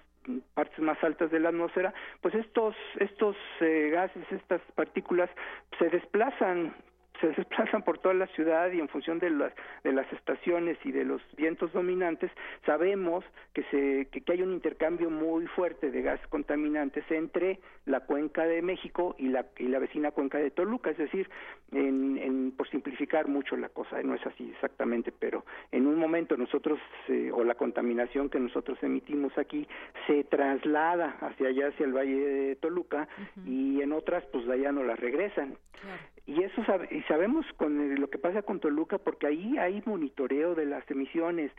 [0.54, 5.30] partes más altas de la atmósfera pues estos estos eh, gases estas partículas
[5.78, 6.74] se desplazan
[7.20, 9.52] se desplazan por toda la ciudad y en función de las
[9.84, 12.30] de las estaciones y de los vientos dominantes
[12.66, 18.44] sabemos que se que, hay un intercambio muy fuerte de gases contaminantes entre la cuenca
[18.44, 20.90] de México y la y la vecina cuenca de Toluca.
[20.90, 21.28] Es decir
[21.72, 26.36] en, en por simplificar mucho la cosa no es así exactamente pero en un momento
[26.36, 26.78] nosotros
[27.08, 29.66] eh, o la contaminación que nosotros emitimos aquí
[30.06, 33.08] se traslada hacia allá hacia el valle de Toluca
[33.46, 35.56] y en otras pues de allá no la regresan
[36.30, 36.62] y eso
[36.92, 41.50] y sabemos con lo que pasa con Toluca porque ahí hay monitoreo de las emisiones,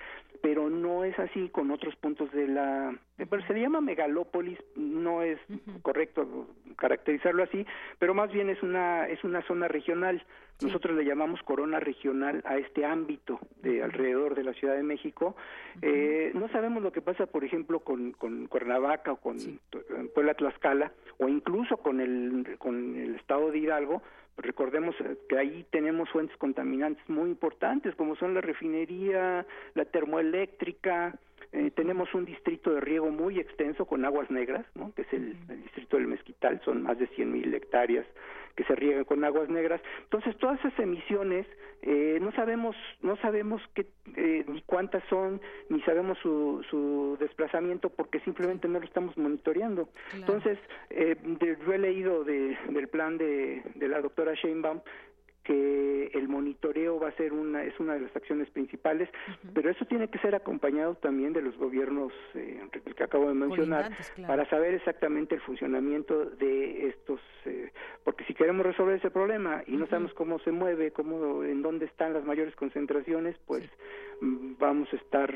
[0.42, 5.24] pero no es así con otros puntos de la pero se le llama megalópolis, no
[5.24, 5.40] es
[5.82, 7.66] correcto caracterizarlo así,
[8.00, 10.24] pero más bien es una es una zona regional.
[10.62, 15.36] Nosotros le llamamos corona regional a este ámbito de alrededor de la Ciudad de México.
[15.82, 19.38] eh, no sabemos lo que pasa, por ejemplo, con, con Cuernavaca o con
[20.14, 24.04] Puebla Tlaxcala o incluso con el con el estado de Hidalgo,
[24.38, 31.18] Recordemos eh, que ahí tenemos fuentes contaminantes muy importantes, como son la refinería, la termoeléctrica,
[31.54, 34.94] eh, tenemos un distrito de riego muy extenso con aguas negras, ¿no?
[34.94, 38.06] que es el, distrito del Mezquital, son más de 100.000 hectáreas
[38.56, 39.82] que se riegan con aguas negras.
[40.04, 41.46] Entonces, todas esas emisiones
[41.82, 47.90] eh, no sabemos no sabemos qué, eh, ni cuántas son, ni sabemos su, su desplazamiento
[47.90, 49.90] porque simplemente no lo estamos monitoreando.
[50.14, 50.58] Entonces,
[50.90, 51.16] eh,
[51.66, 54.82] yo he leído de, del plan de, de la doctora Sheinbaum
[55.44, 59.10] que el monitoreo va a ser una es una de las acciones principales,
[59.54, 62.62] pero eso tiene que ser acompañado también de los gobiernos eh,
[62.96, 63.92] que acabo de mencionar
[64.28, 67.72] para saber exactamente el funcionamiento de estos eh,
[68.04, 71.86] porque si queremos resolver ese problema y no sabemos cómo se mueve, cómo en dónde
[71.86, 73.64] están las mayores concentraciones, pues
[74.22, 75.34] mm, vamos a estar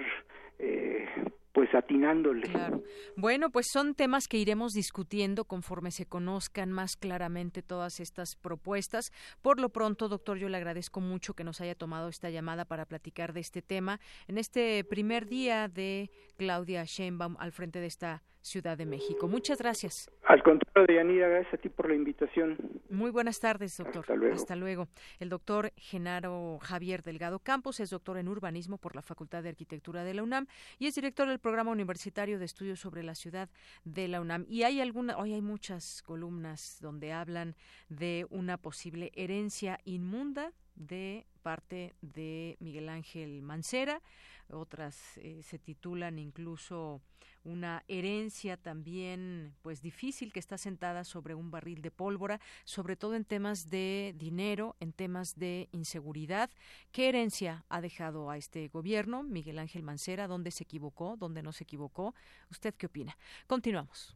[0.60, 1.08] eh,
[1.56, 2.42] pues atinándole.
[2.42, 2.84] Claro.
[3.16, 9.06] Bueno, pues son temas que iremos discutiendo conforme se conozcan más claramente todas estas propuestas.
[9.42, 12.84] Por lo pronto, doctor, yo le agradezco mucho que nos haya tomado esta llamada para
[12.86, 18.22] platicar de este tema en este primer día de Claudia Sheinbaum al frente de esta
[18.46, 19.28] Ciudad de México.
[19.28, 20.12] Muchas gracias.
[20.24, 22.56] Al contrario, Yanira, gracias a ti por la invitación.
[22.92, 24.06] Muy buenas tardes, doctor.
[24.32, 24.88] Hasta luego.
[25.20, 30.04] El doctor Genaro Javier Delgado Campos es doctor en urbanismo por la Facultad de Arquitectura
[30.04, 30.46] de la UNAM
[30.78, 33.50] y es director del programa universitario de estudios sobre la ciudad
[33.84, 34.46] de la UNAM.
[34.48, 37.56] Y hay alguna, hoy hay muchas columnas donde hablan
[37.90, 44.02] de una posible herencia inmunda de parte de Miguel Ángel Mancera.
[44.50, 47.02] Otras eh, se titulan incluso
[47.44, 53.16] una herencia también pues difícil que está sentada sobre un barril de pólvora, sobre todo
[53.16, 56.50] en temas de dinero, en temas de inseguridad.
[56.92, 60.28] ¿Qué herencia ha dejado a este gobierno Miguel Ángel Mancera?
[60.28, 61.16] ¿Dónde se equivocó?
[61.18, 62.16] ¿Dónde no se equivocó?
[62.50, 63.16] ¿Usted qué opina?
[63.48, 64.16] Continuamos.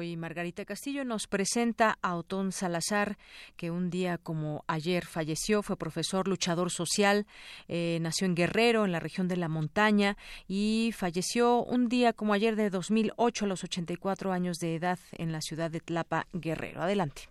[0.00, 3.18] Hoy Margarita Castillo nos presenta a Otón Salazar,
[3.58, 7.26] que un día como ayer falleció, fue profesor, luchador social,
[7.68, 10.16] eh, nació en Guerrero, en la región de la montaña,
[10.48, 15.32] y falleció un día como ayer de 2008 a los 84 años de edad en
[15.32, 16.80] la ciudad de Tlapa, Guerrero.
[16.80, 17.28] Adelante.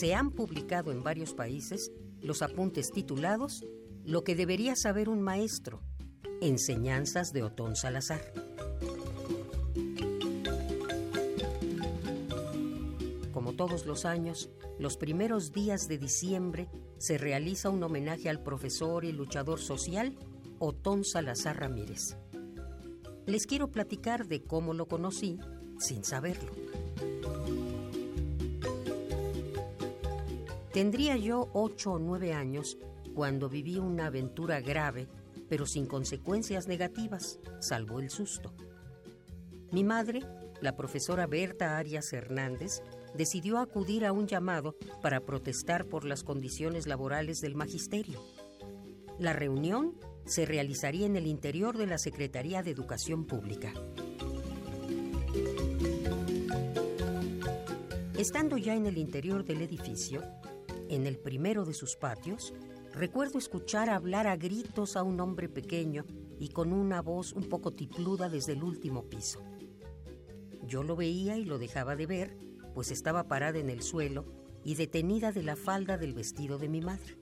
[0.00, 3.66] Se han publicado en varios países los apuntes titulados
[4.02, 5.82] Lo que debería saber un maestro,
[6.40, 8.22] Enseñanzas de Otón Salazar.
[13.30, 14.48] Como todos los años,
[14.78, 20.16] los primeros días de diciembre se realiza un homenaje al profesor y luchador social
[20.58, 22.16] Otón Salazar Ramírez.
[23.26, 25.38] Les quiero platicar de cómo lo conocí
[25.78, 26.52] sin saberlo.
[30.72, 32.78] Tendría yo ocho o nueve años
[33.14, 35.08] cuando viví una aventura grave,
[35.48, 38.54] pero sin consecuencias negativas, salvo el susto.
[39.72, 40.22] Mi madre,
[40.60, 42.82] la profesora Berta Arias Hernández,
[43.16, 48.20] decidió acudir a un llamado para protestar por las condiciones laborales del magisterio.
[49.18, 49.94] La reunión
[50.24, 53.72] se realizaría en el interior de la Secretaría de Educación Pública.
[58.16, 60.22] Estando ya en el interior del edificio,
[60.90, 62.52] en el primero de sus patios,
[62.92, 66.04] recuerdo escuchar hablar a gritos a un hombre pequeño
[66.40, 69.40] y con una voz un poco tipluda desde el último piso.
[70.66, 72.36] Yo lo veía y lo dejaba de ver,
[72.74, 74.24] pues estaba parada en el suelo
[74.64, 77.18] y detenida de la falda del vestido de mi madre.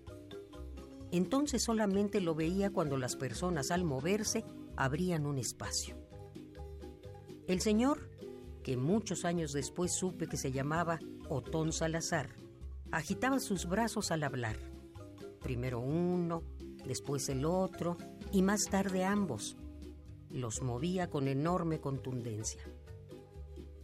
[1.12, 4.46] Entonces solamente lo veía cuando las personas al moverse
[4.76, 5.94] abrían un espacio.
[7.46, 8.10] El señor,
[8.62, 12.47] que muchos años después supe que se llamaba Otón Salazar,
[12.90, 14.56] agitaba sus brazos al hablar.
[15.42, 16.42] Primero uno,
[16.84, 17.96] después el otro
[18.32, 19.56] y más tarde ambos.
[20.30, 22.62] Los movía con enorme contundencia.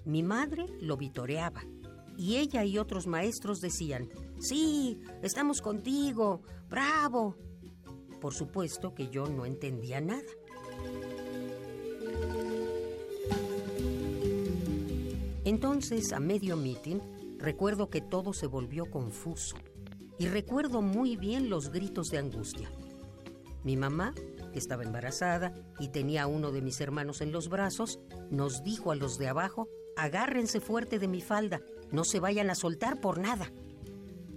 [0.04, 1.62] Mi madre lo vitoreaba
[2.16, 4.08] y ella y otros maestros decían,
[4.38, 7.36] sí, estamos contigo, bravo.
[8.20, 10.22] Por supuesto que yo no entendía nada.
[15.44, 17.00] Entonces, a medio meeting,
[17.38, 19.56] Recuerdo que todo se volvió confuso
[20.18, 22.70] y recuerdo muy bien los gritos de angustia.
[23.64, 24.14] Mi mamá,
[24.52, 27.98] que estaba embarazada y tenía a uno de mis hermanos en los brazos,
[28.30, 32.54] nos dijo a los de abajo, agárrense fuerte de mi falda, no se vayan a
[32.54, 33.52] soltar por nada.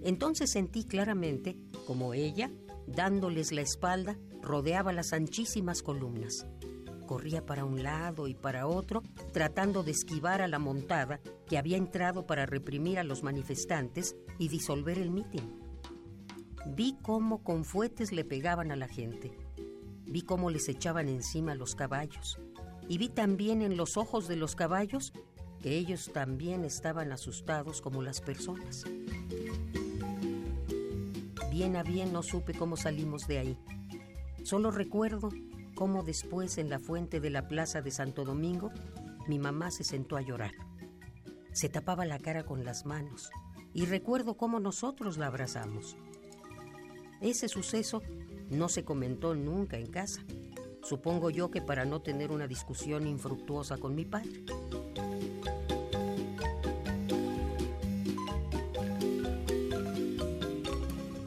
[0.01, 2.51] Entonces sentí claramente como ella,
[2.87, 6.45] dándoles la espalda, rodeaba las anchísimas columnas.
[7.07, 9.01] Corría para un lado y para otro,
[9.31, 14.49] tratando de esquivar a la montada que había entrado para reprimir a los manifestantes y
[14.49, 15.59] disolver el mitin.
[16.75, 19.31] Vi cómo con fuetes le pegaban a la gente.
[20.05, 22.37] Vi cómo les echaban encima los caballos.
[22.89, 25.13] Y vi también en los ojos de los caballos
[25.61, 28.83] que ellos también estaban asustados como las personas.
[31.49, 33.57] Bien a bien no supe cómo salimos de ahí.
[34.43, 35.29] Solo recuerdo
[35.77, 38.71] cómo después en la fuente de la plaza de Santo Domingo
[39.27, 40.53] mi mamá se sentó a llorar.
[41.53, 43.29] Se tapaba la cara con las manos
[43.75, 45.95] y recuerdo cómo nosotros la abrazamos.
[47.21, 48.01] Ese suceso
[48.49, 50.23] no se comentó nunca en casa.
[50.81, 54.45] Supongo yo que para no tener una discusión infructuosa con mi padre.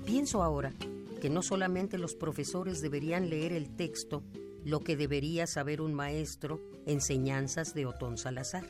[0.04, 0.72] Pienso ahora
[1.20, 4.24] que no solamente los profesores deberían leer el texto
[4.64, 8.64] Lo que debería saber un maestro, enseñanzas de Otón Salazar,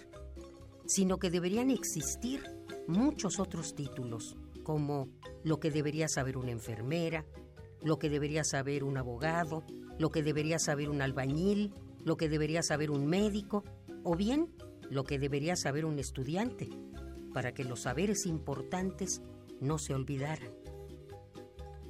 [0.87, 2.43] sino que deberían existir
[2.87, 5.09] muchos otros títulos, como
[5.43, 7.27] Lo que debería saber una enfermera,
[7.83, 9.65] Lo que debería saber un abogado,
[9.99, 11.73] Lo que debería saber un albañil,
[12.05, 13.65] Lo que debería saber un médico,
[14.05, 14.49] o bien
[14.91, 16.69] Lo que debería saber un estudiante,
[17.33, 19.23] para que los saberes importantes
[19.61, 20.53] no se olvidaran.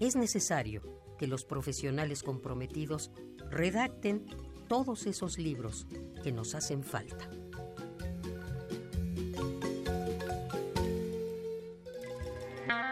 [0.01, 0.82] Es necesario
[1.18, 3.10] que los profesionales comprometidos
[3.51, 4.24] redacten
[4.68, 5.86] todos esos libros
[6.22, 7.28] que nos hacen falta.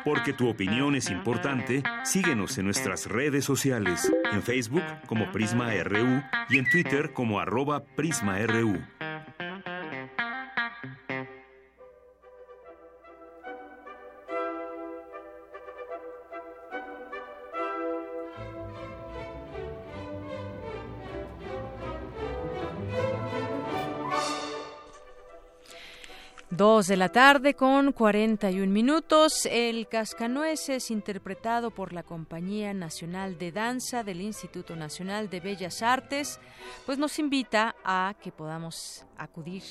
[0.04, 6.22] Porque tu opinión es importante, síguenos en nuestras redes sociales, en Facebook como Prisma RU
[6.48, 8.78] y en Twitter como arroba PrismaRU.
[26.58, 29.46] Dos de la tarde con 41 minutos.
[29.46, 36.40] El Cascanueces, interpretado por la Compañía Nacional de Danza del Instituto Nacional de Bellas Artes,
[36.84, 39.62] pues nos invita a que podamos acudir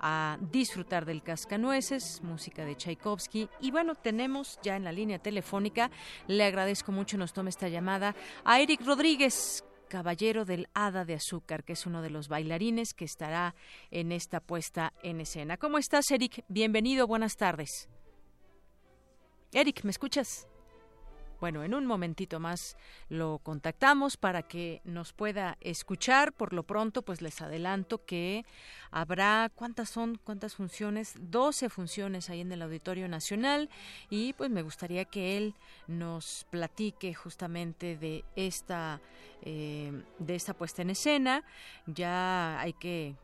[0.00, 3.48] a disfrutar del Cascanueces, música de Tchaikovsky.
[3.62, 5.90] Y bueno, tenemos ya en la línea telefónica,
[6.26, 8.14] le agradezco mucho, nos tome esta llamada,
[8.44, 13.04] a Eric Rodríguez, Caballero del Hada de Azúcar, que es uno de los bailarines que
[13.04, 13.54] estará
[13.90, 15.56] en esta puesta en escena.
[15.56, 16.44] ¿Cómo estás, Eric?
[16.48, 17.88] Bienvenido, buenas tardes.
[19.52, 20.46] Eric, ¿me escuchas?
[21.40, 22.76] Bueno, en un momentito más
[23.08, 26.32] lo contactamos para que nos pueda escuchar.
[26.32, 28.44] Por lo pronto, pues les adelanto que
[28.90, 30.18] habrá, ¿cuántas son?
[30.24, 31.14] ¿Cuántas funciones?
[31.20, 33.70] 12 funciones ahí en el Auditorio Nacional
[34.10, 35.54] y pues me gustaría que él
[35.86, 39.00] nos platique justamente de esta,
[39.42, 41.44] eh, de esta puesta en escena.
[41.86, 43.14] Ya hay que,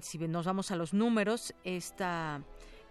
[0.00, 2.40] si nos vamos a los números, esta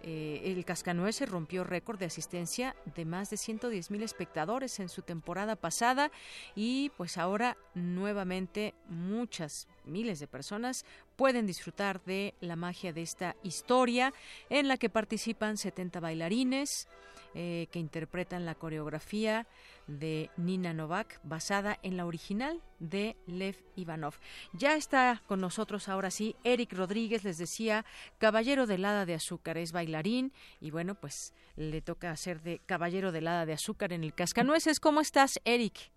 [0.06, 5.00] eh, el Cascanueces rompió récord de asistencia de más de 110 mil espectadores en su
[5.00, 6.10] temporada pasada
[6.54, 10.84] y pues ahora nuevamente muchas miles de personas
[11.16, 14.12] pueden disfrutar de la magia de esta historia
[14.50, 16.86] en la que participan 70 bailarines
[17.34, 19.46] eh, que interpretan la coreografía
[19.86, 24.14] de Nina Novak, basada en la original de Lev Ivanov.
[24.52, 27.84] Ya está con nosotros ahora sí Eric Rodríguez, les decía,
[28.18, 33.12] caballero del hada de azúcar, es bailarín y bueno, pues le toca hacer de caballero
[33.12, 34.80] del hada de azúcar en el Cascanueces.
[34.80, 35.90] ¿Cómo estás, Eric?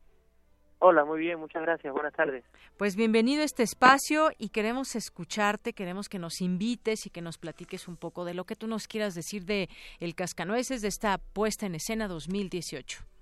[0.80, 1.92] Hola, muy bien, muchas gracias.
[1.92, 2.46] Buenas tardes.
[2.78, 7.40] Pues bienvenido a este espacio y queremos escucharte, queremos que nos invites y que nos
[7.40, 9.70] platiques un poco de lo que tú nos quieras decir de
[10.00, 13.17] El Cascanueces, de esta puesta en escena 2018.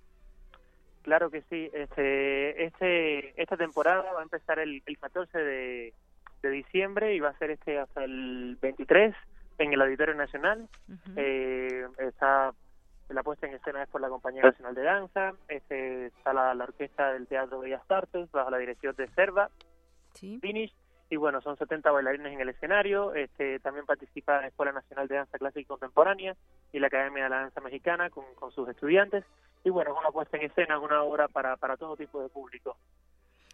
[1.05, 1.69] Claro que sí.
[1.71, 5.93] Este, este, esta temporada va a empezar el, el 14 de,
[6.41, 9.15] diciembre y va a ser este hasta el 23
[9.59, 10.67] en el Auditorio Nacional.
[11.15, 12.53] eh, está
[13.09, 15.33] la puesta en escena es por la Compañía Nacional de Danza.
[15.47, 19.51] Este, está la, orquesta del Teatro Bellas Artes bajo la dirección de Serva,
[20.19, 20.73] Finish.
[21.11, 23.13] Y bueno, son 70 bailarines en el escenario.
[23.13, 26.35] Este, también participa la Escuela Nacional de Danza Clásica y Contemporánea
[26.73, 29.23] y la Academia de la Danza Mexicana con, con sus estudiantes
[29.65, 32.77] y bueno, es una puesta en escena, una obra para, para todo tipo de público.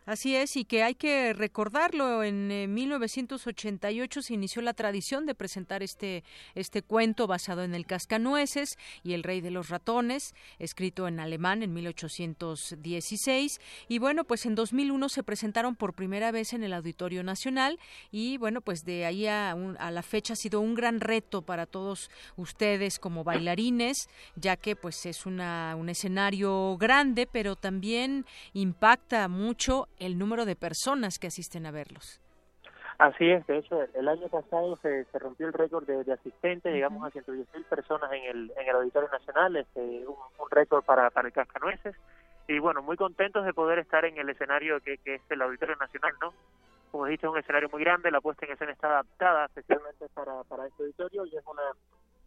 [0.06, 5.36] Así es, y que hay que recordarlo, en 1988 eh, se inició la tradición de
[5.36, 6.24] presentar este,
[6.56, 11.62] este cuento basado en el Cascanueces y el Rey de los Ratones, escrito en alemán
[11.62, 13.62] en 1816.
[13.90, 17.78] Y bueno, pues en 2001 se presentaron por primera vez en el Auditorio Nacional
[18.12, 21.68] y bueno, pues de ahí a, a la fecha ha sido un gran reto para
[21.68, 29.28] todos ustedes como bailarines, ya que pues es una, un escenario grande, pero también impacta
[29.28, 32.20] mucho el número de personas que asisten a verlos.
[32.98, 37.06] Así es, de hecho, el año pasado se, se rompió el récord de, asistentes, llegamos
[37.06, 41.28] a 110 mil personas en el, en el Auditorio Nacional, este, un, récord para, para
[41.28, 41.96] el Cascanueces,
[42.48, 45.76] y bueno, muy contentos de poder estar en el escenario que, que es el Auditorio
[45.78, 46.34] Nacional, ¿no?
[46.92, 50.44] Como dijiste, es un escenario muy grande, la puesta en escena está adaptada especialmente para,
[50.44, 51.64] para este auditorio y es una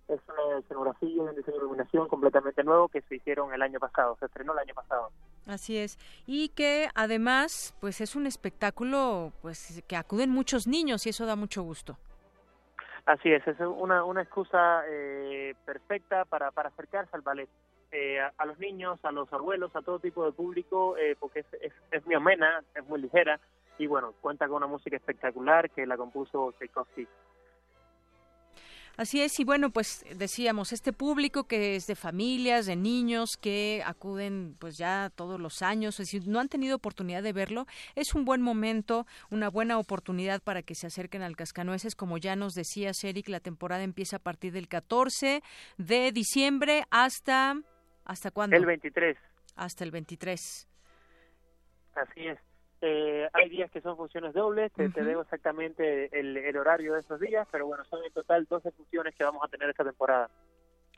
[0.09, 4.17] es una escenografía un diseño de iluminación completamente nuevo que se hicieron el año pasado,
[4.19, 5.11] se estrenó el año pasado.
[5.47, 5.99] Así es.
[6.27, 11.37] Y que además, pues es un espectáculo pues que acuden muchos niños y eso da
[11.37, 11.99] mucho gusto.
[13.07, 17.49] Así es, es una, una excusa eh, perfecta para, para acercarse al ballet.
[17.97, 21.73] Eh, a, los niños, a los abuelos, a todo tipo de público, eh, porque es,
[21.93, 23.39] es, muy amena, es muy ligera
[23.79, 27.07] y bueno, cuenta con una música espectacular que la compuso Tchaikovsky.
[28.97, 33.83] Así es, y bueno, pues decíamos, este público que es de familias, de niños que
[33.85, 37.67] acuden pues ya todos los años, es decir, no han tenido oportunidad de verlo,
[37.97, 42.37] es un buen momento, una buena oportunidad para que se acerquen al Cascanueces, como ya
[42.37, 45.43] nos decía Eric, la temporada empieza a partir del 14
[45.77, 47.57] de diciembre hasta
[48.05, 48.57] ¿hasta cuándo?
[48.57, 49.17] El 23.
[49.57, 50.69] Hasta el 23.
[51.95, 52.39] Así es.
[52.87, 57.01] Eh, hay días que son funciones dobles, te, te debo exactamente el, el, horario de
[57.01, 60.29] esos días, pero bueno, son en total 12 funciones que vamos a tener esta temporada.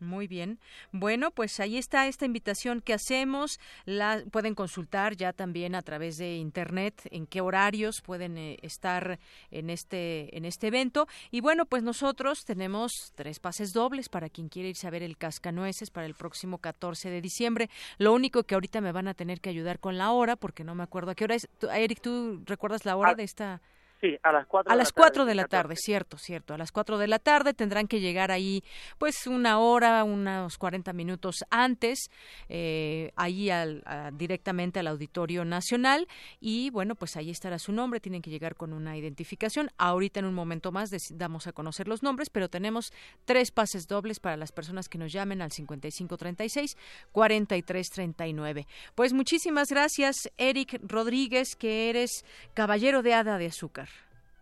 [0.01, 0.59] Muy bien.
[0.93, 3.59] Bueno, pues ahí está esta invitación que hacemos.
[3.87, 9.19] La pueden consultar ya también a través de internet en qué horarios pueden eh, estar
[9.51, 11.09] en este en este evento.
[11.31, 15.17] Y bueno, pues nosotros tenemos tres pases dobles para quien quiere irse a ver el
[15.17, 17.71] Cascanueces para el próximo 14 de diciembre.
[17.97, 20.75] Lo único que ahorita me van a tener que ayudar con la hora porque no
[20.75, 21.49] me acuerdo a qué hora es.
[21.75, 23.63] Eric, ¿tú recuerdas la hora ah, de esta?
[24.01, 26.53] Sí, a las 4 a las 4 de la tarde, cierto, cierto.
[26.53, 28.63] A las 4 de la tarde tendrán que llegar ahí,
[28.99, 32.11] pues una hora, unos 40 minutos antes,
[32.51, 33.83] eh, ahí al,
[34.13, 36.07] directamente al Auditorio Nacional.
[36.41, 37.99] Y bueno, pues ahí estará su nombre.
[38.01, 39.71] Tienen que llegar con una identificación.
[39.79, 42.93] Ahorita en un momento más damos a conocer los nombres, pero tenemos
[43.25, 46.77] tres pases dobles para las personas que nos llamen al 5536
[47.13, 48.67] 4339.
[48.95, 53.86] Pues muchísimas gracias, Eric Rodríguez, que eres caballero de Hada de Azúcar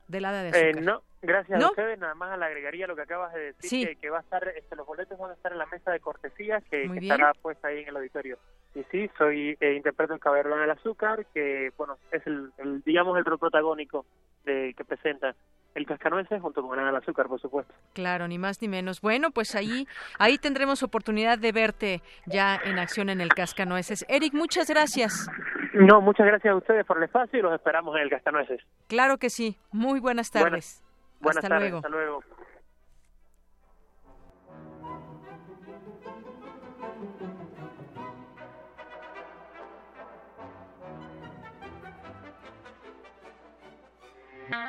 [0.08, 0.82] de eh, azúcar.
[0.82, 1.98] no, gracias a ustedes.
[1.98, 3.86] Nada más le agregaría lo que acabas de decir, Sí.
[3.86, 6.00] que, que va a estar, este, los boletos van a estar en la mesa de
[6.00, 8.38] cortesía que, estará puesta ahí en el auditorio.
[8.74, 13.16] Y sí, soy eh, interpreto el Caballero del Azúcar, que bueno, es el, el, digamos
[13.18, 14.04] el rol protagónico
[14.44, 15.34] de que presenta
[15.74, 17.72] el Cascanueces junto con el Azúcar, por supuesto.
[17.94, 19.00] Claro, ni más ni menos.
[19.00, 24.04] Bueno, pues ahí, ahí tendremos oportunidad de verte ya en acción en el Cascanueces.
[24.08, 25.28] Eric, muchas gracias.
[25.74, 28.60] No, muchas gracias a ustedes por el espacio y los esperamos en el Cascanueces.
[28.86, 29.58] Claro que sí.
[29.72, 30.82] Muy buenas tardes.
[31.20, 31.76] Buenas hasta tardes, luego.
[31.78, 32.20] hasta luego.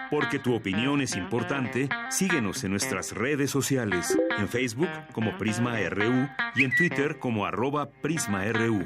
[0.09, 6.27] Porque tu opinión es importante, síguenos en nuestras redes sociales, en Facebook como Prisma RU
[6.55, 8.85] y en Twitter como arroba PrismaRU.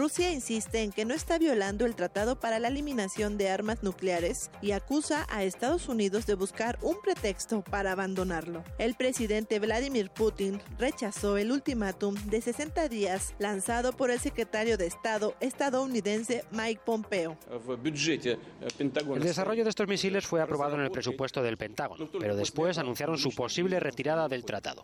[0.00, 4.50] Rusia insiste en que no está violando el Tratado para la Eliminación de Armas Nucleares
[4.62, 8.64] y acusa a Estados Unidos de buscar un pretexto para abandonarlo.
[8.78, 14.86] El presidente Vladimir Putin rechazó el ultimátum de 60 días lanzado por el secretario de
[14.86, 17.36] Estado estadounidense Mike Pompeo.
[17.50, 23.18] El desarrollo de estos misiles fue aprobado en el presupuesto del Pentágono, pero después anunciaron
[23.18, 24.82] su posible retirada del tratado.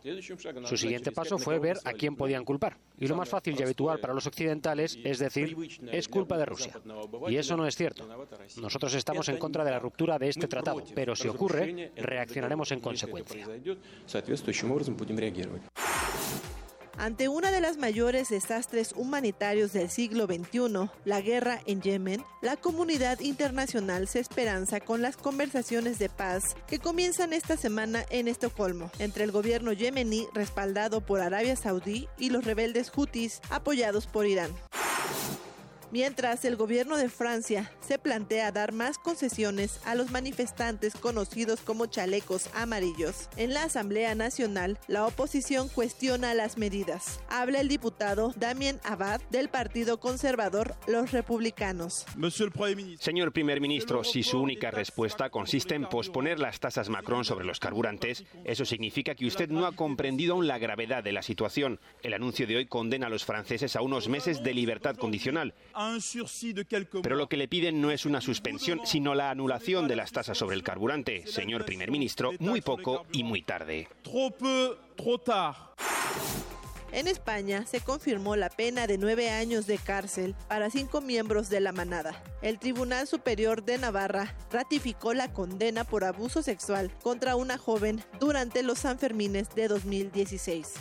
[0.64, 2.76] Su siguiente paso fue ver a quién podían culpar.
[2.98, 5.56] Y lo más fácil y habitual para los occidentales es decir,
[5.92, 6.72] es culpa de Rusia.
[7.28, 8.08] Y eso no es cierto.
[8.60, 12.80] Nosotros estamos en contra de la ruptura de este tratado, pero si ocurre, reaccionaremos en
[12.80, 13.46] consecuencia.
[16.98, 22.56] Ante una de las mayores desastres humanitarios del siglo XXI, la guerra en Yemen, la
[22.56, 28.90] comunidad internacional se esperanza con las conversaciones de paz que comienzan esta semana en Estocolmo
[28.98, 34.52] entre el gobierno yemení respaldado por Arabia Saudí y los rebeldes hutis apoyados por Irán.
[35.96, 41.86] Mientras el gobierno de Francia se plantea dar más concesiones a los manifestantes conocidos como
[41.86, 47.22] chalecos amarillos, en la Asamblea Nacional la oposición cuestiona las medidas.
[47.30, 52.04] Habla el diputado Damien Abad del Partido Conservador Los Republicanos.
[52.98, 57.58] Señor primer ministro, si su única respuesta consiste en posponer las tasas Macron sobre los
[57.58, 61.80] carburantes, eso significa que usted no ha comprendido aún la gravedad de la situación.
[62.02, 65.54] El anuncio de hoy condena a los franceses a unos meses de libertad condicional.
[67.02, 70.38] Pero lo que le piden no es una suspensión, sino la anulación de las tasas
[70.38, 73.88] sobre el carburante, señor primer ministro, muy poco y muy tarde.
[76.92, 81.60] En España se confirmó la pena de nueve años de cárcel para cinco miembros de
[81.60, 82.22] la manada.
[82.42, 88.62] El Tribunal Superior de Navarra ratificó la condena por abuso sexual contra una joven durante
[88.62, 90.74] los Sanfermines de 2016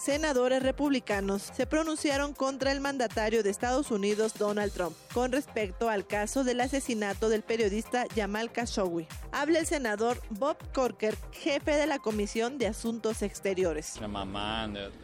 [0.00, 6.06] senadores republicanos se pronunciaron contra el mandatario de Estados Unidos Donald Trump con respecto al
[6.06, 9.06] caso del asesinato del periodista Jamal Khashoggi.
[9.30, 14.00] Habla el senador Bob Corker, jefe de la Comisión de Asuntos Exteriores.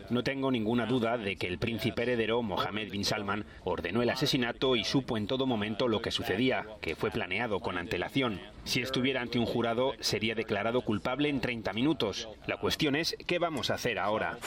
[0.09, 4.77] No tengo ninguna duda de que el príncipe heredero Mohammed bin Salman ordenó el asesinato
[4.77, 8.41] y supo en todo momento lo que sucedía, que fue planeado con antelación.
[8.65, 12.29] Si estuviera ante un jurado, sería declarado culpable en 30 minutos.
[12.47, 14.39] La cuestión es, ¿qué vamos a hacer ahora?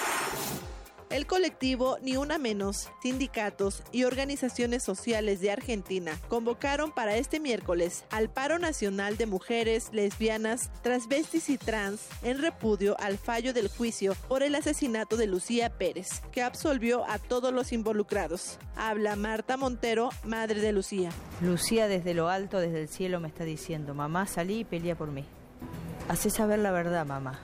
[1.10, 8.06] El colectivo Ni Una Menos, sindicatos y organizaciones sociales de Argentina convocaron para este miércoles
[8.12, 14.14] al paro nacional de mujeres, lesbianas, transvestis y trans en repudio al fallo del juicio
[14.28, 18.60] por el asesinato de Lucía Pérez, que absolvió a todos los involucrados.
[18.76, 21.10] Habla Marta Montero, madre de Lucía.
[21.42, 25.10] Lucía desde lo alto, desde el cielo, me está diciendo, mamá, salí y pelea por
[25.10, 25.26] mí.
[26.08, 27.40] Hacé saber la verdad, mamá,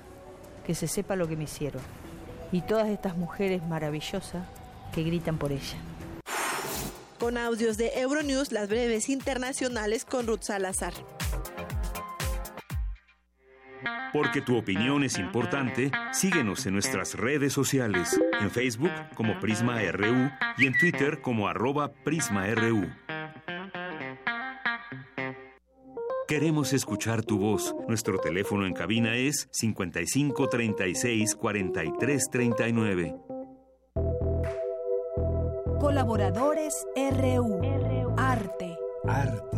[0.68, 2.05] que se sepa lo que me hicieron
[2.52, 4.44] y todas estas mujeres maravillosas
[4.94, 5.78] que gritan por ella.
[7.20, 10.94] Con audios de Euronews, las breves internacionales con Ruth Salazar.
[14.14, 20.32] Porque tu opinión es importante, síguenos en nuestras redes sociales, en Facebook como Prisma RU
[20.58, 22.90] y en Twitter como arroba PrismaRU.
[26.28, 27.76] Queremos escuchar tu voz.
[27.88, 33.16] Nuestro teléfono en cabina es 55 36 43 39.
[35.80, 37.62] Colaboradores RU.
[38.18, 38.76] Arte.
[39.08, 39.55] Arte.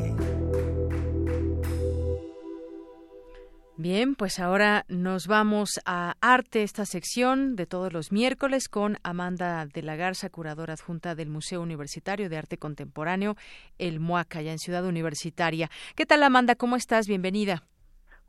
[3.79, 9.67] Bien, pues ahora nos vamos a arte, esta sección de todos los miércoles con Amanda
[9.67, 13.35] de la Garza, curadora adjunta del Museo Universitario de Arte Contemporáneo,
[13.77, 15.69] el MUAC, allá en Ciudad Universitaria.
[15.95, 16.55] ¿Qué tal, Amanda?
[16.55, 17.07] ¿Cómo estás?
[17.07, 17.67] Bienvenida.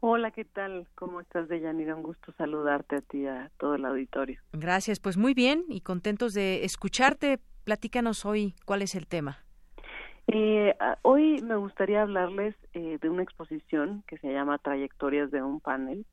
[0.00, 0.86] Hola, ¿qué tal?
[0.94, 1.94] ¿Cómo estás, Deyanira?
[1.94, 4.38] Un gusto saludarte a ti y a todo el auditorio.
[4.52, 7.40] Gracias, pues muy bien y contentos de escucharte.
[7.64, 9.38] Platícanos hoy cuál es el tema.
[10.30, 15.58] Eh, hoy me gustaría hablarles eh, de una exposición que se llama Trayectorias de un
[15.58, 16.04] panel,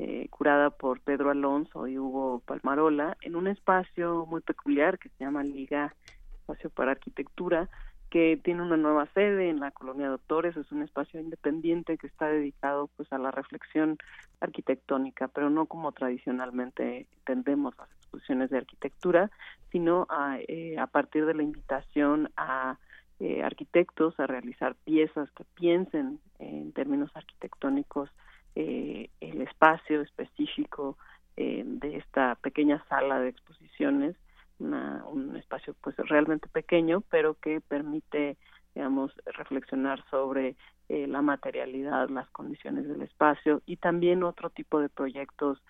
[0.00, 5.24] eh, curada por Pedro Alonso y Hugo Palmarola, en un espacio muy peculiar que se
[5.24, 5.94] llama Liga
[6.40, 7.68] Espacio para Arquitectura,
[8.10, 12.26] que tiene una nueva sede en la Colonia Doctores, es un espacio independiente que está
[12.26, 13.96] dedicado pues a la reflexión
[14.40, 19.30] arquitectónica, pero no como tradicionalmente entendemos las exposiciones de arquitectura,
[19.70, 22.76] sino a, eh, a partir de la invitación a
[23.24, 28.10] eh, arquitectos a realizar piezas que piensen en términos arquitectónicos
[28.56, 30.98] eh, el espacio específico
[31.36, 34.16] eh, de esta pequeña sala de exposiciones,
[34.58, 38.38] un espacio pues realmente pequeño, pero que permite
[38.74, 40.56] digamos reflexionar sobre
[40.88, 45.62] la materialidad, las condiciones del espacio y también otro tipo de proyectos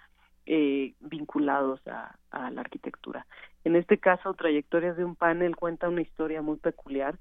[0.47, 3.27] vinculados a, a, la arquitectura.
[3.65, 7.19] En este caso, Trayectorias de un panel cuenta una historia muy peculiar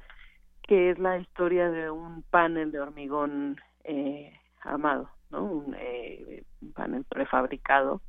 [0.71, 4.31] que es la historia de un panel de hormigón eh,
[4.61, 5.43] armado, ¿no?
[5.43, 7.99] Un, eh, panel prefabricado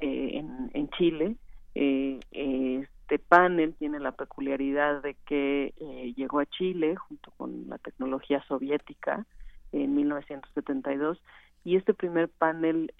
[0.00, 1.36] eh, en, Chile.
[1.74, 5.74] Eh, este panel tiene la peculiaridad de que
[6.16, 9.26] llegó a Chile junto con la tecnología soviética
[9.72, 11.20] en 1972
[11.62, 12.90] y este primer panel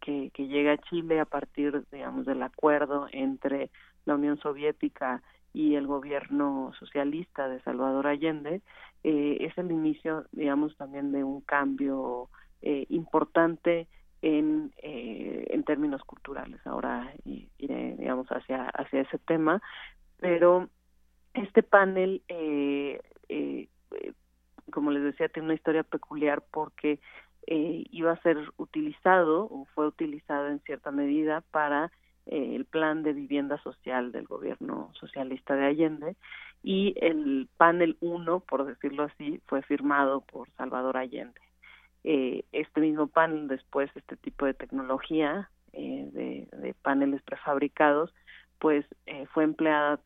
[0.00, 3.70] que, que llega a Chile a partir, digamos, del acuerdo entre
[4.04, 8.62] la Unión Soviética y el gobierno socialista de Salvador Allende
[9.02, 12.28] eh, es el inicio, digamos, también de un cambio
[12.62, 13.88] eh, importante
[14.22, 16.64] en, eh, en términos culturales.
[16.64, 19.60] Ahora iré, digamos, hacia, hacia ese tema,
[20.18, 20.68] pero
[21.34, 22.22] este panel,
[24.70, 27.00] como les decía, tiene una historia peculiar porque
[27.48, 31.90] iba a ser utilizado o fue utilizado en cierta medida para
[32.28, 36.16] el plan de vivienda social del gobierno socialista de Allende
[36.62, 41.40] y el panel 1, por decirlo así, fue firmado por Salvador Allende.
[42.04, 48.14] Eh, este mismo panel, después este tipo de tecnología eh, de, paneles prefabricados,
[48.58, 50.00] pues eh, fue empleada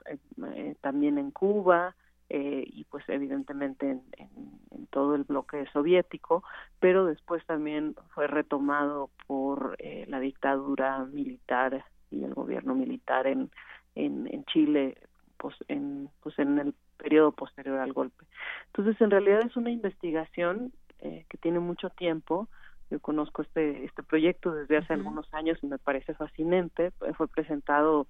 [0.80, 1.94] también en Cuba,
[2.34, 6.42] y pues evidentemente en, en, todo el bloque soviético,
[6.80, 9.76] pero después también fue retomado por
[10.06, 13.50] la dictadura militar y el gobierno militar en,
[13.94, 14.96] en, en Chile
[15.42, 18.24] pues en, pues en el periodo posterior al golpe.
[18.66, 22.48] Entonces, en realidad es una investigación eh, que tiene mucho tiempo.
[22.90, 26.92] Yo conozco este, este proyecto desde hace algunos años y me parece fascinante.
[27.16, 28.06] Fue presentado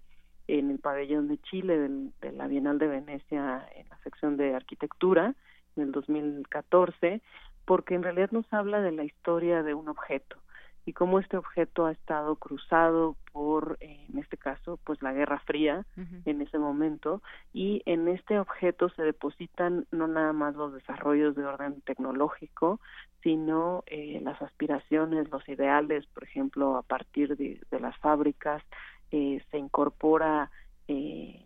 [0.47, 5.35] en el pabellón de Chile de la Bienal de Venecia en la sección de arquitectura
[5.77, 7.23] en el 2014,
[7.65, 10.37] porque en realidad nos habla de la historia de un objeto
[10.85, 15.39] y cómo este objeto ha estado cruzado por, eh, en este caso, pues la Guerra
[15.41, 15.87] Fría
[16.25, 17.23] en ese momento.
[17.53, 22.81] Y en este objeto se depositan no nada más los desarrollos de orden tecnológico,
[23.23, 28.63] sino eh, las aspiraciones, los ideales, por ejemplo, a partir de, las fábricas
[29.11, 30.51] eh, se incorpora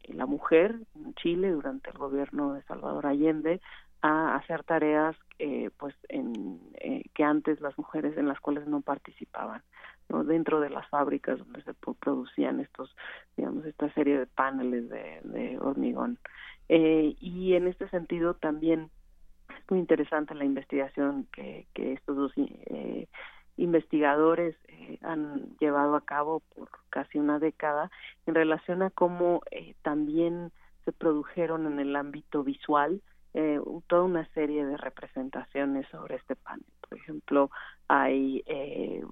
[0.09, 3.61] la mujer en Chile durante el gobierno de Salvador Allende
[4.07, 8.81] a hacer tareas eh, pues en, eh, que antes las mujeres en las cuales no
[8.81, 9.63] participaban
[10.09, 12.95] no dentro de las fábricas donde se producían estos
[13.37, 16.19] digamos esta serie de paneles de, hormigón.
[16.69, 18.91] Eh, y en este sentido también
[19.51, 23.09] es muy interesante la investigación que, que estos dos eh,
[23.57, 27.91] investigadores eh, han llevado a cabo por casi una década
[28.27, 30.53] en relación a cómo eh, también
[30.85, 33.01] se produjeron en el ámbito visual
[33.39, 36.65] eh, toda una serie de representaciones sobre este panel.
[36.89, 37.51] Por ejemplo,
[37.87, 39.05] hay eh,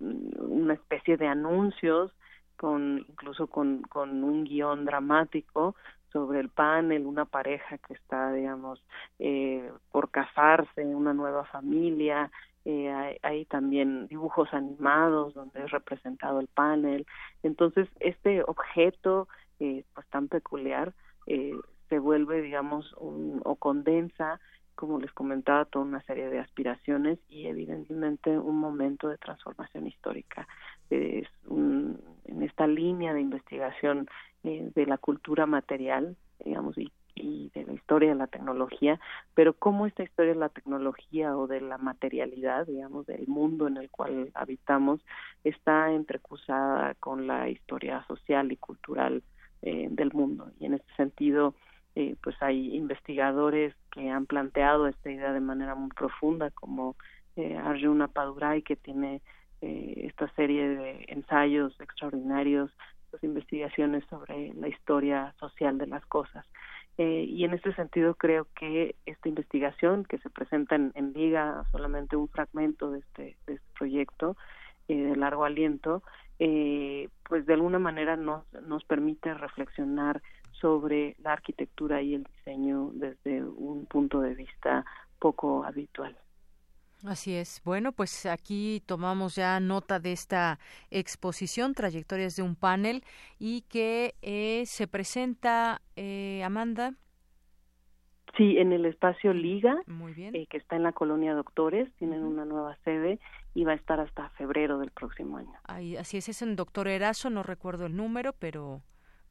[0.00, 2.12] una especie de anuncios
[2.56, 5.76] con incluso con, un guion dramático
[6.10, 8.82] sobre el panel, una pareja que está, digamos,
[9.18, 12.30] eh, por casarse, una nueva familia,
[12.64, 17.06] eh, hay, hay, también dibujos animados donde es representado el panel.
[17.42, 19.28] Entonces, este objeto,
[19.58, 20.94] eh, pues tan peculiar,
[21.26, 21.54] eh,
[21.90, 24.40] se vuelve, digamos, un, o condensa
[24.80, 30.48] como les comentaba, toda una serie de aspiraciones y evidentemente un momento de transformación histórica.
[30.88, 34.08] Es en esta línea de investigación
[34.42, 38.98] eh, de la cultura material, digamos, y, y de la historia de la tecnología,
[39.34, 43.76] pero cómo esta historia de la tecnología o de la materialidad, digamos, del mundo en
[43.76, 45.04] el cual habitamos,
[45.44, 49.22] está entrecruzada con la historia social y cultural
[49.60, 50.50] eh, del mundo.
[50.58, 51.54] Y en este sentido,
[51.94, 56.96] eh, pues hay investigadores que han planteado esta idea de manera muy profunda, como
[57.36, 59.22] eh, Arjuna Padurai, que tiene
[59.60, 62.70] eh, esta serie de ensayos extraordinarios,
[63.10, 66.46] pues, investigaciones sobre la historia social de las cosas.
[66.98, 71.64] Eh, y en este sentido creo que esta investigación que se presenta en, en Liga,
[71.72, 74.36] solamente un fragmento de este, de este proyecto
[74.88, 76.02] eh, de largo aliento,
[76.38, 80.20] eh, pues de alguna manera nos, nos permite reflexionar
[80.60, 84.84] sobre la arquitectura y el diseño desde un punto de vista
[85.18, 86.16] poco habitual.
[87.06, 87.62] Así es.
[87.64, 90.58] Bueno, pues aquí tomamos ya nota de esta
[90.90, 93.02] exposición, trayectorias de un panel,
[93.38, 96.94] y que eh, se presenta, eh, Amanda.
[98.36, 100.34] Sí, en el espacio Liga, Muy bien.
[100.36, 103.18] Eh, que está en la colonia Doctores, tienen una nueva sede
[103.54, 105.52] y va a estar hasta febrero del próximo año.
[105.64, 108.82] Ahí, así es, es en Doctor Erazo, no recuerdo el número, pero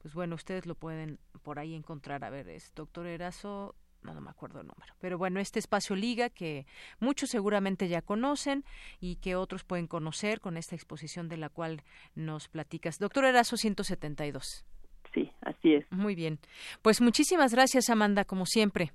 [0.02, 2.24] pues bueno, ustedes lo pueden por ahí encontrar.
[2.24, 4.94] A ver, es Doctor Erazo, no, no me acuerdo el número.
[5.00, 6.66] Pero bueno, este espacio Liga que
[7.00, 8.64] muchos seguramente ya conocen
[9.00, 11.82] y que otros pueden conocer con esta exposición de la cual
[12.16, 12.98] nos platicas.
[13.00, 14.66] Doctor Erazo 172.
[15.14, 15.92] Sí, así es.
[15.92, 16.40] Muy bien.
[16.82, 18.92] Pues muchísimas gracias, Amanda, como siempre.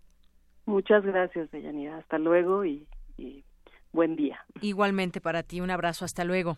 [0.67, 1.99] Muchas gracias, Deyanira.
[1.99, 2.87] Hasta luego y,
[3.19, 3.45] y
[3.93, 4.45] buen día.
[4.63, 6.57] Igualmente para ti, un abrazo, hasta luego.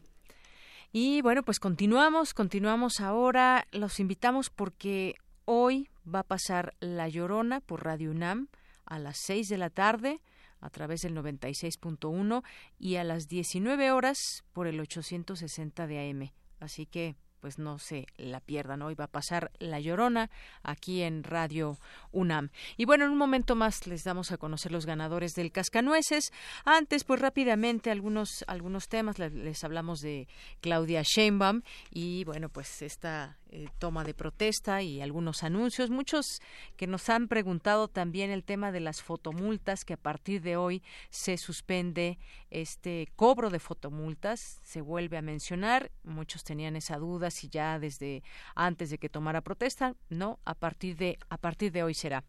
[0.98, 3.66] Y bueno, pues continuamos, continuamos ahora.
[3.70, 8.48] Los invitamos porque hoy va a pasar La Llorona por Radio UNAM
[8.86, 10.22] a las 6 de la tarde
[10.58, 12.42] a través del 96.1
[12.78, 16.32] y a las 19 horas por el 860 de AM.
[16.60, 18.82] Así que pues no se la pierdan.
[18.82, 20.30] Hoy va a pasar La Llorona
[20.62, 21.78] aquí en Radio
[22.12, 22.50] UNAM.
[22.76, 26.32] Y bueno, en un momento más les damos a conocer los ganadores del Cascanueces.
[26.64, 29.18] Antes, pues rápidamente algunos, algunos temas.
[29.18, 30.28] Les, hablamos de
[30.60, 35.88] Claudia Sheinbaum y bueno, pues esta eh, toma de protesta y algunos anuncios.
[35.88, 36.40] Muchos
[36.76, 40.82] que nos han preguntado también el tema de las fotomultas, que a partir de hoy
[41.10, 42.18] se suspende
[42.50, 44.60] este cobro de fotomultas.
[44.62, 45.92] Se vuelve a mencionar.
[46.02, 48.24] Muchos tenían esa duda si ya desde
[48.54, 49.94] antes de que tomara protesta.
[50.08, 52.24] No, a partir de, a partir de hoy será.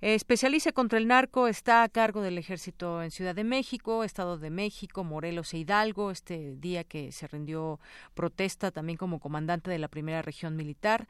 [0.00, 4.38] Eh, especializa contra el narco está a cargo del ejército en Ciudad de México, Estado
[4.38, 6.10] de México, Morelos e Hidalgo.
[6.10, 7.78] Este día que se rindió
[8.14, 11.08] protesta también como comandante de la primera región militar,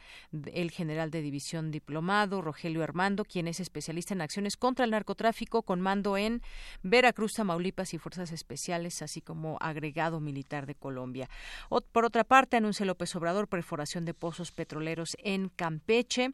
[0.55, 5.63] el general de división diplomado Rogelio Armando, quien es especialista en acciones contra el narcotráfico
[5.63, 6.41] con mando en
[6.83, 11.29] Veracruz, Tamaulipas y Fuerzas Especiales, así como agregado militar de Colombia.
[11.93, 16.33] por otra parte, anuncia López Obrador perforación de pozos petroleros en Campeche.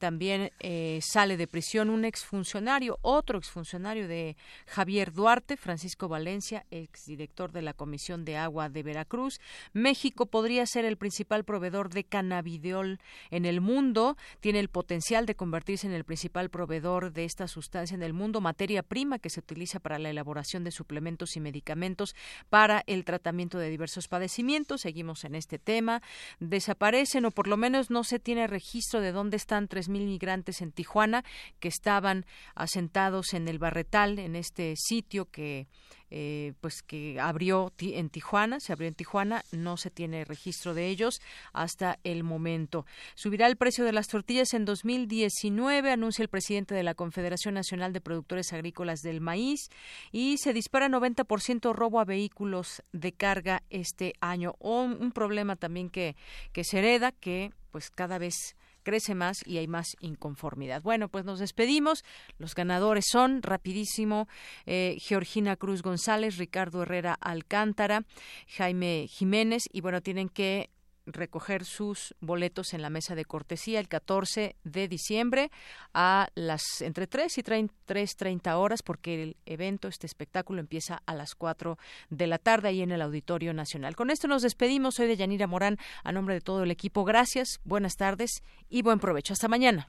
[0.00, 4.34] También eh, sale de prisión un exfuncionario, otro exfuncionario de
[4.66, 9.42] Javier Duarte, Francisco Valencia, exdirector de la Comisión de Agua de Veracruz.
[9.74, 12.98] México podría ser el principal proveedor de cannabidiol
[13.30, 14.16] en el mundo.
[14.40, 18.40] Tiene el potencial de convertirse en el principal proveedor de esta sustancia en el mundo,
[18.40, 22.16] materia prima que se utiliza para la elaboración de suplementos y medicamentos
[22.48, 24.80] para el tratamiento de diversos padecimientos.
[24.80, 26.00] Seguimos en este tema.
[26.38, 30.62] Desaparecen o por lo menos no se tiene registro de dónde están tres mil migrantes
[30.62, 31.24] en Tijuana
[31.58, 35.66] que estaban asentados en el Barretal, en este sitio que
[36.12, 40.88] eh, pues que abrió en Tijuana, se abrió en Tijuana, no se tiene registro de
[40.88, 41.20] ellos
[41.52, 42.84] hasta el momento.
[43.14, 47.92] Subirá el precio de las tortillas en 2019, anuncia el presidente de la Confederación Nacional
[47.92, 49.68] de Productores Agrícolas del Maíz
[50.10, 54.56] y se dispara 90% robo a vehículos de carga este año.
[54.58, 56.16] Un, un problema también que,
[56.52, 60.82] que se hereda, que pues cada vez crece más y hay más inconformidad.
[60.82, 62.04] Bueno, pues nos despedimos.
[62.38, 64.28] Los ganadores son, rapidísimo,
[64.66, 68.04] eh, Georgina Cruz González, Ricardo Herrera Alcántara,
[68.48, 70.70] Jaime Jiménez, y bueno, tienen que
[71.12, 75.50] recoger sus boletos en la mesa de cortesía el 14 de diciembre
[75.94, 81.34] a las entre 3 y 3.30 horas porque el evento, este espectáculo empieza a las
[81.34, 81.78] 4
[82.10, 83.96] de la tarde ahí en el Auditorio Nacional.
[83.96, 84.94] Con esto nos despedimos.
[84.94, 87.04] Soy de Yanira Morán a nombre de todo el equipo.
[87.04, 89.32] Gracias, buenas tardes y buen provecho.
[89.32, 89.88] Hasta mañana.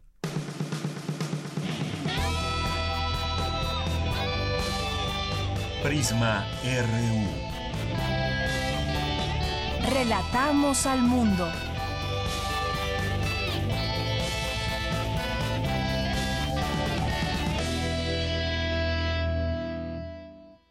[5.84, 7.51] Prisma RU.
[9.90, 11.48] Relatamos al mundo.